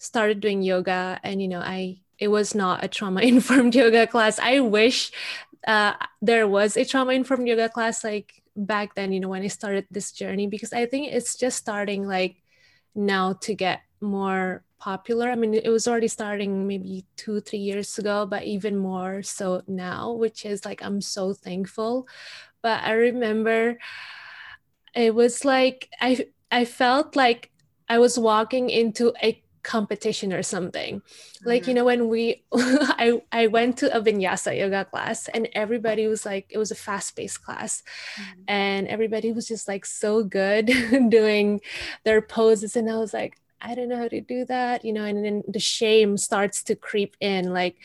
started 0.02 0.40
doing 0.40 0.62
yoga 0.62 1.18
and 1.22 1.40
you 1.40 1.48
know 1.48 1.60
i 1.60 1.98
it 2.18 2.28
was 2.28 2.54
not 2.54 2.84
a 2.84 2.88
trauma 2.88 3.20
informed 3.20 3.74
yoga 3.82 4.06
class 4.06 4.38
i 4.38 4.60
wish 4.60 5.12
uh, 5.66 5.94
there 6.20 6.48
was 6.48 6.76
a 6.76 6.84
trauma 6.84 7.12
informed 7.12 7.46
yoga 7.46 7.68
class 7.68 8.02
like 8.02 8.42
back 8.56 8.94
then 8.94 9.12
you 9.12 9.20
know 9.20 9.28
when 9.28 9.42
i 9.42 9.46
started 9.46 9.86
this 9.90 10.10
journey 10.10 10.46
because 10.46 10.72
i 10.72 10.84
think 10.84 11.12
it's 11.12 11.36
just 11.36 11.56
starting 11.56 12.06
like 12.06 12.42
now 12.94 13.32
to 13.32 13.54
get 13.54 13.80
more 14.00 14.64
popular. 14.82 15.30
I 15.30 15.36
mean, 15.36 15.54
it 15.54 15.68
was 15.68 15.86
already 15.86 16.08
starting 16.08 16.66
maybe 16.66 17.04
two, 17.16 17.40
three 17.40 17.60
years 17.60 17.98
ago, 17.98 18.26
but 18.26 18.42
even 18.42 18.76
more 18.76 19.22
so 19.22 19.62
now, 19.68 20.12
which 20.12 20.44
is 20.44 20.64
like, 20.64 20.82
I'm 20.82 21.00
so 21.00 21.32
thankful. 21.32 22.08
But 22.62 22.82
I 22.82 22.92
remember 22.92 23.78
it 24.94 25.14
was 25.14 25.44
like, 25.44 25.88
I, 26.00 26.26
I 26.50 26.64
felt 26.64 27.14
like 27.14 27.50
I 27.88 27.98
was 27.98 28.18
walking 28.18 28.70
into 28.70 29.12
a 29.22 29.41
competition 29.62 30.32
or 30.32 30.42
something 30.42 31.00
mm-hmm. 31.00 31.48
like 31.48 31.66
you 31.66 31.68
mm-hmm. 31.68 31.78
know 31.78 31.84
when 31.84 32.08
we 32.08 32.42
i 32.52 33.20
i 33.30 33.46
went 33.46 33.76
to 33.76 33.94
a 33.96 34.00
vinyasa 34.00 34.56
yoga 34.58 34.84
class 34.84 35.28
and 35.28 35.48
everybody 35.52 36.06
was 36.06 36.26
like 36.26 36.46
it 36.50 36.58
was 36.58 36.70
a 36.70 36.74
fast-paced 36.74 37.42
class 37.44 37.82
mm-hmm. 38.16 38.42
and 38.48 38.88
everybody 38.88 39.32
was 39.32 39.46
just 39.46 39.68
like 39.68 39.86
so 39.86 40.24
good 40.24 40.66
doing 41.08 41.60
their 42.04 42.20
poses 42.20 42.76
and 42.76 42.90
i 42.90 42.96
was 42.96 43.14
like 43.14 43.38
I 43.64 43.76
don't 43.76 43.88
know 43.88 43.96
how 43.96 44.08
to 44.08 44.20
do 44.20 44.44
that, 44.46 44.84
you 44.84 44.92
know, 44.92 45.04
and 45.04 45.24
then 45.24 45.44
the 45.46 45.60
shame 45.60 46.16
starts 46.16 46.64
to 46.64 46.74
creep 46.74 47.16
in 47.20 47.52
like, 47.52 47.76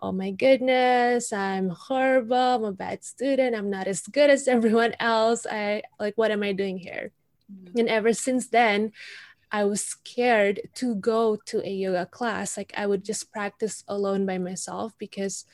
oh 0.00 0.12
my 0.12 0.30
goodness, 0.30 1.32
I'm 1.32 1.68
horrible, 1.68 2.36
I'm 2.36 2.64
a 2.64 2.72
bad 2.72 3.02
student, 3.02 3.56
I'm 3.56 3.68
not 3.68 3.88
as 3.88 4.02
good 4.02 4.30
as 4.30 4.46
everyone 4.56 4.94
else. 5.00 5.44
I 5.44 5.82
like, 5.98 6.16
what 6.16 6.30
am 6.30 6.44
I 6.44 6.52
doing 6.52 6.78
here? 6.78 7.10
Mm-hmm. 7.52 7.78
And 7.78 7.88
ever 7.88 8.12
since 8.12 8.48
then, 8.48 8.92
I 9.52 9.64
was 9.64 9.82
scared 9.82 10.60
to 10.74 10.94
go 10.96 11.36
to 11.46 11.66
a 11.66 11.70
yoga 11.70 12.06
class. 12.06 12.56
Like, 12.56 12.72
I 12.76 12.86
would 12.86 13.04
just 13.04 13.32
practice 13.32 13.84
alone 13.88 14.26
by 14.26 14.38
myself 14.38 14.92
because, 14.98 15.44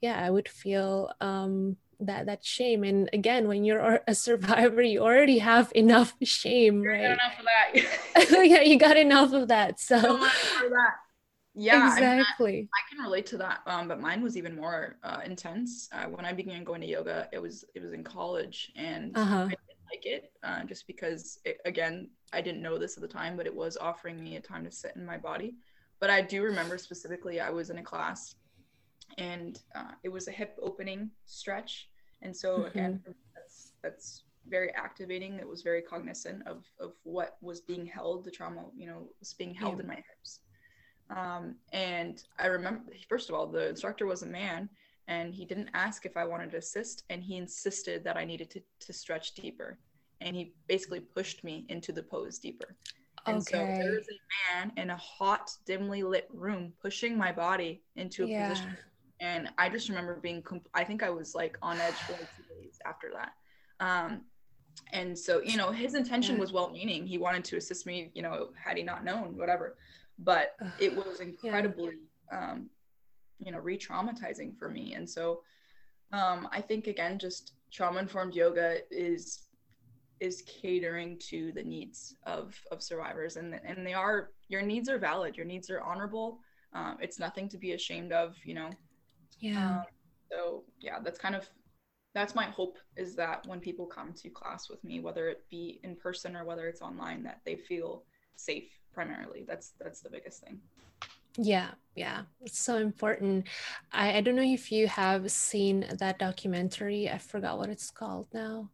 yeah, 0.00 0.24
I 0.24 0.30
would 0.30 0.48
feel 0.48 1.12
um, 1.20 1.76
that 2.00 2.26
that 2.26 2.44
shame 2.44 2.82
and 2.82 3.10
again 3.12 3.46
when 3.46 3.64
you're 3.64 4.00
a 4.08 4.14
survivor 4.14 4.82
you 4.82 5.00
already 5.00 5.38
have 5.38 5.70
enough 5.74 6.14
shame 6.22 6.82
right 6.82 7.04
enough 7.04 7.38
of 7.38 7.44
that 7.44 8.30
yeah 8.48 8.62
you 8.62 8.78
got 8.78 8.96
enough 8.96 9.32
of 9.32 9.48
that 9.48 9.78
so 9.78 10.00
that. 10.00 10.94
yeah 11.54 11.92
exactly 11.92 12.50
I, 12.50 12.56
mean, 12.56 12.68
I, 12.74 12.94
can 12.94 13.04
relate 13.04 13.26
to 13.26 13.36
that 13.38 13.60
um, 13.66 13.88
but 13.88 14.00
mine 14.00 14.22
was 14.22 14.36
even 14.36 14.56
more 14.56 14.96
uh, 15.02 15.20
intense 15.24 15.88
uh, 15.92 16.06
when 16.06 16.24
i 16.24 16.32
began 16.32 16.64
going 16.64 16.80
to 16.80 16.86
yoga 16.86 17.28
it 17.32 17.40
was 17.40 17.64
it 17.74 17.82
was 17.82 17.92
in 17.92 18.02
college 18.02 18.72
and 18.76 19.16
uh-huh. 19.16 19.48
i 19.50 19.54
like 19.90 20.06
it 20.06 20.32
uh, 20.42 20.64
just 20.64 20.86
because 20.86 21.38
it, 21.44 21.58
again 21.64 22.08
i 22.32 22.40
didn't 22.40 22.62
know 22.62 22.78
this 22.78 22.96
at 22.96 23.02
the 23.02 23.08
time 23.08 23.36
but 23.36 23.46
it 23.46 23.54
was 23.54 23.76
offering 23.76 24.22
me 24.22 24.36
a 24.36 24.40
time 24.40 24.64
to 24.64 24.70
sit 24.70 24.92
in 24.96 25.04
my 25.04 25.16
body 25.16 25.54
but 25.98 26.10
i 26.10 26.20
do 26.20 26.42
remember 26.42 26.78
specifically 26.78 27.40
i 27.40 27.50
was 27.50 27.70
in 27.70 27.78
a 27.78 27.82
class 27.82 28.34
and 29.18 29.60
uh, 29.74 29.92
it 30.04 30.08
was 30.08 30.28
a 30.28 30.30
hip 30.30 30.56
opening 30.62 31.10
stretch 31.24 31.88
and 32.22 32.36
so 32.36 32.58
mm-hmm. 32.58 32.66
again 32.66 33.02
that's 33.34 33.72
that's 33.82 34.22
very 34.48 34.72
activating 34.74 35.34
it 35.34 35.46
was 35.46 35.62
very 35.62 35.82
cognizant 35.82 36.46
of 36.46 36.64
of 36.78 36.92
what 37.02 37.36
was 37.40 37.60
being 37.60 37.86
held 37.86 38.24
the 38.24 38.30
trauma 38.30 38.64
you 38.76 38.86
know 38.86 39.08
was 39.18 39.34
being 39.34 39.54
held 39.54 39.76
yeah. 39.76 39.82
in 39.82 39.86
my 39.86 39.94
hips 39.94 40.40
um, 41.16 41.56
and 41.72 42.24
i 42.38 42.46
remember 42.46 42.82
first 43.08 43.28
of 43.28 43.34
all 43.34 43.46
the 43.46 43.68
instructor 43.68 44.06
was 44.06 44.22
a 44.22 44.26
man 44.26 44.68
and 45.10 45.34
he 45.34 45.44
didn't 45.44 45.68
ask 45.74 46.06
if 46.06 46.16
i 46.16 46.24
wanted 46.24 46.50
to 46.50 46.56
assist 46.56 47.04
and 47.10 47.22
he 47.22 47.36
insisted 47.36 48.02
that 48.02 48.16
i 48.16 48.24
needed 48.24 48.50
to, 48.50 48.62
to 48.78 48.92
stretch 48.92 49.34
deeper 49.34 49.78
and 50.22 50.34
he 50.34 50.54
basically 50.66 51.00
pushed 51.00 51.44
me 51.44 51.66
into 51.68 51.92
the 51.92 52.02
pose 52.02 52.38
deeper 52.38 52.76
and 53.26 53.36
okay. 53.38 53.50
so 53.50 53.58
there 53.58 53.92
was 53.92 54.06
a 54.08 54.56
man 54.56 54.72
in 54.78 54.90
a 54.90 54.96
hot 54.96 55.50
dimly 55.66 56.02
lit 56.02 56.26
room 56.32 56.72
pushing 56.80 57.18
my 57.18 57.30
body 57.30 57.82
into 57.96 58.24
a 58.24 58.26
yeah. 58.26 58.48
position 58.48 58.76
and 59.20 59.50
I 59.58 59.68
just 59.68 59.88
remember 59.88 60.18
being. 60.20 60.42
Comp- 60.42 60.68
I 60.74 60.82
think 60.82 61.02
I 61.02 61.10
was 61.10 61.34
like 61.34 61.56
on 61.62 61.78
edge 61.78 61.94
for 61.94 62.12
like 62.12 62.28
two 62.36 62.54
days 62.54 62.78
after 62.84 63.10
that. 63.14 63.32
Um, 63.78 64.22
and 64.92 65.18
so 65.18 65.42
you 65.42 65.56
know 65.56 65.70
his 65.70 65.94
intention 65.94 66.38
was 66.38 66.52
well-meaning. 66.52 67.06
He 67.06 67.18
wanted 67.18 67.44
to 67.44 67.56
assist 67.56 67.86
me. 67.86 68.10
You 68.14 68.22
know, 68.22 68.48
had 68.62 68.76
he 68.76 68.82
not 68.82 69.04
known, 69.04 69.36
whatever. 69.36 69.76
But 70.18 70.54
it 70.78 70.94
was 70.94 71.20
incredibly, 71.20 71.94
yeah. 72.30 72.52
um, 72.52 72.68
you 73.40 73.52
know, 73.52 73.58
re-traumatizing 73.58 74.56
for 74.58 74.68
me. 74.68 74.94
And 74.94 75.08
so 75.08 75.42
um, 76.12 76.48
I 76.52 76.60
think 76.60 76.86
again, 76.86 77.18
just 77.18 77.52
trauma-informed 77.72 78.34
yoga 78.34 78.78
is 78.90 79.46
is 80.18 80.42
catering 80.42 81.16
to 81.18 81.50
the 81.52 81.62
needs 81.62 82.16
of 82.26 82.54
of 82.70 82.82
survivors 82.82 83.36
and 83.36 83.58
and 83.64 83.86
they 83.86 83.94
are 83.94 84.30
your 84.48 84.60
needs 84.60 84.90
are 84.90 84.98
valid 84.98 85.34
your 85.34 85.46
needs 85.46 85.70
are 85.70 85.80
honorable 85.80 86.40
um, 86.74 86.98
it's 87.00 87.18
nothing 87.18 87.48
to 87.48 87.56
be 87.56 87.72
ashamed 87.72 88.12
of 88.12 88.36
you 88.44 88.52
know 88.52 88.68
yeah. 89.40 89.70
Um, 89.70 89.82
so 90.30 90.64
yeah, 90.78 90.98
that's 91.02 91.18
kind 91.18 91.34
of 91.34 91.48
that's 92.14 92.34
my 92.34 92.44
hope 92.44 92.78
is 92.96 93.14
that 93.16 93.46
when 93.46 93.60
people 93.60 93.86
come 93.86 94.12
to 94.14 94.28
class 94.30 94.68
with 94.68 94.82
me, 94.84 95.00
whether 95.00 95.28
it 95.28 95.44
be 95.50 95.80
in 95.82 95.96
person 95.96 96.36
or 96.36 96.44
whether 96.44 96.68
it's 96.68 96.82
online, 96.82 97.22
that 97.22 97.40
they 97.44 97.56
feel 97.56 98.04
safe 98.36 98.68
primarily. 98.92 99.44
That's 99.46 99.72
that's 99.80 100.00
the 100.00 100.10
biggest 100.10 100.42
thing. 100.42 100.60
Yeah, 101.36 101.70
yeah, 101.94 102.22
it's 102.40 102.58
so 102.58 102.76
important. 102.78 103.46
I, 103.92 104.18
I 104.18 104.20
don't 104.20 104.36
know 104.36 104.42
if 104.42 104.72
you 104.72 104.88
have 104.88 105.30
seen 105.30 105.86
that 105.98 106.18
documentary. 106.18 107.08
I 107.08 107.18
forgot 107.18 107.58
what 107.58 107.68
it's 107.68 107.90
called 107.90 108.28
now. 108.32 108.70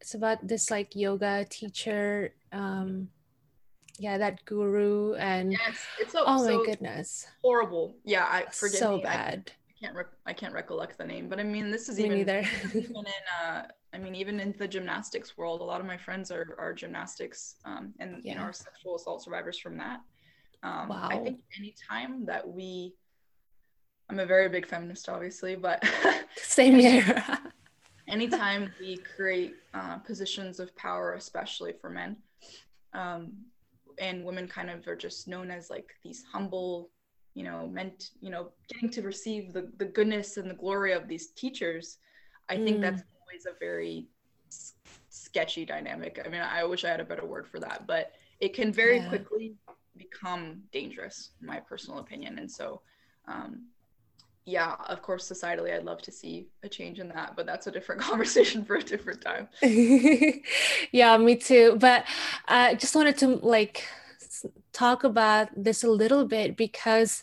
It's 0.00 0.14
about 0.14 0.46
this 0.46 0.70
like 0.70 0.96
yoga 0.96 1.44
teacher. 1.48 2.34
Um, 2.52 3.08
yeah, 3.98 4.16
that 4.16 4.44
guru 4.46 5.14
and 5.14 5.52
yes, 5.52 5.86
it's 6.00 6.12
so, 6.12 6.24
oh 6.26 6.42
so 6.42 6.58
my 6.58 6.64
goodness, 6.64 7.26
horrible. 7.42 7.96
Yeah, 8.04 8.26
I 8.28 8.46
forget 8.50 8.78
so 8.78 8.96
me. 8.96 9.02
bad. 9.02 9.52
I, 9.68 9.84
can't 9.84 9.96
re- 9.96 10.04
I 10.26 10.32
can't 10.32 10.54
recollect 10.54 10.96
the 10.96 11.04
name, 11.04 11.28
but 11.28 11.38
I 11.38 11.42
mean 11.42 11.70
this 11.70 11.88
is 11.90 11.98
Me 11.98 12.06
even 12.06 12.18
neither. 12.18 12.44
even 12.74 12.96
in 12.96 13.24
uh 13.44 13.66
I 13.92 13.98
mean 13.98 14.14
even 14.14 14.40
in 14.40 14.54
the 14.58 14.66
gymnastics 14.66 15.36
world, 15.36 15.60
a 15.60 15.64
lot 15.64 15.80
of 15.80 15.86
my 15.86 15.98
friends 15.98 16.30
are 16.30 16.56
are 16.58 16.72
gymnastics 16.72 17.56
um 17.66 17.92
and 18.00 18.22
yeah. 18.24 18.32
you 18.32 18.38
know 18.38 18.44
are 18.44 18.54
sexual 18.54 18.96
assault 18.96 19.22
survivors 19.22 19.58
from 19.58 19.76
that. 19.76 20.00
Um 20.62 20.88
wow. 20.88 21.08
I 21.10 21.18
think 21.18 21.40
anytime 21.58 22.26
that 22.26 22.46
we 22.46 22.94
I'm 24.08 24.18
a 24.18 24.26
very 24.26 24.48
big 24.48 24.66
feminist 24.66 25.08
obviously, 25.08 25.56
but 25.56 25.84
same 26.36 26.78
here. 26.78 27.22
anytime 28.08 28.72
we 28.80 28.98
create 28.98 29.54
uh, 29.72 29.98
positions 29.98 30.58
of 30.58 30.74
power, 30.74 31.14
especially 31.14 31.72
for 31.80 31.90
men, 31.90 32.16
um, 32.92 33.32
and 34.00 34.24
women 34.24 34.48
kind 34.48 34.68
of 34.68 34.86
are 34.88 34.96
just 34.96 35.28
known 35.28 35.50
as 35.50 35.70
like 35.70 35.94
these 36.02 36.24
humble 36.32 36.90
you 37.34 37.44
know 37.44 37.68
meant 37.68 38.10
you 38.20 38.30
know 38.30 38.48
getting 38.68 38.90
to 38.90 39.02
receive 39.02 39.52
the, 39.52 39.70
the 39.78 39.84
goodness 39.84 40.36
and 40.36 40.50
the 40.50 40.54
glory 40.54 40.92
of 40.92 41.06
these 41.06 41.28
teachers 41.28 41.98
i 42.48 42.56
mm. 42.56 42.64
think 42.64 42.80
that's 42.80 43.02
always 43.20 43.46
a 43.46 43.56
very 43.60 44.06
sketchy 45.10 45.64
dynamic 45.64 46.20
i 46.24 46.28
mean 46.28 46.40
i 46.40 46.64
wish 46.64 46.84
i 46.84 46.88
had 46.88 47.00
a 47.00 47.04
better 47.04 47.24
word 47.24 47.46
for 47.46 47.60
that 47.60 47.86
but 47.86 48.12
it 48.40 48.52
can 48.54 48.72
very 48.72 48.96
yeah. 48.96 49.08
quickly 49.08 49.54
become 50.00 50.62
dangerous 50.72 51.30
in 51.40 51.46
my 51.46 51.60
personal 51.60 51.98
opinion. 52.00 52.38
And 52.38 52.50
so 52.50 52.82
um, 53.28 53.66
yeah 54.46 54.74
of 54.88 55.02
course 55.02 55.30
societally 55.30 55.72
i'd 55.74 55.84
love 55.84 56.00
to 56.00 56.10
see 56.10 56.48
a 56.62 56.68
change 56.68 56.98
in 56.98 57.08
that 57.08 57.36
but 57.36 57.46
that's 57.46 57.66
a 57.66 57.70
different 57.70 58.00
conversation 58.10 58.64
for 58.64 58.76
a 58.76 58.82
different 58.82 59.20
time. 59.20 59.48
Yeah 60.92 61.16
me 61.18 61.36
too. 61.36 61.76
But 61.78 62.04
i 62.48 62.72
uh, 62.72 62.74
just 62.74 62.94
wanted 62.94 63.16
to 63.18 63.26
like 63.56 63.84
talk 64.72 65.04
about 65.04 65.48
this 65.56 65.84
a 65.84 65.90
little 65.90 66.24
bit 66.24 66.56
because 66.56 67.22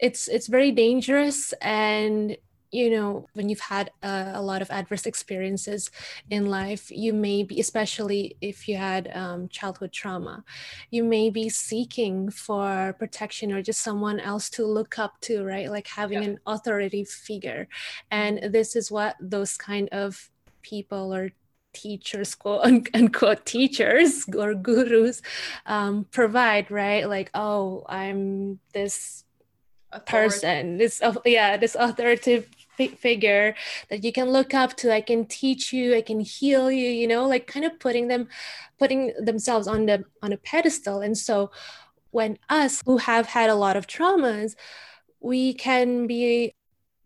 it's 0.00 0.28
it's 0.28 0.46
very 0.46 0.72
dangerous 0.72 1.54
and 1.62 2.36
you 2.70 2.90
know 2.90 3.26
when 3.34 3.48
you've 3.48 3.60
had 3.60 3.90
a, 4.02 4.32
a, 4.34 4.42
lot 4.42 4.62
of 4.62 4.70
adverse 4.70 5.06
experiences 5.06 5.90
in 6.30 6.46
life 6.46 6.90
you 6.90 7.12
may 7.12 7.42
be 7.42 7.60
especially 7.60 8.36
if 8.40 8.68
you 8.68 8.76
had 8.76 9.10
um, 9.14 9.48
childhood 9.48 9.92
trauma 9.92 10.44
you 10.90 11.02
may 11.02 11.30
be 11.30 11.48
seeking 11.48 12.30
for 12.30 12.94
protection 12.98 13.52
or 13.52 13.62
just 13.62 13.80
someone 13.80 14.20
else 14.20 14.50
to 14.50 14.64
look 14.64 14.98
up 14.98 15.20
to 15.20 15.44
right 15.44 15.70
like 15.70 15.86
having 15.86 16.22
yeah. 16.22 16.30
an 16.30 16.40
authority 16.46 17.04
figure 17.04 17.68
and 18.10 18.38
mm-hmm. 18.38 18.52
this 18.52 18.76
is 18.76 18.90
what 18.90 19.16
those 19.20 19.56
kind 19.56 19.88
of 19.90 20.30
people 20.62 21.14
or 21.14 21.30
teachers, 21.76 22.34
quote 22.34 22.88
unquote 22.94 23.44
teachers 23.44 24.24
or 24.36 24.54
gurus 24.54 25.22
um, 25.66 26.06
provide, 26.10 26.70
right? 26.70 27.08
Like, 27.08 27.30
oh, 27.34 27.84
I'm 27.88 28.58
this 28.72 29.24
person, 30.06 30.78
this 30.78 31.00
yeah, 31.24 31.56
this 31.56 31.76
authoritative 31.78 32.48
figure 32.76 33.54
that 33.90 34.04
you 34.04 34.12
can 34.12 34.30
look 34.30 34.54
up 34.54 34.76
to 34.76 34.92
i 34.92 35.00
can 35.00 35.24
teach 35.26 35.72
you 35.72 35.96
i 35.96 36.00
can 36.00 36.20
heal 36.20 36.70
you 36.70 36.88
you 36.88 37.06
know 37.08 37.26
like 37.26 37.46
kind 37.46 37.64
of 37.64 37.78
putting 37.80 38.08
them 38.08 38.28
putting 38.78 39.12
themselves 39.18 39.66
on 39.66 39.86
the 39.86 40.04
on 40.22 40.32
a 40.32 40.36
pedestal. 40.36 41.00
And 41.00 41.16
so 41.16 41.50
when 42.10 42.38
us 42.48 42.82
who 42.86 42.98
have 42.98 43.26
had 43.26 43.50
a 43.50 43.54
lot 43.54 43.76
of 43.76 43.86
traumas 43.86 44.54
we 45.20 45.54
can 45.54 46.06
be 46.06 46.54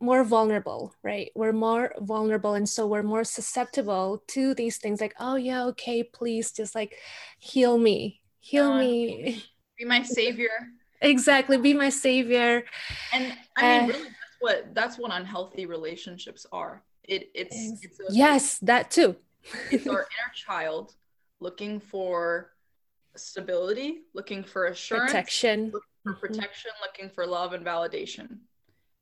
more 0.01 0.25
vulnerable 0.25 0.95
right? 1.03 1.31
We're 1.35 1.53
more 1.53 1.95
vulnerable 2.01 2.55
and 2.55 2.69
so 2.69 2.87
we're 2.87 3.03
more 3.03 3.25
susceptible 3.25 4.23
to 4.29 4.55
these 4.55 4.79
things 4.79 5.01
like 5.01 5.15
oh 5.21 5.37
yeah 5.37 5.65
okay 5.67 6.03
please 6.03 6.53
just 6.53 6.75
like 6.75 6.97
heal 7.39 7.79
me 7.79 8.21
heal 8.41 8.75
me. 8.75 9.45
Be 9.79 9.85
my 9.85 10.03
savior. 10.03 10.51
Exactly 11.03 11.57
be 11.57 11.73
my 11.73 11.89
savior. 11.89 12.63
And 13.15 13.33
i 13.57 13.63
mean 13.63 13.85
uh, 13.85 13.87
really 13.95 14.09
what 14.41 14.75
that's 14.75 14.99
what 14.99 15.13
unhealthy 15.13 15.67
relationships 15.67 16.47
are. 16.53 16.83
It 17.05 17.31
it's, 17.35 17.83
it's 17.83 18.01
a, 18.01 18.05
yes 18.11 18.59
that 18.59 18.91
too. 18.91 19.17
it's 19.71 19.87
our 19.87 19.93
inner 20.01 20.33
child 20.35 20.95
looking 21.41 21.81
for 21.81 22.53
stability 23.17 24.03
looking 24.15 24.45
for 24.45 24.67
assurance 24.67 25.11
protection. 25.11 25.65
looking 25.67 25.81
for 26.05 26.13
mm-hmm. 26.13 26.21
protection 26.21 26.71
looking 26.83 27.11
for 27.11 27.27
love 27.27 27.53
and 27.53 27.65
validation. 27.65 28.39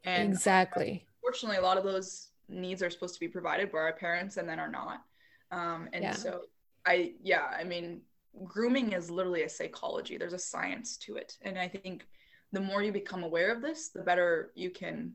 And 0.05 0.33
exactly. 0.33 1.05
unfortunately 1.23 1.59
a 1.59 1.63
lot 1.63 1.79
of 1.79 1.85
those 1.85 2.29
needs 2.49 2.83
are 2.83 2.91
supposed 2.91 3.15
to 3.15 3.21
be 3.21 3.29
provided 3.29 3.71
by 3.71 3.79
our 3.79 3.93
parents 3.93 4.37
and 4.37 4.49
then 4.49 4.59
are 4.59 4.71
not. 4.71 5.03
Um, 5.51 5.89
and 5.93 6.03
yeah. 6.05 6.13
so 6.13 6.43
i 6.87 7.13
yeah 7.23 7.47
i 7.59 7.65
mean 7.65 8.03
grooming 8.45 8.93
is 8.93 9.11
literally 9.11 9.43
a 9.43 9.49
psychology. 9.49 10.17
There's 10.17 10.33
a 10.33 10.39
science 10.39 10.97
to 10.99 11.17
it. 11.17 11.37
And 11.43 11.59
i 11.59 11.69
think 11.69 12.07
the 12.53 12.61
more 12.61 12.83
you 12.83 12.93
become 12.93 13.25
aware 13.25 13.53
of 13.53 13.61
this 13.61 13.89
the 13.89 14.03
better 14.03 14.53
you 14.55 14.71
can 14.71 15.13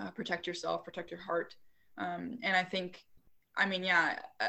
uh, 0.00 0.10
protect 0.10 0.46
yourself 0.46 0.84
protect 0.84 1.10
your 1.10 1.20
heart. 1.20 1.54
Um, 1.98 2.38
and 2.42 2.54
i 2.54 2.62
think 2.62 3.04
i 3.56 3.64
mean 3.64 3.82
yeah 3.82 4.18
uh, 4.40 4.48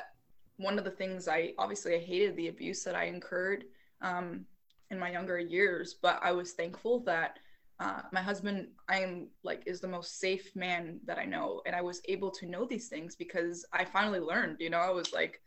one 0.58 0.78
of 0.78 0.84
the 0.84 0.92
things 0.92 1.28
i 1.28 1.54
obviously 1.58 1.96
i 1.96 2.00
hated 2.00 2.36
the 2.36 2.50
abuse 2.50 2.84
that 2.84 2.96
i 2.96 3.06
incurred 3.06 3.64
um, 4.02 4.46
in 4.92 5.00
my 5.00 5.10
younger 5.12 5.40
years 5.40 5.96
but 6.02 6.20
i 6.22 6.32
was 6.32 6.52
thankful 6.54 7.00
that 7.02 7.40
uh, 7.80 8.02
my 8.12 8.22
husband 8.22 8.68
i 8.90 9.00
am 9.00 9.28
like 9.44 9.64
is 9.66 9.80
the 9.80 9.88
most 9.88 10.20
safe 10.20 10.54
man 10.56 11.00
that 11.06 11.18
i 11.18 11.26
know. 11.26 11.62
And 11.66 11.76
i 11.76 11.82
was 11.82 12.02
able 12.10 12.32
to 12.32 12.46
know 12.46 12.66
these 12.66 12.90
things 12.90 13.16
because 13.16 13.66
i 13.72 13.86
finally 13.86 14.20
learned 14.20 14.58
you 14.60 14.70
know 14.70 14.80
i 14.80 14.90
was 14.90 15.14
like 15.14 15.40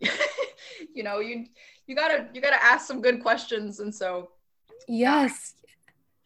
you 0.94 1.02
know 1.02 1.20
you 1.20 1.46
you 1.86 1.94
gotta 1.94 2.28
you 2.32 2.40
gotta 2.40 2.62
ask 2.62 2.86
some 2.86 3.02
good 3.02 3.22
questions. 3.22 3.80
And 3.80 3.94
so 3.94 4.30
yes 4.86 5.54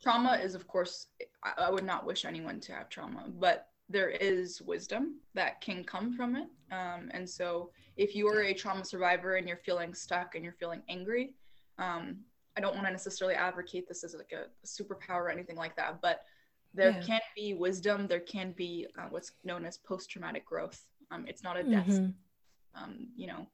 trauma 0.03 0.39
is 0.43 0.55
of 0.55 0.67
course 0.67 1.07
I, 1.45 1.67
I 1.67 1.71
would 1.71 1.85
not 1.85 2.07
wish 2.07 2.25
anyone 2.25 2.61
to 2.61 2.73
have 2.73 2.89
trauma 2.89 3.25
but 3.39 3.69
there 3.89 4.11
is 4.11 4.63
wisdom 4.63 5.17
that 5.35 5.61
can 5.61 5.85
come 5.85 6.15
from 6.17 6.37
it 6.37 6.49
um, 6.71 7.11
and 7.13 7.29
so 7.29 7.71
if 7.97 8.15
you 8.15 8.27
are 8.29 8.43
a 8.43 8.55
trauma 8.55 8.85
survivor 8.85 9.37
and 9.37 9.47
you're 9.47 9.57
feeling 9.59 9.95
stuck 9.95 10.35
and 10.35 10.45
you're 10.45 10.55
feeling 10.55 10.83
angry 10.89 11.35
um, 11.79 12.19
I 12.57 12.61
don't 12.61 12.75
want 12.75 12.87
to 12.87 12.93
necessarily 12.93 13.35
advocate 13.35 13.89
this 13.89 14.05
as 14.05 14.15
like 14.15 14.33
a, 14.33 14.45
a 14.45 14.67
superpower 14.67 15.23
or 15.23 15.31
anything 15.31 15.57
like 15.57 15.77
that, 15.77 16.01
but 16.03 16.23
there 16.75 16.91
yeah. 16.91 17.01
can 17.01 17.21
be 17.35 17.55
wisdom. 17.55 18.07
There 18.07 18.21
can 18.21 18.53
be 18.53 18.87
uh, 18.99 19.07
what's 19.11 19.33
known 19.45 19.65
as 19.65 19.79
post-traumatic 19.79 20.45
growth. 20.45 20.83
Um, 21.11 21.25
it's 21.27 21.43
not 21.43 21.59
a 21.59 21.63
death. 21.63 21.87
Mm-hmm. 21.87 22.83
Um, 22.83 23.09
you 23.17 23.27
know, 23.27 23.47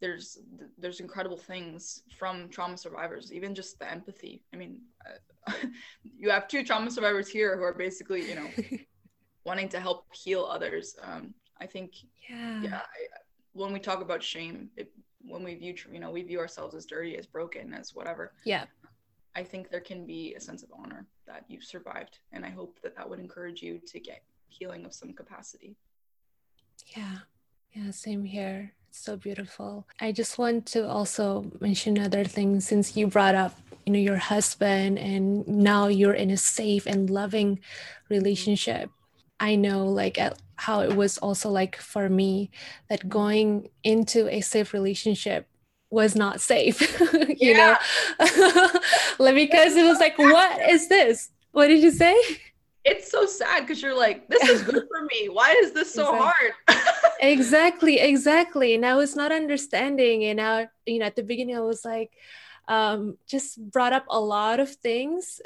there's 0.00 0.38
there's 0.78 1.00
incredible 1.00 1.36
things 1.36 2.02
from 2.18 2.48
trauma 2.48 2.76
survivors. 2.76 3.32
Even 3.32 3.54
just 3.54 3.78
the 3.78 3.90
empathy. 3.90 4.42
I 4.52 4.56
mean, 4.56 4.80
uh, 5.06 5.52
you 6.02 6.30
have 6.30 6.48
two 6.48 6.64
trauma 6.64 6.90
survivors 6.90 7.28
here 7.28 7.56
who 7.56 7.62
are 7.62 7.74
basically, 7.74 8.28
you 8.28 8.34
know, 8.34 8.48
wanting 9.44 9.68
to 9.70 9.80
help 9.80 10.06
heal 10.14 10.48
others. 10.50 10.96
Um, 11.02 11.34
I 11.60 11.66
think, 11.66 11.94
yeah, 12.28 12.62
yeah. 12.62 12.76
I, 12.76 13.18
when 13.52 13.72
we 13.72 13.78
talk 13.78 14.00
about 14.02 14.22
shame, 14.22 14.70
it 14.76 14.90
when 15.26 15.42
we 15.42 15.54
view 15.54 15.74
you 15.90 16.00
know 16.00 16.10
we 16.10 16.22
view 16.22 16.38
ourselves 16.38 16.74
as 16.74 16.86
dirty 16.86 17.16
as 17.16 17.26
broken 17.26 17.72
as 17.72 17.94
whatever 17.94 18.32
yeah 18.44 18.64
i 19.34 19.42
think 19.42 19.70
there 19.70 19.80
can 19.80 20.06
be 20.06 20.34
a 20.34 20.40
sense 20.40 20.62
of 20.62 20.70
honor 20.76 21.06
that 21.26 21.44
you've 21.48 21.64
survived 21.64 22.18
and 22.32 22.44
i 22.44 22.50
hope 22.50 22.78
that 22.82 22.96
that 22.96 23.08
would 23.08 23.18
encourage 23.18 23.62
you 23.62 23.80
to 23.86 23.98
get 23.98 24.22
healing 24.48 24.84
of 24.84 24.92
some 24.92 25.12
capacity 25.12 25.76
yeah 26.96 27.18
yeah 27.72 27.90
same 27.90 28.24
here 28.24 28.72
so 28.96 29.16
beautiful 29.16 29.86
i 30.00 30.12
just 30.12 30.38
want 30.38 30.66
to 30.66 30.86
also 30.88 31.50
mention 31.60 31.98
other 31.98 32.24
things 32.24 32.66
since 32.66 32.96
you 32.96 33.06
brought 33.06 33.34
up 33.34 33.58
you 33.86 33.92
know 33.92 33.98
your 33.98 34.16
husband 34.16 34.98
and 34.98 35.46
now 35.46 35.88
you're 35.88 36.14
in 36.14 36.30
a 36.30 36.36
safe 36.36 36.86
and 36.86 37.10
loving 37.10 37.58
relationship 38.08 38.90
I 39.40 39.56
know 39.56 39.84
like 39.86 40.18
at 40.18 40.40
how 40.56 40.80
it 40.80 40.94
was 40.94 41.18
also 41.18 41.50
like 41.50 41.76
for 41.76 42.08
me 42.08 42.50
that 42.88 43.08
going 43.08 43.68
into 43.82 44.28
a 44.28 44.40
safe 44.40 44.72
relationship 44.72 45.46
was 45.90 46.16
not 46.16 46.40
safe, 46.40 46.80
you 47.38 47.54
know, 47.54 47.76
like 49.18 49.34
because 49.34 49.76
it 49.76 49.84
was 49.84 49.98
like, 49.98 50.18
what 50.18 50.70
is 50.70 50.88
this? 50.88 51.30
What 51.52 51.68
did 51.68 51.82
you 51.82 51.90
say? 51.90 52.16
It's 52.84 53.10
so 53.10 53.26
sad 53.26 53.60
because 53.60 53.82
you're 53.82 53.96
like, 53.96 54.28
this 54.28 54.48
is 54.48 54.62
good 54.62 54.84
for 54.88 55.02
me. 55.04 55.28
Why 55.28 55.52
is 55.62 55.72
this 55.72 55.92
so 55.92 56.14
exactly. 56.14 56.48
hard? 56.68 56.88
exactly, 57.26 57.98
exactly. 57.98 58.74
And 58.74 58.84
I 58.84 58.94
was 58.94 59.16
not 59.16 59.32
understanding. 59.32 60.24
And 60.24 60.40
i 60.40 60.68
you 60.86 60.98
know, 60.98 61.06
at 61.06 61.16
the 61.16 61.22
beginning, 61.22 61.56
I 61.56 61.60
was 61.60 61.84
like, 61.84 62.12
um, 62.68 63.18
just 63.26 63.60
brought 63.70 63.92
up 63.92 64.06
a 64.08 64.20
lot 64.20 64.60
of 64.60 64.70
things 64.70 65.40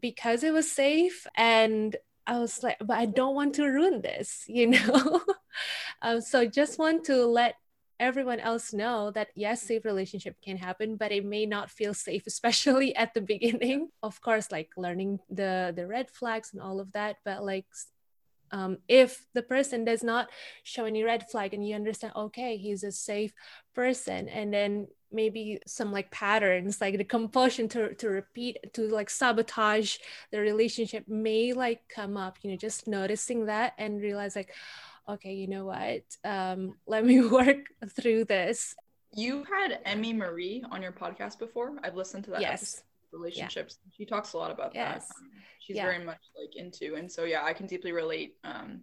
because 0.00 0.42
it 0.42 0.52
was 0.52 0.70
safe 0.70 1.26
and 1.36 1.96
I 2.26 2.38
was 2.38 2.62
like, 2.62 2.78
but 2.80 2.98
I 2.98 3.06
don't 3.06 3.34
want 3.34 3.54
to 3.56 3.66
ruin 3.66 4.00
this, 4.00 4.44
you 4.48 4.68
know? 4.68 5.22
um, 6.02 6.20
so 6.20 6.46
just 6.46 6.78
want 6.78 7.04
to 7.04 7.26
let 7.26 7.54
everyone 8.00 8.40
else 8.40 8.72
know 8.72 9.10
that 9.12 9.28
yes, 9.34 9.62
safe 9.62 9.84
relationship 9.84 10.36
can 10.42 10.56
happen, 10.56 10.96
but 10.96 11.12
it 11.12 11.24
may 11.24 11.46
not 11.46 11.70
feel 11.70 11.94
safe, 11.94 12.26
especially 12.26 12.94
at 12.96 13.14
the 13.14 13.20
beginning. 13.20 13.88
Of 14.02 14.20
course, 14.20 14.50
like 14.50 14.70
learning 14.76 15.20
the 15.30 15.72
the 15.74 15.86
red 15.86 16.10
flags 16.10 16.52
and 16.52 16.62
all 16.62 16.80
of 16.80 16.92
that, 16.92 17.16
but 17.24 17.44
like 17.44 17.66
um, 18.54 18.78
if 18.86 19.26
the 19.34 19.42
person 19.42 19.84
does 19.84 20.04
not 20.04 20.28
show 20.62 20.84
any 20.84 21.02
red 21.02 21.28
flag 21.28 21.52
and 21.52 21.66
you 21.66 21.74
understand 21.74 22.12
okay 22.14 22.56
he's 22.56 22.84
a 22.84 22.92
safe 22.92 23.32
person 23.74 24.28
and 24.28 24.54
then 24.54 24.86
maybe 25.10 25.58
some 25.66 25.90
like 25.90 26.10
patterns 26.12 26.80
like 26.80 26.96
the 26.96 27.04
compulsion 27.04 27.68
to, 27.68 27.94
to 27.94 28.08
repeat 28.08 28.56
to 28.72 28.82
like 28.88 29.10
sabotage 29.10 29.96
the 30.30 30.38
relationship 30.38 31.04
may 31.08 31.52
like 31.52 31.80
come 31.88 32.16
up 32.16 32.38
you 32.42 32.50
know 32.50 32.56
just 32.56 32.86
noticing 32.86 33.46
that 33.46 33.72
and 33.76 34.00
realize 34.00 34.36
like 34.36 34.52
okay 35.08 35.34
you 35.34 35.48
know 35.48 35.66
what? 35.66 36.02
Um, 36.24 36.76
let 36.86 37.04
me 37.04 37.20
work 37.20 37.66
through 37.90 38.24
this. 38.24 38.74
You 39.12 39.44
had 39.44 39.80
emmy 39.84 40.12
marie 40.12 40.64
on 40.70 40.82
your 40.82 40.92
podcast 40.92 41.38
before? 41.38 41.72
I've 41.82 41.94
listened 41.94 42.24
to 42.24 42.30
that 42.30 42.40
yes 42.40 42.82
relationships 43.14 43.78
yeah. 43.84 43.90
she 43.96 44.04
talks 44.04 44.32
a 44.32 44.38
lot 44.38 44.50
about 44.50 44.74
yes. 44.74 45.08
that 45.08 45.14
um, 45.16 45.30
she's 45.60 45.76
yeah. 45.76 45.84
very 45.84 46.04
much 46.04 46.20
like 46.38 46.56
into 46.56 46.96
and 46.96 47.10
so 47.10 47.24
yeah 47.24 47.44
i 47.44 47.52
can 47.52 47.66
deeply 47.66 47.92
relate 47.92 48.36
um 48.44 48.80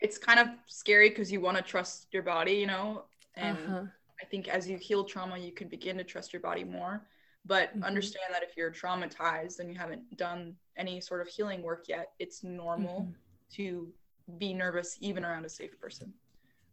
it's 0.00 0.16
kind 0.16 0.38
of 0.38 0.48
scary 0.66 1.08
because 1.08 1.30
you 1.30 1.40
want 1.40 1.56
to 1.56 1.62
trust 1.62 2.06
your 2.12 2.22
body 2.22 2.52
you 2.52 2.66
know 2.66 3.04
and 3.36 3.56
uh-huh. 3.58 3.82
I 4.20 4.26
think 4.26 4.48
as 4.48 4.68
you 4.68 4.76
heal 4.76 5.04
trauma, 5.04 5.38
you 5.38 5.52
can 5.52 5.68
begin 5.68 5.96
to 5.98 6.04
trust 6.04 6.32
your 6.32 6.42
body 6.42 6.64
more. 6.64 7.06
But 7.46 7.70
mm-hmm. 7.70 7.84
understand 7.84 8.26
that 8.32 8.42
if 8.42 8.56
you're 8.56 8.70
traumatized 8.70 9.60
and 9.60 9.70
you 9.70 9.78
haven't 9.78 10.16
done 10.16 10.54
any 10.76 11.00
sort 11.00 11.20
of 11.20 11.28
healing 11.28 11.62
work 11.62 11.84
yet, 11.88 12.12
it's 12.18 12.42
normal 12.42 13.02
mm-hmm. 13.02 13.12
to 13.54 13.88
be 14.38 14.52
nervous 14.52 14.98
even 15.00 15.24
around 15.24 15.44
a 15.44 15.48
safe 15.48 15.78
person. 15.80 16.12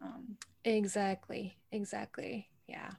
Um, 0.01 0.36
exactly. 0.66 1.57
Exactly. 1.72 2.49
Yeah. 2.68 2.89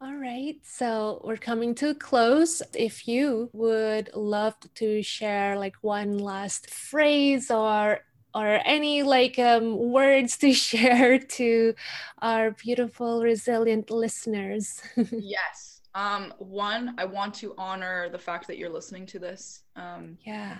All 0.00 0.14
right, 0.14 0.56
so 0.62 1.20
we're 1.24 1.36
coming 1.36 1.74
to 1.76 1.90
a 1.90 1.94
close. 1.94 2.62
If 2.74 3.08
you 3.08 3.50
would 3.52 4.10
love 4.14 4.54
to 4.76 5.02
share 5.02 5.58
like 5.58 5.76
one 5.80 6.18
last 6.18 6.70
phrase 6.70 7.50
or 7.50 8.00
or 8.34 8.60
any 8.64 9.02
like 9.02 9.38
um, 9.38 9.76
words 9.90 10.36
to 10.38 10.52
share 10.68 11.18
to 11.18 11.74
our 12.22 12.52
beautiful 12.52 13.22
resilient 13.22 13.90
listeners. 13.90 14.80
Yes 15.12 15.78
um, 15.94 16.32
one 16.38 16.94
i 16.98 17.04
want 17.04 17.34
to 17.34 17.54
honor 17.58 18.08
the 18.08 18.18
fact 18.18 18.46
that 18.46 18.56
you're 18.56 18.70
listening 18.70 19.04
to 19.06 19.18
this. 19.18 19.62
Um, 19.76 20.16
yeah. 20.24 20.56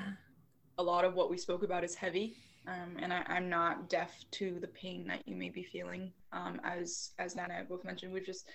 a 0.78 0.82
lot 0.82 1.04
of 1.04 1.14
what 1.14 1.30
we 1.30 1.38
spoke 1.38 1.62
about 1.62 1.84
is 1.84 1.94
heavy 1.94 2.36
um, 2.66 2.96
and 2.98 3.12
I, 3.12 3.22
am 3.28 3.48
not 3.48 3.88
deaf 3.88 4.12
to 4.32 4.58
the 4.60 4.66
pain 4.68 5.06
that 5.06 5.26
you 5.26 5.36
may 5.36 5.48
be 5.48 5.62
feeling 5.62 6.12
um, 6.32 6.60
as 6.64 7.12
as 7.18 7.36
nana 7.36 7.64
both 7.68 7.84
mentioned. 7.84 8.12
We've 8.12 8.26
just 8.26 8.46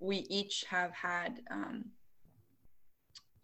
we 0.00 0.18
each 0.28 0.64
have 0.68 0.92
had 0.92 1.42
um, 1.50 1.84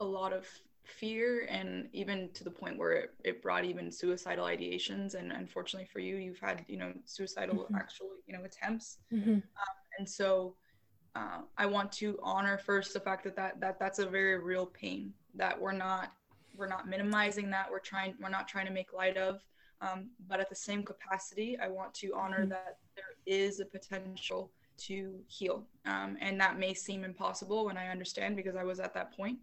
a 0.01 0.05
lot 0.05 0.33
of 0.33 0.47
fear 0.85 1.47
and 1.49 1.89
even 1.93 2.29
to 2.35 2.45
the 2.45 2.51
point 2.51 2.77
where 2.77 2.93
it, 2.93 3.15
it 3.25 3.43
brought 3.43 3.65
even 3.65 3.91
suicidal 3.91 4.47
ideations 4.47 5.15
and 5.15 5.33
unfortunately 5.33 5.89
for 5.91 6.01
you 6.01 6.17
you've 6.17 6.41
had 6.41 6.65
you 6.69 6.77
know 6.77 6.93
suicidal 7.05 7.55
mm-hmm. 7.55 7.77
actual 7.77 8.09
you 8.27 8.37
know 8.37 8.45
attempts 8.45 8.99
mm-hmm. 9.13 9.35
um, 9.35 9.43
and 9.99 10.09
so 10.09 10.55
uh, 11.15 11.39
i 11.57 11.65
want 11.65 11.91
to 11.91 12.19
honor 12.23 12.59
first 12.59 12.93
the 12.93 13.01
fact 13.01 13.25
that, 13.25 13.37
that 13.37 13.61
that 13.61 13.79
that's 13.79 14.01
a 14.01 14.07
very 14.07 14.39
real 14.39 14.67
pain 14.67 15.13
that 15.35 15.59
we're 15.59 15.73
not 15.73 16.13
we're 16.57 16.69
not 16.69 16.89
minimizing 16.89 17.49
that 17.49 17.71
we're 17.71 17.79
trying 17.79 18.15
we're 18.21 18.29
not 18.29 18.49
trying 18.49 18.67
to 18.67 18.73
make 18.73 18.93
light 18.93 19.17
of 19.17 19.41
Um, 19.83 20.11
but 20.29 20.39
at 20.39 20.49
the 20.49 20.55
same 20.55 20.85
capacity, 20.85 21.59
I 21.59 21.69
want 21.69 21.93
to 21.95 22.15
honor 22.15 22.41
mm-hmm. 22.41 22.51
that 22.51 22.79
there 22.95 23.17
is 23.27 23.59
a 23.61 23.65
potential 23.65 24.53
to 24.79 25.21
heal. 25.27 25.67
Um, 25.87 26.17
and 26.21 26.41
that 26.41 26.59
may 26.59 26.75
seem 26.75 27.05
impossible, 27.05 27.69
and 27.69 27.79
I 27.79 27.89
understand 27.89 28.37
because 28.37 28.57
I 28.57 28.65
was 28.65 28.81
at 28.81 28.95
that 28.95 29.17
point. 29.17 29.39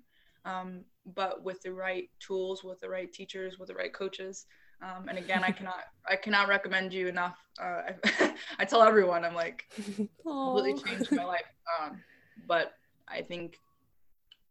Um, 0.45 0.81
but 1.15 1.43
with 1.43 1.61
the 1.61 1.73
right 1.73 2.09
tools, 2.19 2.63
with 2.63 2.79
the 2.79 2.89
right 2.89 3.11
teachers, 3.11 3.59
with 3.59 3.67
the 3.67 3.75
right 3.75 3.93
coaches, 3.93 4.45
um, 4.81 5.09
and 5.09 5.17
again, 5.17 5.43
I 5.43 5.51
cannot 5.57 5.83
I 6.07 6.15
cannot 6.15 6.47
recommend 6.47 6.93
you 6.93 7.07
enough. 7.07 7.37
Uh, 7.61 7.81
I, 8.03 8.33
I, 8.59 8.65
tell 8.65 8.81
everyone 8.81 9.25
I'm 9.25 9.35
like 9.35 9.63
completely 10.23 10.81
changed 10.81 11.11
my 11.11 11.25
life. 11.25 11.41
Um, 11.79 12.01
but 12.47 12.73
I 13.07 13.21
think 13.21 13.57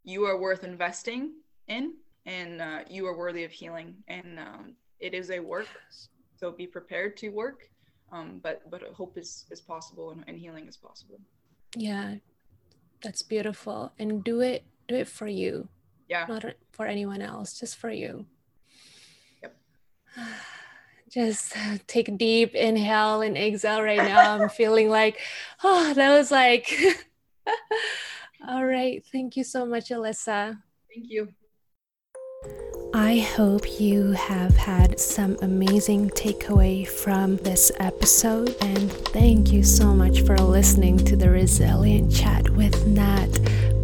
you 0.04 0.24
are 0.24 0.38
worth 0.38 0.64
investing 0.64 1.32
in, 1.68 1.94
and 2.26 2.60
uh, 2.60 2.80
you 2.88 3.06
are 3.06 3.16
worthy 3.16 3.44
of 3.44 3.50
healing. 3.50 3.96
And 4.08 4.38
um, 4.38 4.74
it 5.00 5.14
is 5.14 5.30
a 5.30 5.40
work, 5.40 5.68
so 6.36 6.50
be 6.50 6.66
prepared 6.66 7.16
to 7.18 7.28
work. 7.30 7.68
Um, 8.10 8.40
but 8.42 8.70
but 8.70 8.82
hope 8.94 9.18
is 9.18 9.44
is 9.50 9.60
possible, 9.60 10.10
and, 10.10 10.24
and 10.26 10.38
healing 10.38 10.66
is 10.66 10.76
possible. 10.76 11.20
Yeah, 11.76 12.16
that's 13.02 13.22
beautiful. 13.22 13.92
And 13.98 14.24
do 14.24 14.40
it 14.40 14.64
do 14.88 14.94
it 14.96 15.08
for 15.08 15.26
you. 15.26 15.68
Yeah. 16.08 16.24
Not 16.28 16.44
for 16.72 16.86
anyone 16.86 17.20
else, 17.20 17.58
just 17.58 17.76
for 17.76 17.90
you. 17.90 18.26
Yep. 19.42 19.56
Just 21.10 21.56
take 21.86 22.08
a 22.08 22.12
deep 22.12 22.54
inhale 22.54 23.22
and 23.22 23.34
exhale 23.34 23.80
right 23.80 23.96
now. 23.96 24.34
I'm 24.34 24.48
feeling 24.60 24.90
like, 24.90 25.18
oh, 25.64 25.94
that 25.94 26.14
was 26.14 26.30
like, 26.30 26.70
all 28.48 28.66
right. 28.66 29.02
Thank 29.10 29.34
you 29.34 29.42
so 29.42 29.64
much, 29.64 29.88
Alyssa. 29.88 30.58
Thank 30.94 31.06
you. 31.08 31.32
I 32.94 33.18
hope 33.18 33.78
you 33.78 34.12
have 34.12 34.56
had 34.56 34.98
some 34.98 35.36
amazing 35.42 36.08
takeaway 36.10 36.88
from 36.88 37.36
this 37.36 37.70
episode, 37.78 38.56
and 38.62 38.90
thank 38.90 39.52
you 39.52 39.62
so 39.62 39.94
much 39.94 40.22
for 40.22 40.38
listening 40.38 40.96
to 41.04 41.14
the 41.14 41.28
Resilient 41.28 42.10
Chat 42.10 42.48
with 42.50 42.86
Nat 42.86 43.28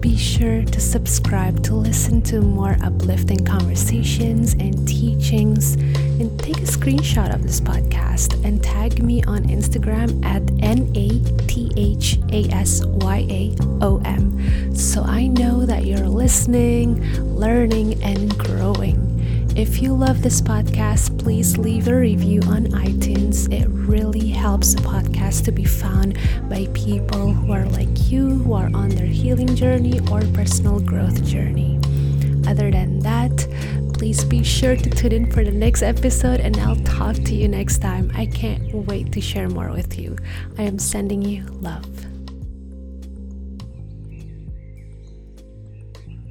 be 0.05 0.18
sure 0.18 0.62
to 0.62 0.82
subscribe 0.82 1.62
to 1.62 1.74
listen 1.74 2.20
to 2.20 2.42
more 2.42 2.76
uplifting 2.82 3.42
conversations 3.42 4.52
and 4.52 4.86
teachings. 4.86 5.76
And 6.20 6.38
take 6.38 6.59
a 6.59 6.66
screenshot 6.66 7.34
of 7.34 7.42
this 7.42 7.59
podcast 7.59 8.44
and 8.44 8.62
tag 8.62 9.02
me 9.02 9.22
on 9.22 9.44
Instagram 9.44 10.22
at 10.22 10.42
N 10.62 10.92
A 10.94 11.09
T 11.46 11.72
H 11.74 12.18
A 12.32 12.44
S 12.52 12.84
Y 12.84 13.26
A 13.30 13.57
O 13.80 14.02
M 14.05 14.76
so 14.76 15.02
I 15.02 15.28
know 15.28 15.64
that 15.64 15.86
you're 15.86 16.07
listening, 16.07 17.00
learning, 17.34 18.02
and 18.05 18.36
growing. 18.38 19.13
If 19.57 19.80
you 19.80 19.94
love 19.94 20.20
this 20.20 20.40
podcast, 20.40 21.16
please 21.16 21.57
leave 21.57 21.86
a 21.86 21.94
review 21.94 22.40
on 22.48 22.66
iTunes. 22.72 23.48
It 23.52 23.68
really 23.68 24.28
helps 24.30 24.74
the 24.74 24.82
podcast 24.82 25.44
to 25.44 25.52
be 25.52 25.64
found 25.64 26.18
by 26.48 26.66
people 26.74 27.32
who 27.32 27.52
are 27.52 27.64
like 27.66 28.11
you, 28.11 28.30
who 28.30 28.52
are 28.52 28.68
on 28.74 28.88
their 28.88 29.07
healing 29.07 29.55
journey 29.55 30.00
or 30.11 30.22
personal 30.32 30.80
growth 30.80 31.24
journey. 31.24 31.78
Other 32.48 32.72
than 32.72 32.98
that, 33.00 33.46
please 33.92 34.24
be 34.24 34.42
sure 34.42 34.74
to 34.74 34.90
tune 34.90 35.12
in 35.12 35.30
for 35.30 35.44
the 35.44 35.52
next 35.52 35.82
episode 35.82 36.40
and 36.40 36.57
I'll 36.57 36.82
talk 36.82 37.14
to 37.14 37.34
you 37.36 37.46
next 37.46 37.78
time. 37.78 38.11
I 38.12 38.26
can't 38.26 38.74
wait 38.74 39.12
to 39.12 39.20
share 39.20 39.48
more 39.48 39.70
with 39.70 39.96
you. 39.96 40.16
I 40.59 40.62
am 40.62 40.80
sending 40.80 41.22
you 41.22 41.44
love. 41.61 42.13